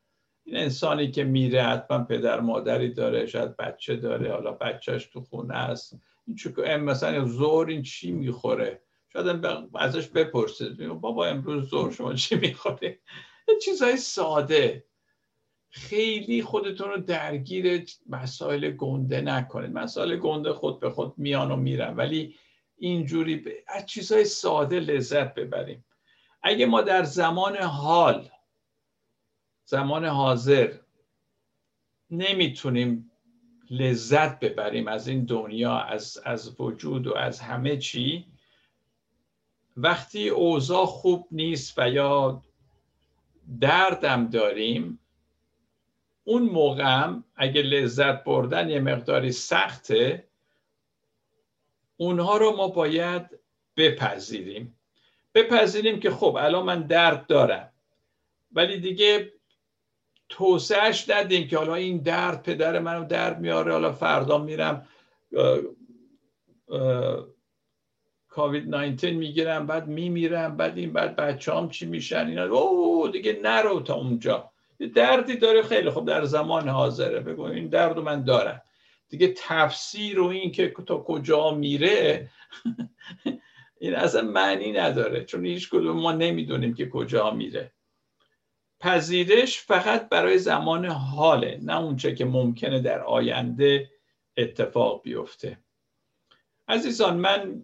این 0.44 0.56
انسانی 0.56 1.10
که 1.10 1.24
میره 1.24 1.62
حتما 1.62 2.04
پدر 2.04 2.40
مادری 2.40 2.92
داره 2.92 3.26
شاید 3.26 3.56
بچه 3.56 3.96
داره 3.96 4.32
حالا 4.32 4.52
بچهش 4.52 5.06
تو 5.06 5.20
خونه 5.20 5.54
است. 5.54 6.00
این 6.26 6.36
چون 6.36 6.76
مثلا 6.76 7.24
زور 7.24 7.68
این 7.68 7.82
چی 7.82 8.12
می‌خوره؟ 8.12 8.82
شاید 9.12 9.46
ازش 9.74 10.08
بپرسید. 10.08 10.88
بابا 10.88 11.26
امروز 11.26 11.68
زور 11.68 11.92
شما 11.92 12.14
چی 12.14 12.34
می‌خوره 12.34 12.98
چیزهای 13.64 13.96
ساده. 13.96 14.84
خیلی 15.70 16.42
خودتون 16.42 16.88
رو 16.88 17.00
درگیر 17.00 17.84
مسائل 18.08 18.70
گنده 18.70 19.20
نکنید. 19.20 19.72
مسائل 19.72 20.16
گنده 20.16 20.52
خود 20.52 20.80
به 20.80 20.90
خود 20.90 21.14
میان 21.16 21.50
و 21.50 21.56
میرن 21.56 21.96
ولی 21.96 22.34
اینجوری 22.76 23.44
از 23.68 23.86
چیزهای 23.86 24.24
ساده 24.24 24.80
لذت 24.80 25.34
ببریم. 25.34 25.84
اگه 26.42 26.66
ما 26.66 26.82
در 26.82 27.04
زمان 27.04 27.56
حال 27.56 28.28
زمان 29.64 30.04
حاضر 30.04 30.72
نمی‌تونیم 32.10 33.10
لذت 33.70 34.40
ببریم 34.40 34.88
از 34.88 35.08
این 35.08 35.24
دنیا 35.24 35.78
از, 35.78 36.18
از 36.24 36.60
وجود 36.60 37.06
و 37.06 37.14
از 37.14 37.40
همه 37.40 37.76
چی 37.76 38.26
وقتی 39.76 40.28
اوضاع 40.28 40.86
خوب 40.86 41.28
نیست 41.30 41.78
و 41.78 41.90
یا 41.90 42.42
دردم 43.60 44.26
داریم 44.30 44.98
اون 46.28 46.42
موقع 46.42 47.12
اگه 47.36 47.62
لذت 47.62 48.24
بردن 48.24 48.70
یه 48.70 48.80
مقداری 48.80 49.32
سخته 49.32 50.28
اونها 51.96 52.36
رو 52.36 52.56
ما 52.56 52.68
باید 52.68 53.22
بپذیریم. 53.76 54.78
بپذیریم 55.34 56.00
که 56.00 56.10
خب 56.10 56.36
الان 56.40 56.64
من 56.64 56.82
درد 56.82 57.26
دارم 57.26 57.72
ولی 58.52 58.80
دیگه 58.80 59.32
توسعهش 60.28 61.10
ندیم 61.10 61.48
که 61.48 61.58
حالا 61.58 61.74
این 61.74 61.98
درد 61.98 62.42
پدر 62.42 62.78
منو 62.78 63.04
درد 63.04 63.40
میاره 63.40 63.72
حالا 63.72 63.92
فردا 63.92 64.38
میرم 64.38 64.88
کووید 68.28 68.68
19 68.68 69.10
می‌گیرم 69.10 69.66
بعد 69.66 69.88
میمیرم 69.88 70.56
بعد 70.56 70.78
این 70.78 70.92
بعد 70.92 71.16
بچه 71.16 71.54
هم 71.54 71.68
چی 71.68 71.86
میشن 71.86 72.26
اینا 72.26 72.44
او 72.44 73.08
دیگه 73.08 73.40
نرو 73.42 73.80
تا 73.80 73.94
اونجا. 73.94 74.52
دردی 74.94 75.36
داره 75.36 75.62
خیلی. 75.62 75.90
خب 75.90 76.04
در 76.04 76.24
زمان 76.24 76.68
حاضره. 76.68 77.20
بگو 77.20 77.42
این 77.42 77.68
درد 77.68 77.98
من 77.98 78.24
دارم. 78.24 78.62
دیگه 79.08 79.34
تفسیر 79.36 80.20
و 80.20 80.26
این 80.26 80.52
که 80.52 80.74
تا 80.86 80.98
کجا 80.98 81.50
میره 81.50 82.30
این 83.80 83.94
اصلا 83.94 84.22
معنی 84.22 84.72
نداره. 84.72 85.24
چون 85.24 85.46
هیچ 85.46 85.70
کدوم 85.70 86.00
ما 86.00 86.12
نمی‌دونیم 86.12 86.74
که 86.74 86.88
کجا 86.88 87.30
میره. 87.30 87.72
پذیرش 88.80 89.60
فقط 89.60 90.08
برای 90.08 90.38
زمان 90.38 90.84
حاله 90.84 91.60
نه 91.62 91.80
اونچه 91.80 92.14
که 92.14 92.24
ممکنه 92.24 92.80
در 92.80 93.00
آینده 93.00 93.90
اتفاق 94.36 95.02
بیفته. 95.02 95.58
عزیزان 96.68 97.16
من 97.16 97.62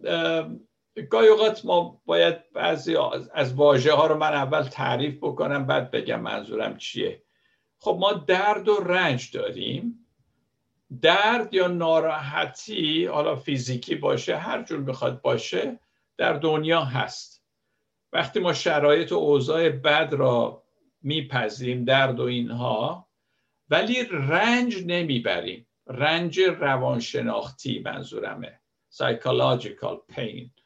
گاهی 1.01 1.27
اوقات 1.27 1.65
ما 1.65 2.01
باید 2.05 2.51
بعضی 2.53 2.95
از 3.33 3.53
واژه 3.53 3.93
ها 3.93 4.07
رو 4.07 4.17
من 4.17 4.33
اول 4.33 4.63
تعریف 4.63 5.17
بکنم 5.17 5.65
بعد 5.65 5.91
بگم 5.91 6.21
منظورم 6.21 6.77
چیه. 6.77 7.23
خب 7.79 7.97
ما 7.99 8.13
درد 8.13 8.69
و 8.69 8.75
رنج 8.75 9.31
داریم. 9.31 10.07
درد 11.01 11.53
یا 11.53 11.67
ناراحتی 11.67 13.05
حالا 13.05 13.35
فیزیکی 13.35 13.95
باشه 13.95 14.37
هر 14.37 14.63
جور 14.63 14.79
می‌خواد 14.79 15.21
باشه 15.21 15.79
در 16.17 16.33
دنیا 16.33 16.81
هست. 16.81 17.43
وقتی 18.13 18.39
ما 18.39 18.53
شرایط 18.53 19.11
و 19.11 19.15
اوضاع 19.15 19.69
بد 19.69 20.13
را 20.13 20.63
میپذیریم 21.01 21.85
درد 21.85 22.19
و 22.19 22.23
اینها 22.23 23.07
ولی 23.69 24.03
رنج 24.11 24.83
نمی‌بریم. 24.85 25.67
رنج 25.87 26.39
روانشناختی 26.39 27.79
منظورمه. 27.79 28.59
Psychological 28.91 30.13
pain. 30.15 30.62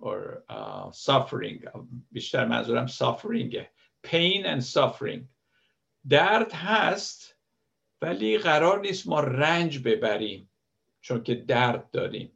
Or 0.00 0.44
uh, 0.50 0.90
suffering. 0.92 1.64
بیشتر 2.12 2.44
منظورم 2.44 2.86
suffering. 2.86 3.54
Pain 4.02 4.44
and 4.44 4.64
suffering. 4.64 5.28
درد 6.08 6.52
هست 6.52 7.36
ولی 8.02 8.38
قرار 8.38 8.80
نیست 8.80 9.08
ما 9.08 9.20
رنج 9.20 9.78
ببریم 9.78 10.50
چون 11.00 11.22
که 11.22 11.34
درد 11.34 11.90
داریم. 11.90 12.32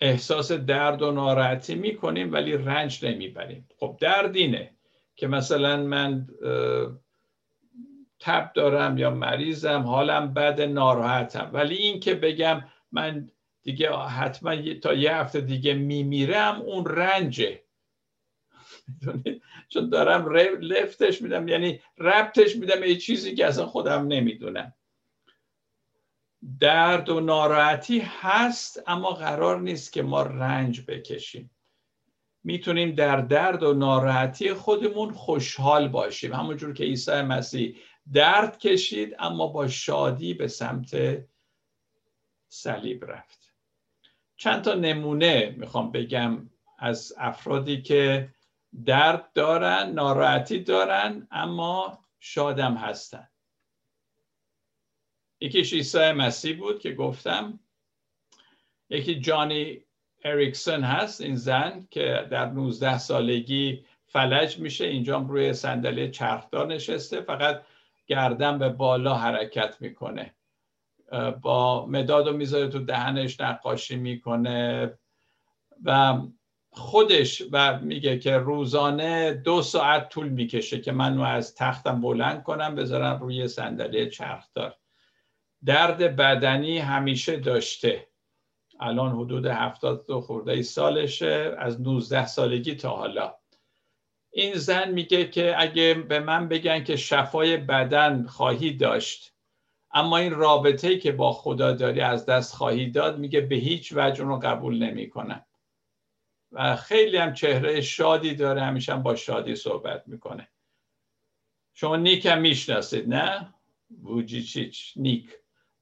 احساس 0.00 0.52
درد 0.52 1.02
و 1.02 1.12
ناراحتی 1.12 1.74
می‌کنیم 1.74 2.32
ولی 2.32 2.52
رنج 2.52 3.04
نمی‌بریم. 3.04 3.68
خب 3.78 3.96
درد 4.00 4.36
اینه 4.36 4.74
که 5.16 5.26
مثلا 5.26 5.76
من 5.76 6.26
تب 8.20 8.52
دارم 8.52 8.98
یا 8.98 9.10
مریضم 9.10 9.82
حالم 9.82 10.34
بد 10.34 10.60
ناراحتم. 10.60 11.50
ولی 11.52 11.76
این 11.76 12.00
که 12.00 12.14
بگم 12.14 12.64
من 12.92 13.30
دیگه 13.62 13.96
حتما 13.96 14.74
تا 14.74 14.94
یه 14.94 15.14
هفته 15.14 15.40
دیگه 15.40 15.74
میمیرم 15.74 16.60
اون 16.60 16.86
رنجه. 16.86 17.62
چون 19.72 19.88
دارم 19.88 20.36
لفتش 20.60 21.22
میدم 21.22 21.48
یعنی 21.48 21.80
ربطش 21.98 22.56
میدم 22.56 22.84
یه 22.84 22.96
چیزی 22.96 23.34
که 23.34 23.46
اصلا 23.46 23.66
خودم 23.66 24.06
نمی‌دونم. 24.06 24.74
درد 26.60 27.08
و 27.08 27.20
ناراحتی 27.20 27.98
هست 27.98 28.82
اما 28.86 29.10
قرار 29.10 29.60
نیست 29.60 29.92
که 29.92 30.02
ما 30.02 30.22
رنج 30.22 30.80
بکشیم. 30.88 31.50
می‌تونیم 32.44 32.94
در 32.94 33.20
درد 33.20 33.62
و 33.62 33.74
ناراحتی 33.74 34.54
خودمون 34.54 35.12
خوشحال 35.12 35.88
باشیم. 35.88 36.34
همونجور 36.34 36.72
که 36.72 36.84
عیسی 36.84 37.22
مسیح 37.22 37.76
درد 38.12 38.58
کشید 38.58 39.16
اما 39.18 39.46
با 39.46 39.68
شادی 39.68 40.34
به 40.34 40.48
سمت 40.48 40.96
صلیب 42.52 43.04
رفت. 43.04 43.54
چند 44.36 44.62
تا 44.62 44.74
نمونه 44.74 45.54
می‌خوام 45.58 45.92
بگم 45.92 46.50
از 46.78 47.12
افرادی 47.18 47.82
که 47.82 48.28
درد 48.84 49.32
دارن 49.32 49.90
ناراحتی 49.92 50.60
دارن 50.60 51.28
اما 51.30 52.04
شادم 52.20 52.74
هستن. 52.74 53.28
یکیش 55.40 55.72
عیسی 55.72 56.12
مسیح 56.12 56.58
بود 56.58 56.80
که 56.80 56.92
گفتم 56.92 57.60
یکی 58.90 59.20
جانی 59.20 59.84
اریکسون 60.24 60.84
هست 60.84 61.20
این 61.20 61.36
زن 61.36 61.86
که 61.90 62.28
در 62.30 62.46
19 62.46 62.98
سالگی 62.98 63.84
فلج 64.06 64.58
میشه 64.58 64.84
اینجا 64.84 65.18
روی 65.18 65.52
صندلی 65.52 66.10
چرخدار 66.10 66.66
نشسته 66.66 67.20
فقط 67.20 67.62
گردن 68.06 68.58
به 68.58 68.68
بالا 68.68 69.14
حرکت 69.14 69.76
می‌کنه. 69.80 70.34
با 71.42 71.86
مداد 71.86 72.28
و 72.28 72.32
می‌ذاره 72.32 72.68
تو 72.68 72.78
دهنش 72.78 73.40
نقاشی 73.40 73.96
می‌کنه 73.96 74.92
و 75.84 76.20
خودش 76.72 77.42
و 77.52 77.78
میگه 77.80 78.18
که 78.18 78.38
روزانه 78.38 79.34
دو 79.34 79.62
ساعت 79.62 80.08
طول 80.08 80.28
می‌کشه 80.28 80.80
که 80.80 80.92
منو 80.92 81.22
از 81.22 81.54
تختم 81.54 82.00
بلند 82.00 82.42
کنم 82.42 82.74
بذارم 82.74 83.20
روی 83.20 83.48
صندلی 83.48 84.10
چرخدار 84.10 84.76
درد 85.64 86.16
بدنی 86.16 86.78
همیشه 86.78 87.36
داشته. 87.36 88.06
الان 88.80 89.12
حدود 89.12 89.46
هفتاد 89.46 90.06
دو 90.06 90.20
خورده 90.20 90.62
سالشه 90.62 91.54
از 91.58 91.80
19 91.80 92.26
سالگی 92.26 92.74
تا 92.74 92.90
حالا. 92.90 93.34
این 94.32 94.54
زن 94.54 94.90
میگه 94.90 95.28
که 95.28 95.54
اگه 95.58 95.94
به 95.94 96.20
من 96.20 96.48
بگن 96.48 96.84
که 96.84 96.96
شفای 96.96 97.56
بدن 97.56 98.26
خواهی 98.26 98.72
داشت 98.72 99.34
اما 99.92 100.16
این 100.16 100.32
رابطه 100.32 100.98
که 100.98 101.12
با 101.12 101.32
خدا 101.32 101.72
داری 101.72 102.00
از 102.00 102.26
دست 102.26 102.54
خواهی 102.54 102.90
داد 102.90 103.18
میگه 103.18 103.40
به 103.40 103.54
هیچ 103.54 103.92
وجه 103.96 104.24
رو 104.24 104.38
قبول 104.38 104.82
نمی‌کنم 104.82 105.46
و 106.52 106.76
خیلی 106.76 107.16
هم 107.16 107.34
چهره 107.34 107.80
شادی 107.80 108.34
داره 108.34 108.62
همیشه 108.62 108.92
هم 108.92 109.02
با 109.02 109.14
شادی 109.14 109.54
صحبت 109.54 110.02
می‌کنه. 110.06 110.48
شما 111.72 111.96
نیک 111.96 112.26
هم 112.26 112.40
می‌شناسید 112.40 113.14
نه؟ 113.14 113.54
ووجیچیچ 114.02 114.92
نیک. 114.96 115.30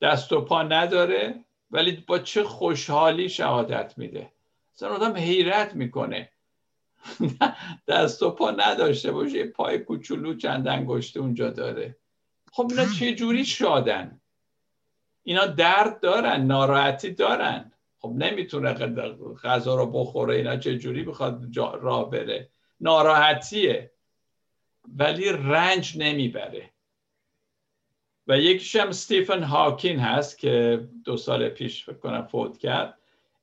دست 0.02 0.32
و 0.32 0.40
پا 0.40 0.62
نداره 0.62 1.44
ولی 1.70 2.04
با 2.06 2.18
چه 2.18 2.44
خوشحالی 2.44 3.28
شهادت 3.28 3.94
میده. 3.98 4.32
اصلا 4.74 4.88
آدم 4.88 5.16
حیرت 5.16 5.74
می‌کنه. 5.74 6.30
دست 7.88 8.22
و 8.22 8.30
پا 8.30 8.50
نداشته 8.50 9.12
باشه 9.12 9.44
پای 9.44 9.78
کوچولو 9.78 10.34
چند 10.34 10.68
انگشته 10.68 11.20
اونجا 11.20 11.50
داره. 11.50 11.96
خب 12.52 12.66
اینا 12.70 12.86
چه 12.98 13.14
جوری 13.14 13.44
شادن؟ 13.44 14.20
اینا 15.22 15.46
درد 15.46 16.00
دارن 16.00 16.42
ناراحتی 16.42 17.10
دارن. 17.10 17.72
خب 17.98 18.12
نمی‌تونه 18.16 18.72
غذا 19.44 19.74
رو 19.74 19.86
بخوره 19.86 20.36
اینا 20.36 20.56
چه 20.56 20.78
جوری 20.78 21.02
بخواد 21.02 21.56
راه 21.56 22.10
بره؟ 22.10 22.48
ناراحتیه. 22.80 23.90
ولی 24.96 25.32
رنج 25.32 25.98
نمی‌بره. 25.98 26.70
و 28.26 28.38
یکیش 28.38 28.76
هم 28.76 28.92
ستیفن 28.92 29.42
هاکین 29.42 29.98
هست 29.98 30.38
که 30.38 30.88
دو 31.04 31.16
سال 31.16 31.48
پیش 31.48 31.84
فکر 31.84 31.98
کنم 31.98 32.26
فوت 32.26 32.58
کرد. 32.58 32.98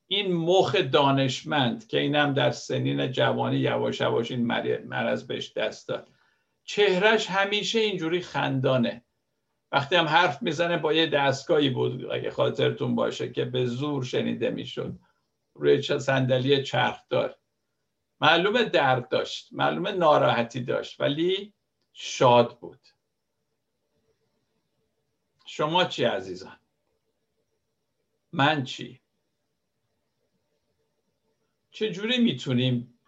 این 0.07 0.33
مخ 0.33 0.75
دانشمند 0.75 1.87
که 1.87 1.99
اینم 1.99 2.33
در 2.33 2.51
سنین 2.51 3.11
جوانی 3.11 3.57
یواش 3.57 4.01
یواش 4.01 4.31
این 4.31 4.45
مرض 4.87 5.27
بهش 5.27 5.53
دست 5.53 5.87
داد. 5.87 6.07
چهرش 6.66 7.30
همیشه 7.30 7.80
اینجوری 7.80 8.22
خندانه. 8.22 9.05
وقتی 9.72 9.95
هم 9.95 10.05
حرف 10.05 10.41
می‌زنه 10.41 10.78
با 10.78 10.93
یه 10.93 11.07
دستگاهی 11.07 11.70
بود 11.70 12.05
اگه 12.11 12.32
خاطرتون 12.32 12.95
باشه 12.95 13.32
که 13.32 13.45
به 13.45 13.66
زور 13.66 14.03
شنیده 14.03 14.49
می‌شد. 14.49 14.99
روی 15.53 15.82
صندلی 15.82 16.63
چرخدار 16.63 17.38
معلومه 18.22 18.63
درد 18.63 19.09
داشت 19.09 19.49
معلومه 19.51 19.91
ناراحتی 19.91 20.61
داشت 20.61 21.01
ولی 21.01 21.53
شاد 21.93 22.59
بود. 22.59 22.80
شما 25.45 25.86
چی 25.86 26.03
عزیزان؟ 26.03 26.59
من 28.32 28.63
چی؟ 28.63 29.01
چجوری 31.72 32.18
می‌تونیم 32.18 32.99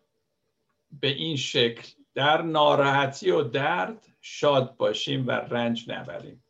به 0.92 1.08
این 1.08 1.36
شکل 1.36 1.97
در 2.18 2.42
ناراحتی 2.42 3.32
و 3.32 3.44
درد 3.44 4.08
شاد 4.22 4.78
باشیم 4.78 5.28
و 5.28 5.32
رنج 5.32 5.90
نبریم. 5.92 6.44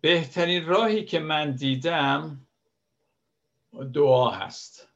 بهترین 0.00 0.66
راهی 0.66 1.04
که 1.04 1.18
من 1.18 1.50
دیدم 1.50 2.46
دعا 3.92 4.30
هست. 4.30 4.88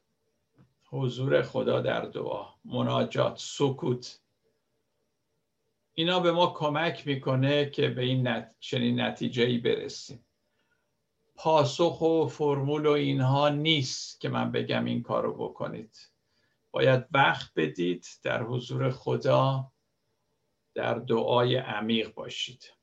حضور 0.85 1.41
خدا 1.41 1.81
در 1.81 2.01
دعا 2.01 2.45
مناجات 2.65 3.37
سکوت. 3.39 4.19
اینا 5.93 6.19
به 6.19 6.31
ما 6.31 6.47
کمک 6.47 7.07
می‌کنه 7.07 7.69
که 7.69 7.87
به 7.87 8.01
این 8.01 8.27
نت... 8.27 8.55
چنین 8.59 9.01
نتیجه 9.01 9.43
ای 9.43 9.57
برسیم. 9.57 10.25
پاسخ 11.35 12.01
و 12.01 12.27
فرمول 12.27 12.85
و 12.85 12.91
اینها 12.91 13.49
نیست 13.49 14.21
که 14.21 14.29
من 14.29 14.51
بگم 14.51 14.85
این 14.85 15.03
کارو 15.03 15.33
بکنید. 15.33 16.12
باید 16.73 17.05
وقت 17.11 17.51
بدید 17.55 18.05
در 18.23 18.43
حضور 18.43 18.89
خدا 18.89 19.71
در 20.73 20.93
دعای 20.93 21.55
عمیق 21.55 22.13
باشید. 22.13 22.73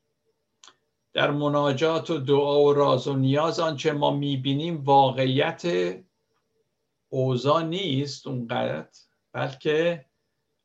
در 1.12 1.30
مناجات 1.30 2.10
و 2.10 2.18
دعا 2.18 2.62
و 2.62 2.72
راز 2.72 3.08
و 3.08 3.16
نیاز 3.16 3.60
آنچه 3.60 3.92
ما 3.92 4.10
می‌بینیم 4.10 4.84
واقعیت 4.84 5.62
اوضاع 7.08 7.62
نیست 7.62 8.26
اونقدر 8.26 8.88
بلکه 9.32 10.06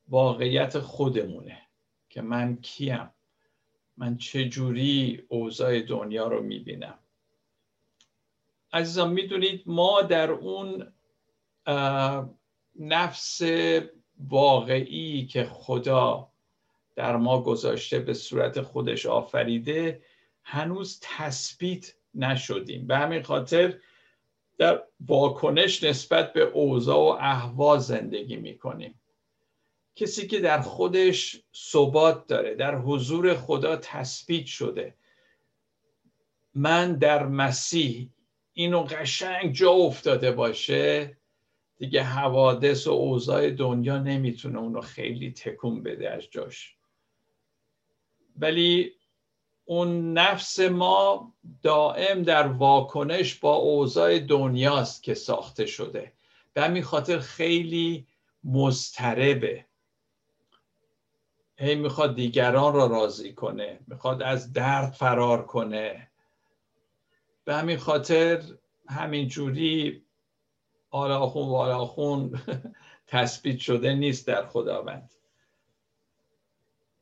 واقعیت 0.07 0.79
خودمونه 0.79 1.61
که 2.09 2.21
من 2.21 2.55
کیم 2.55 3.09
من 3.97 4.17
چه 4.17 4.49
جوری 4.49 5.25
اوضاع 5.29 5.81
دنیا 5.81 6.27
رو 6.27 6.43
می‌بینم. 6.43 6.99
عزیزان 8.73 9.11
می‌دونید 9.11 9.63
ما 9.65 10.01
در 10.01 10.31
اون 10.31 10.93
نفس 12.79 13.41
واقعی 14.19 15.25
که 15.25 15.43
خدا 15.43 16.31
در 16.95 17.17
ما 17.17 17.41
گذاشته 17.41 17.99
به 17.99 18.13
صورت 18.13 18.61
خودش 18.61 19.05
آفریده 19.05 20.01
هنوز 20.43 20.99
تثبیت 21.01 21.93
نشدیم. 22.13 22.87
به 22.87 22.97
همین 22.97 23.23
خاطر 23.23 23.77
در 24.57 24.83
واکنش 25.07 25.83
نسبت 25.83 26.33
به 26.33 26.41
اوضاع 26.41 26.97
و 26.97 27.17
احوا 27.19 27.77
زندگی 27.77 28.35
می‌کنیم. 28.35 29.01
کسی 29.95 30.27
که 30.27 30.39
در 30.39 30.61
خودش 30.61 31.41
ثبات 31.55 32.27
داره 32.27 32.55
در 32.55 32.75
حضور 32.75 33.33
خدا 33.33 33.75
تثبیت 33.75 34.45
شده. 34.45 34.95
من 36.55 36.95
در 36.95 37.25
مسیح 37.25 38.09
اینو 38.53 38.83
قشنگ 38.83 39.53
جا 39.53 39.71
افتاده 39.71 40.31
باشه 40.31 41.17
دیگه 41.77 42.03
حوادث 42.03 42.87
و 42.87 42.91
اوضاع 42.91 43.49
دنیا 43.49 43.97
نمی‌تونه 43.97 44.59
اونو 44.59 44.81
خیلی 44.81 45.31
تکون 45.31 45.83
بده 45.83 46.09
از 46.09 46.23
جاش. 46.31 46.75
ولی 48.39 48.91
اون 49.65 50.13
نفس 50.13 50.59
ما 50.59 51.33
دائم 51.61 52.23
در 52.23 52.47
واکنش 52.47 53.35
با 53.35 53.55
اوضاع 53.55 54.19
دنیاست 54.19 55.03
که 55.03 55.13
ساخته 55.13 55.65
شده. 55.65 56.13
به 56.53 56.61
همین 56.61 56.83
خاطر 56.83 57.19
خیلی 57.19 58.07
مضطربه. 58.43 59.65
هی 61.57 61.75
می‌خواد 61.75 62.15
دیگران 62.15 62.73
را 62.73 62.87
راضی 62.87 63.33
کنه 63.33 63.79
می‌خواد 63.87 64.21
از 64.21 64.53
درد 64.53 64.91
فرار 64.91 65.45
کنه. 65.45 66.07
به 67.45 67.55
همین 67.55 67.77
خاطر 67.77 68.43
همین 68.89 69.27
جوری 70.95 71.13
آلاخون 71.13 71.49
و 71.49 71.55
آلاخون 71.55 72.41
تثبیت 73.07 73.59
شده 73.59 73.93
نیست 73.93 74.27
در 74.27 74.45
خداوند. 74.45 75.11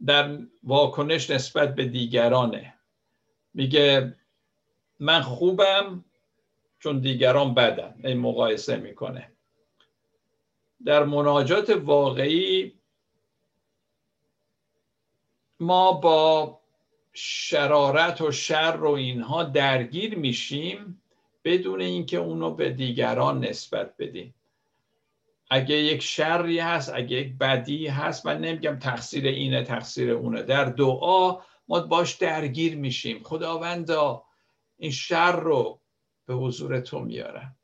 در 0.05 0.37
واکنش 0.63 1.29
نسبت 1.29 1.75
به 1.75 1.85
دیگرانه. 1.85 2.73
میگه 3.53 4.15
من 4.99 5.21
خوبم 5.21 6.05
چون 6.79 6.99
دیگران 6.99 7.53
بدن. 7.53 7.95
این 8.03 8.19
مقایسه 8.19 8.75
می‌کنه. 8.75 9.31
در 10.85 11.03
مناجات 11.03 11.69
واقعی 11.69 12.73
ما 15.59 15.91
با 15.91 16.59
شرارت 17.13 18.21
و 18.21 18.31
شر 18.31 18.77
و 18.81 18.91
اینها 18.91 19.43
درگیر 19.43 20.17
میشیم. 20.17 21.02
بدون 21.43 21.81
اینکه 21.81 22.17
اونو 22.17 22.51
به 22.51 22.69
دیگران 22.69 23.45
نسبت 23.45 23.93
بدیم. 23.99 24.35
اگه 25.49 25.75
یک 25.75 26.01
شری 26.01 26.59
هست 26.59 26.93
اگه 26.93 27.17
یک 27.17 27.37
بدی 27.37 27.87
هست 27.87 28.25
من 28.25 28.41
نمیگم 28.41 28.79
تقصیر 28.79 29.27
اینه 29.27 29.63
تقصیر 29.63 30.11
اونه. 30.11 30.43
در 30.43 30.65
دعا 30.65 31.39
ما 31.67 31.79
باش 31.79 32.13
درگیر 32.13 32.75
میشیم. 32.75 33.23
خداوندا 33.23 34.23
این 34.77 34.91
شر 34.91 35.31
رو 35.31 35.79
به 36.25 36.33
حضور 36.33 36.79
تو 36.79 36.99
میارم. 36.99 37.55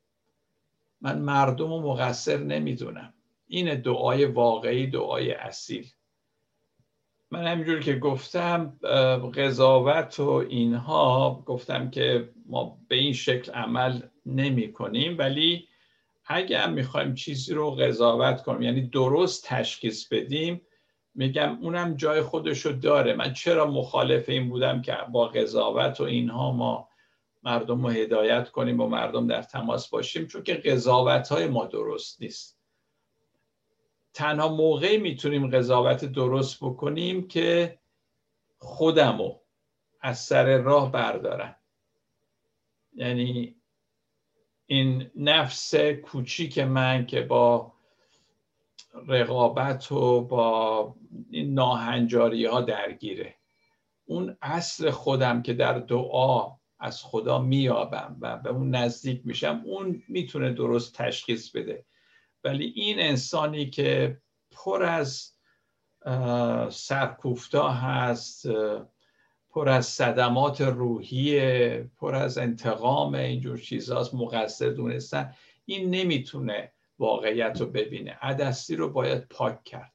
من 1.01 1.19
مردم 1.19 1.71
و 1.71 1.81
مقصر 1.81 2.37
نمی‌دونم. 2.37 3.13
این 3.47 3.81
دعای 3.81 4.25
واقعی 4.25 4.87
دعای 4.87 5.31
اصیل. 5.31 5.87
من 7.31 7.47
همینجور 7.47 7.79
که 7.79 7.95
گفتم 7.95 8.79
قضاوت 9.35 10.19
و 10.19 10.29
اینها 10.29 11.43
گفتم 11.45 11.89
که 11.89 12.29
ما 12.45 12.77
به 12.87 12.95
این 12.95 13.13
شکل 13.13 13.51
عمل 13.51 14.01
نمی 14.25 14.73
کنیم 14.73 15.17
ولی 15.17 15.67
اگر 16.25 16.69
می‌خوایم 16.69 17.13
چیزی 17.13 17.53
رو 17.53 17.71
قضاوت 17.71 18.43
کنیم 18.43 18.61
یعنی 18.61 18.81
درست 18.81 19.45
تشخیص 19.47 20.07
بدیم 20.07 20.61
میگم 21.15 21.57
اونم 21.61 21.95
جای 21.95 22.21
خودشو 22.21 22.71
داره. 22.71 23.13
من 23.13 23.33
چرا 23.33 23.71
مخالف 23.71 24.29
این 24.29 24.49
بودم 24.49 24.81
که 24.81 24.97
با 25.11 25.27
قضاوت 25.27 26.01
و 26.01 26.03
اینها 26.03 26.51
ما 26.51 26.89
مردم 27.43 27.85
رو 27.85 27.89
هدایت 27.89 28.49
کنیم 28.49 28.77
با 28.77 28.87
مردم 28.87 29.27
در 29.27 29.41
تماس 29.41 29.89
باشیم؟ 29.89 30.27
چون 30.27 30.43
که 30.43 30.53
قضاوت 30.53 31.27
های 31.27 31.47
ما 31.47 31.65
درست 31.65 32.21
نیست. 32.21 32.58
تنها 34.13 34.55
موقعی 34.55 34.97
می‌تونیم 34.97 35.49
قضاوت 35.49 36.05
درست 36.05 36.63
بکنیم 36.63 37.27
که 37.27 37.79
خودمو 38.57 39.39
از 40.01 40.19
سر 40.19 40.57
راه 40.57 40.91
بردارم 40.91 41.55
یعنی 42.93 43.55
این 44.65 45.11
نفس 45.15 45.75
کوچیک 45.75 46.59
من 46.59 47.05
که 47.05 47.21
با 47.21 47.73
رقابت 49.07 49.91
و 49.91 50.21
با 50.21 50.95
این 51.29 51.53
ناهنجاری 51.53 52.45
ها 52.45 52.61
درگیره. 52.61 53.35
اون 54.05 54.37
اصل 54.41 54.89
خودم 54.89 55.41
که 55.41 55.53
در 55.53 55.79
دعا 55.79 56.55
از 56.79 57.03
خدا 57.03 57.41
میابم 57.41 58.17
و 58.21 58.37
به 58.37 58.49
اون 58.49 58.75
نزدیک 58.75 59.21
میشم 59.25 59.61
اون 59.65 60.03
می‌تونه 60.07 60.53
درست 60.53 60.93
تشخیص 60.93 61.51
بده. 61.51 61.85
ولی 62.43 62.73
این 62.75 62.99
انسانی 62.99 63.69
که 63.69 64.17
پر 64.51 64.83
از 64.83 65.33
سرکوفتا 66.69 67.69
هست 67.69 68.47
پر 69.49 69.69
از 69.69 69.85
صدمات 69.85 70.61
روحی 70.61 71.39
پر 71.83 72.15
از 72.15 72.37
انتقام 72.37 73.15
اینجور 73.15 73.57
چیزاست 73.57 74.13
مقصر 74.13 74.69
دونستن 74.69 75.33
این 75.65 75.89
نمی‌تونه 75.89 76.71
واقعیت 76.99 77.61
رو 77.61 77.65
ببینه. 77.65 78.17
عدستی 78.21 78.75
رو 78.75 78.89
باید 78.89 79.27
پاک 79.27 79.63
کرد. 79.63 79.93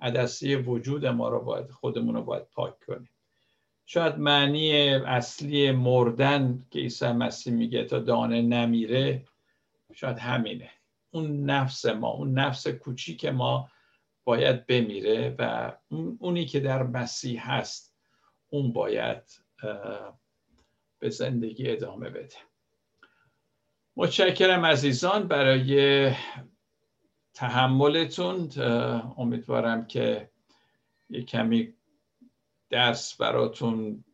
عدستی 0.00 0.54
وجود 0.54 1.06
ما 1.06 1.28
رو 1.28 1.40
باید 1.40 1.70
خودمون 1.70 2.14
رو 2.14 2.22
باید 2.22 2.46
پاک 2.52 2.80
کنیم. 2.86 3.10
شاید 3.86 4.18
معنی 4.18 4.88
اصلی 4.94 5.70
مردن 5.70 6.66
که 6.70 6.78
عیسی 6.78 7.12
مسیح 7.12 7.52
میگه 7.52 7.84
تا 7.84 7.98
دانه 7.98 8.42
نمیره 8.42 9.24
شاید 9.94 10.18
همینه. 10.18 10.70
اون 11.12 11.44
نفس 11.44 11.86
ما 11.86 12.08
اون 12.08 12.38
نفس 12.38 12.68
کوچیک 12.68 13.24
ما 13.24 13.70
باید 14.24 14.66
بمیره 14.66 15.36
و 15.38 15.72
اونی 16.18 16.46
که 16.46 16.60
در 16.60 16.82
مسیح 16.82 17.52
هست 17.52 17.96
اون 18.48 18.72
باید 18.72 19.22
به 20.98 21.10
زندگی 21.10 21.70
ادامه 21.70 22.10
بده. 22.10 22.36
متشکرم 23.96 24.66
عزیزان 24.66 25.28
برای 25.28 26.12
تحملتون. 27.34 28.48
امیدوارم 29.18 29.86
که 29.86 30.30
یک 31.10 31.26
کمی 31.26 31.74
درس 32.70 33.16
براتون 33.16 34.04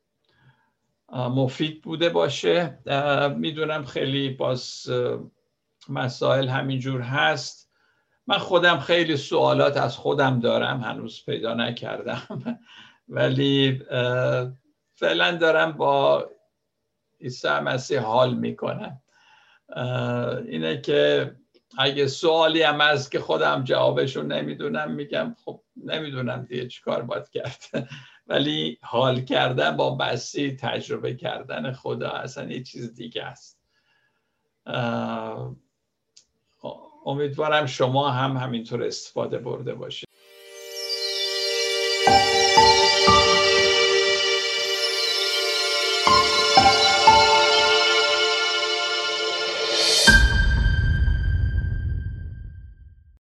مفید 1.13 1.83
بوده 1.83 2.09
باشه. 2.09 2.79
می‌دونم 3.37 3.85
خیلی 3.85 4.29
باز 4.29 4.91
مسائل 5.89 6.49
همینجور 6.49 7.01
هست. 7.01 7.71
من 8.27 8.39
خودم 8.39 8.79
خیلی 8.79 9.17
سوالات 9.17 9.77
از 9.77 9.97
خودم 9.97 10.41
دارم 10.41 10.81
هنوز 10.81 11.25
پیدا 11.25 11.55
نکردم. 11.55 12.23
ولی 13.09 13.83
فعلا 14.95 15.37
دارم 15.37 15.73
با 15.73 16.29
عیسی 17.21 17.49
مسیح 17.49 18.01
حال 18.01 18.35
می‌کنم. 18.35 19.01
اینه 20.47 20.81
که 20.81 21.35
اگه 21.79 22.07
سوالی 22.07 22.63
هم 22.63 22.81
از 22.81 23.11
که 23.11 23.21
خودم 23.21 23.65
جوابشو 23.65 24.23
نمی‌دونم 24.23 24.91
میگم 24.91 25.37
خب 25.45 25.61
نمی‌دونم 25.77 26.45
دیگه 26.45 26.69
چیکار 26.69 27.03
باید 27.03 27.29
کرد. 27.29 27.65
ولی 28.27 28.79
حال 28.83 29.21
کردن 29.21 29.77
با 29.77 29.97
مسیح 29.97 30.57
تجربه 30.61 31.15
کردن 31.15 31.73
خدا 31.73 32.11
اصلا 32.11 32.51
یه 32.53 32.63
چیز 32.63 32.95
دیگه 32.95 33.25
است. 33.25 33.59
امیدوارم 37.07 37.67
شما 37.67 38.11
هم 38.11 38.37
همینطور 38.37 38.85
استفاده 38.85 39.39
برده 39.39 39.75
باشید. 39.75 40.08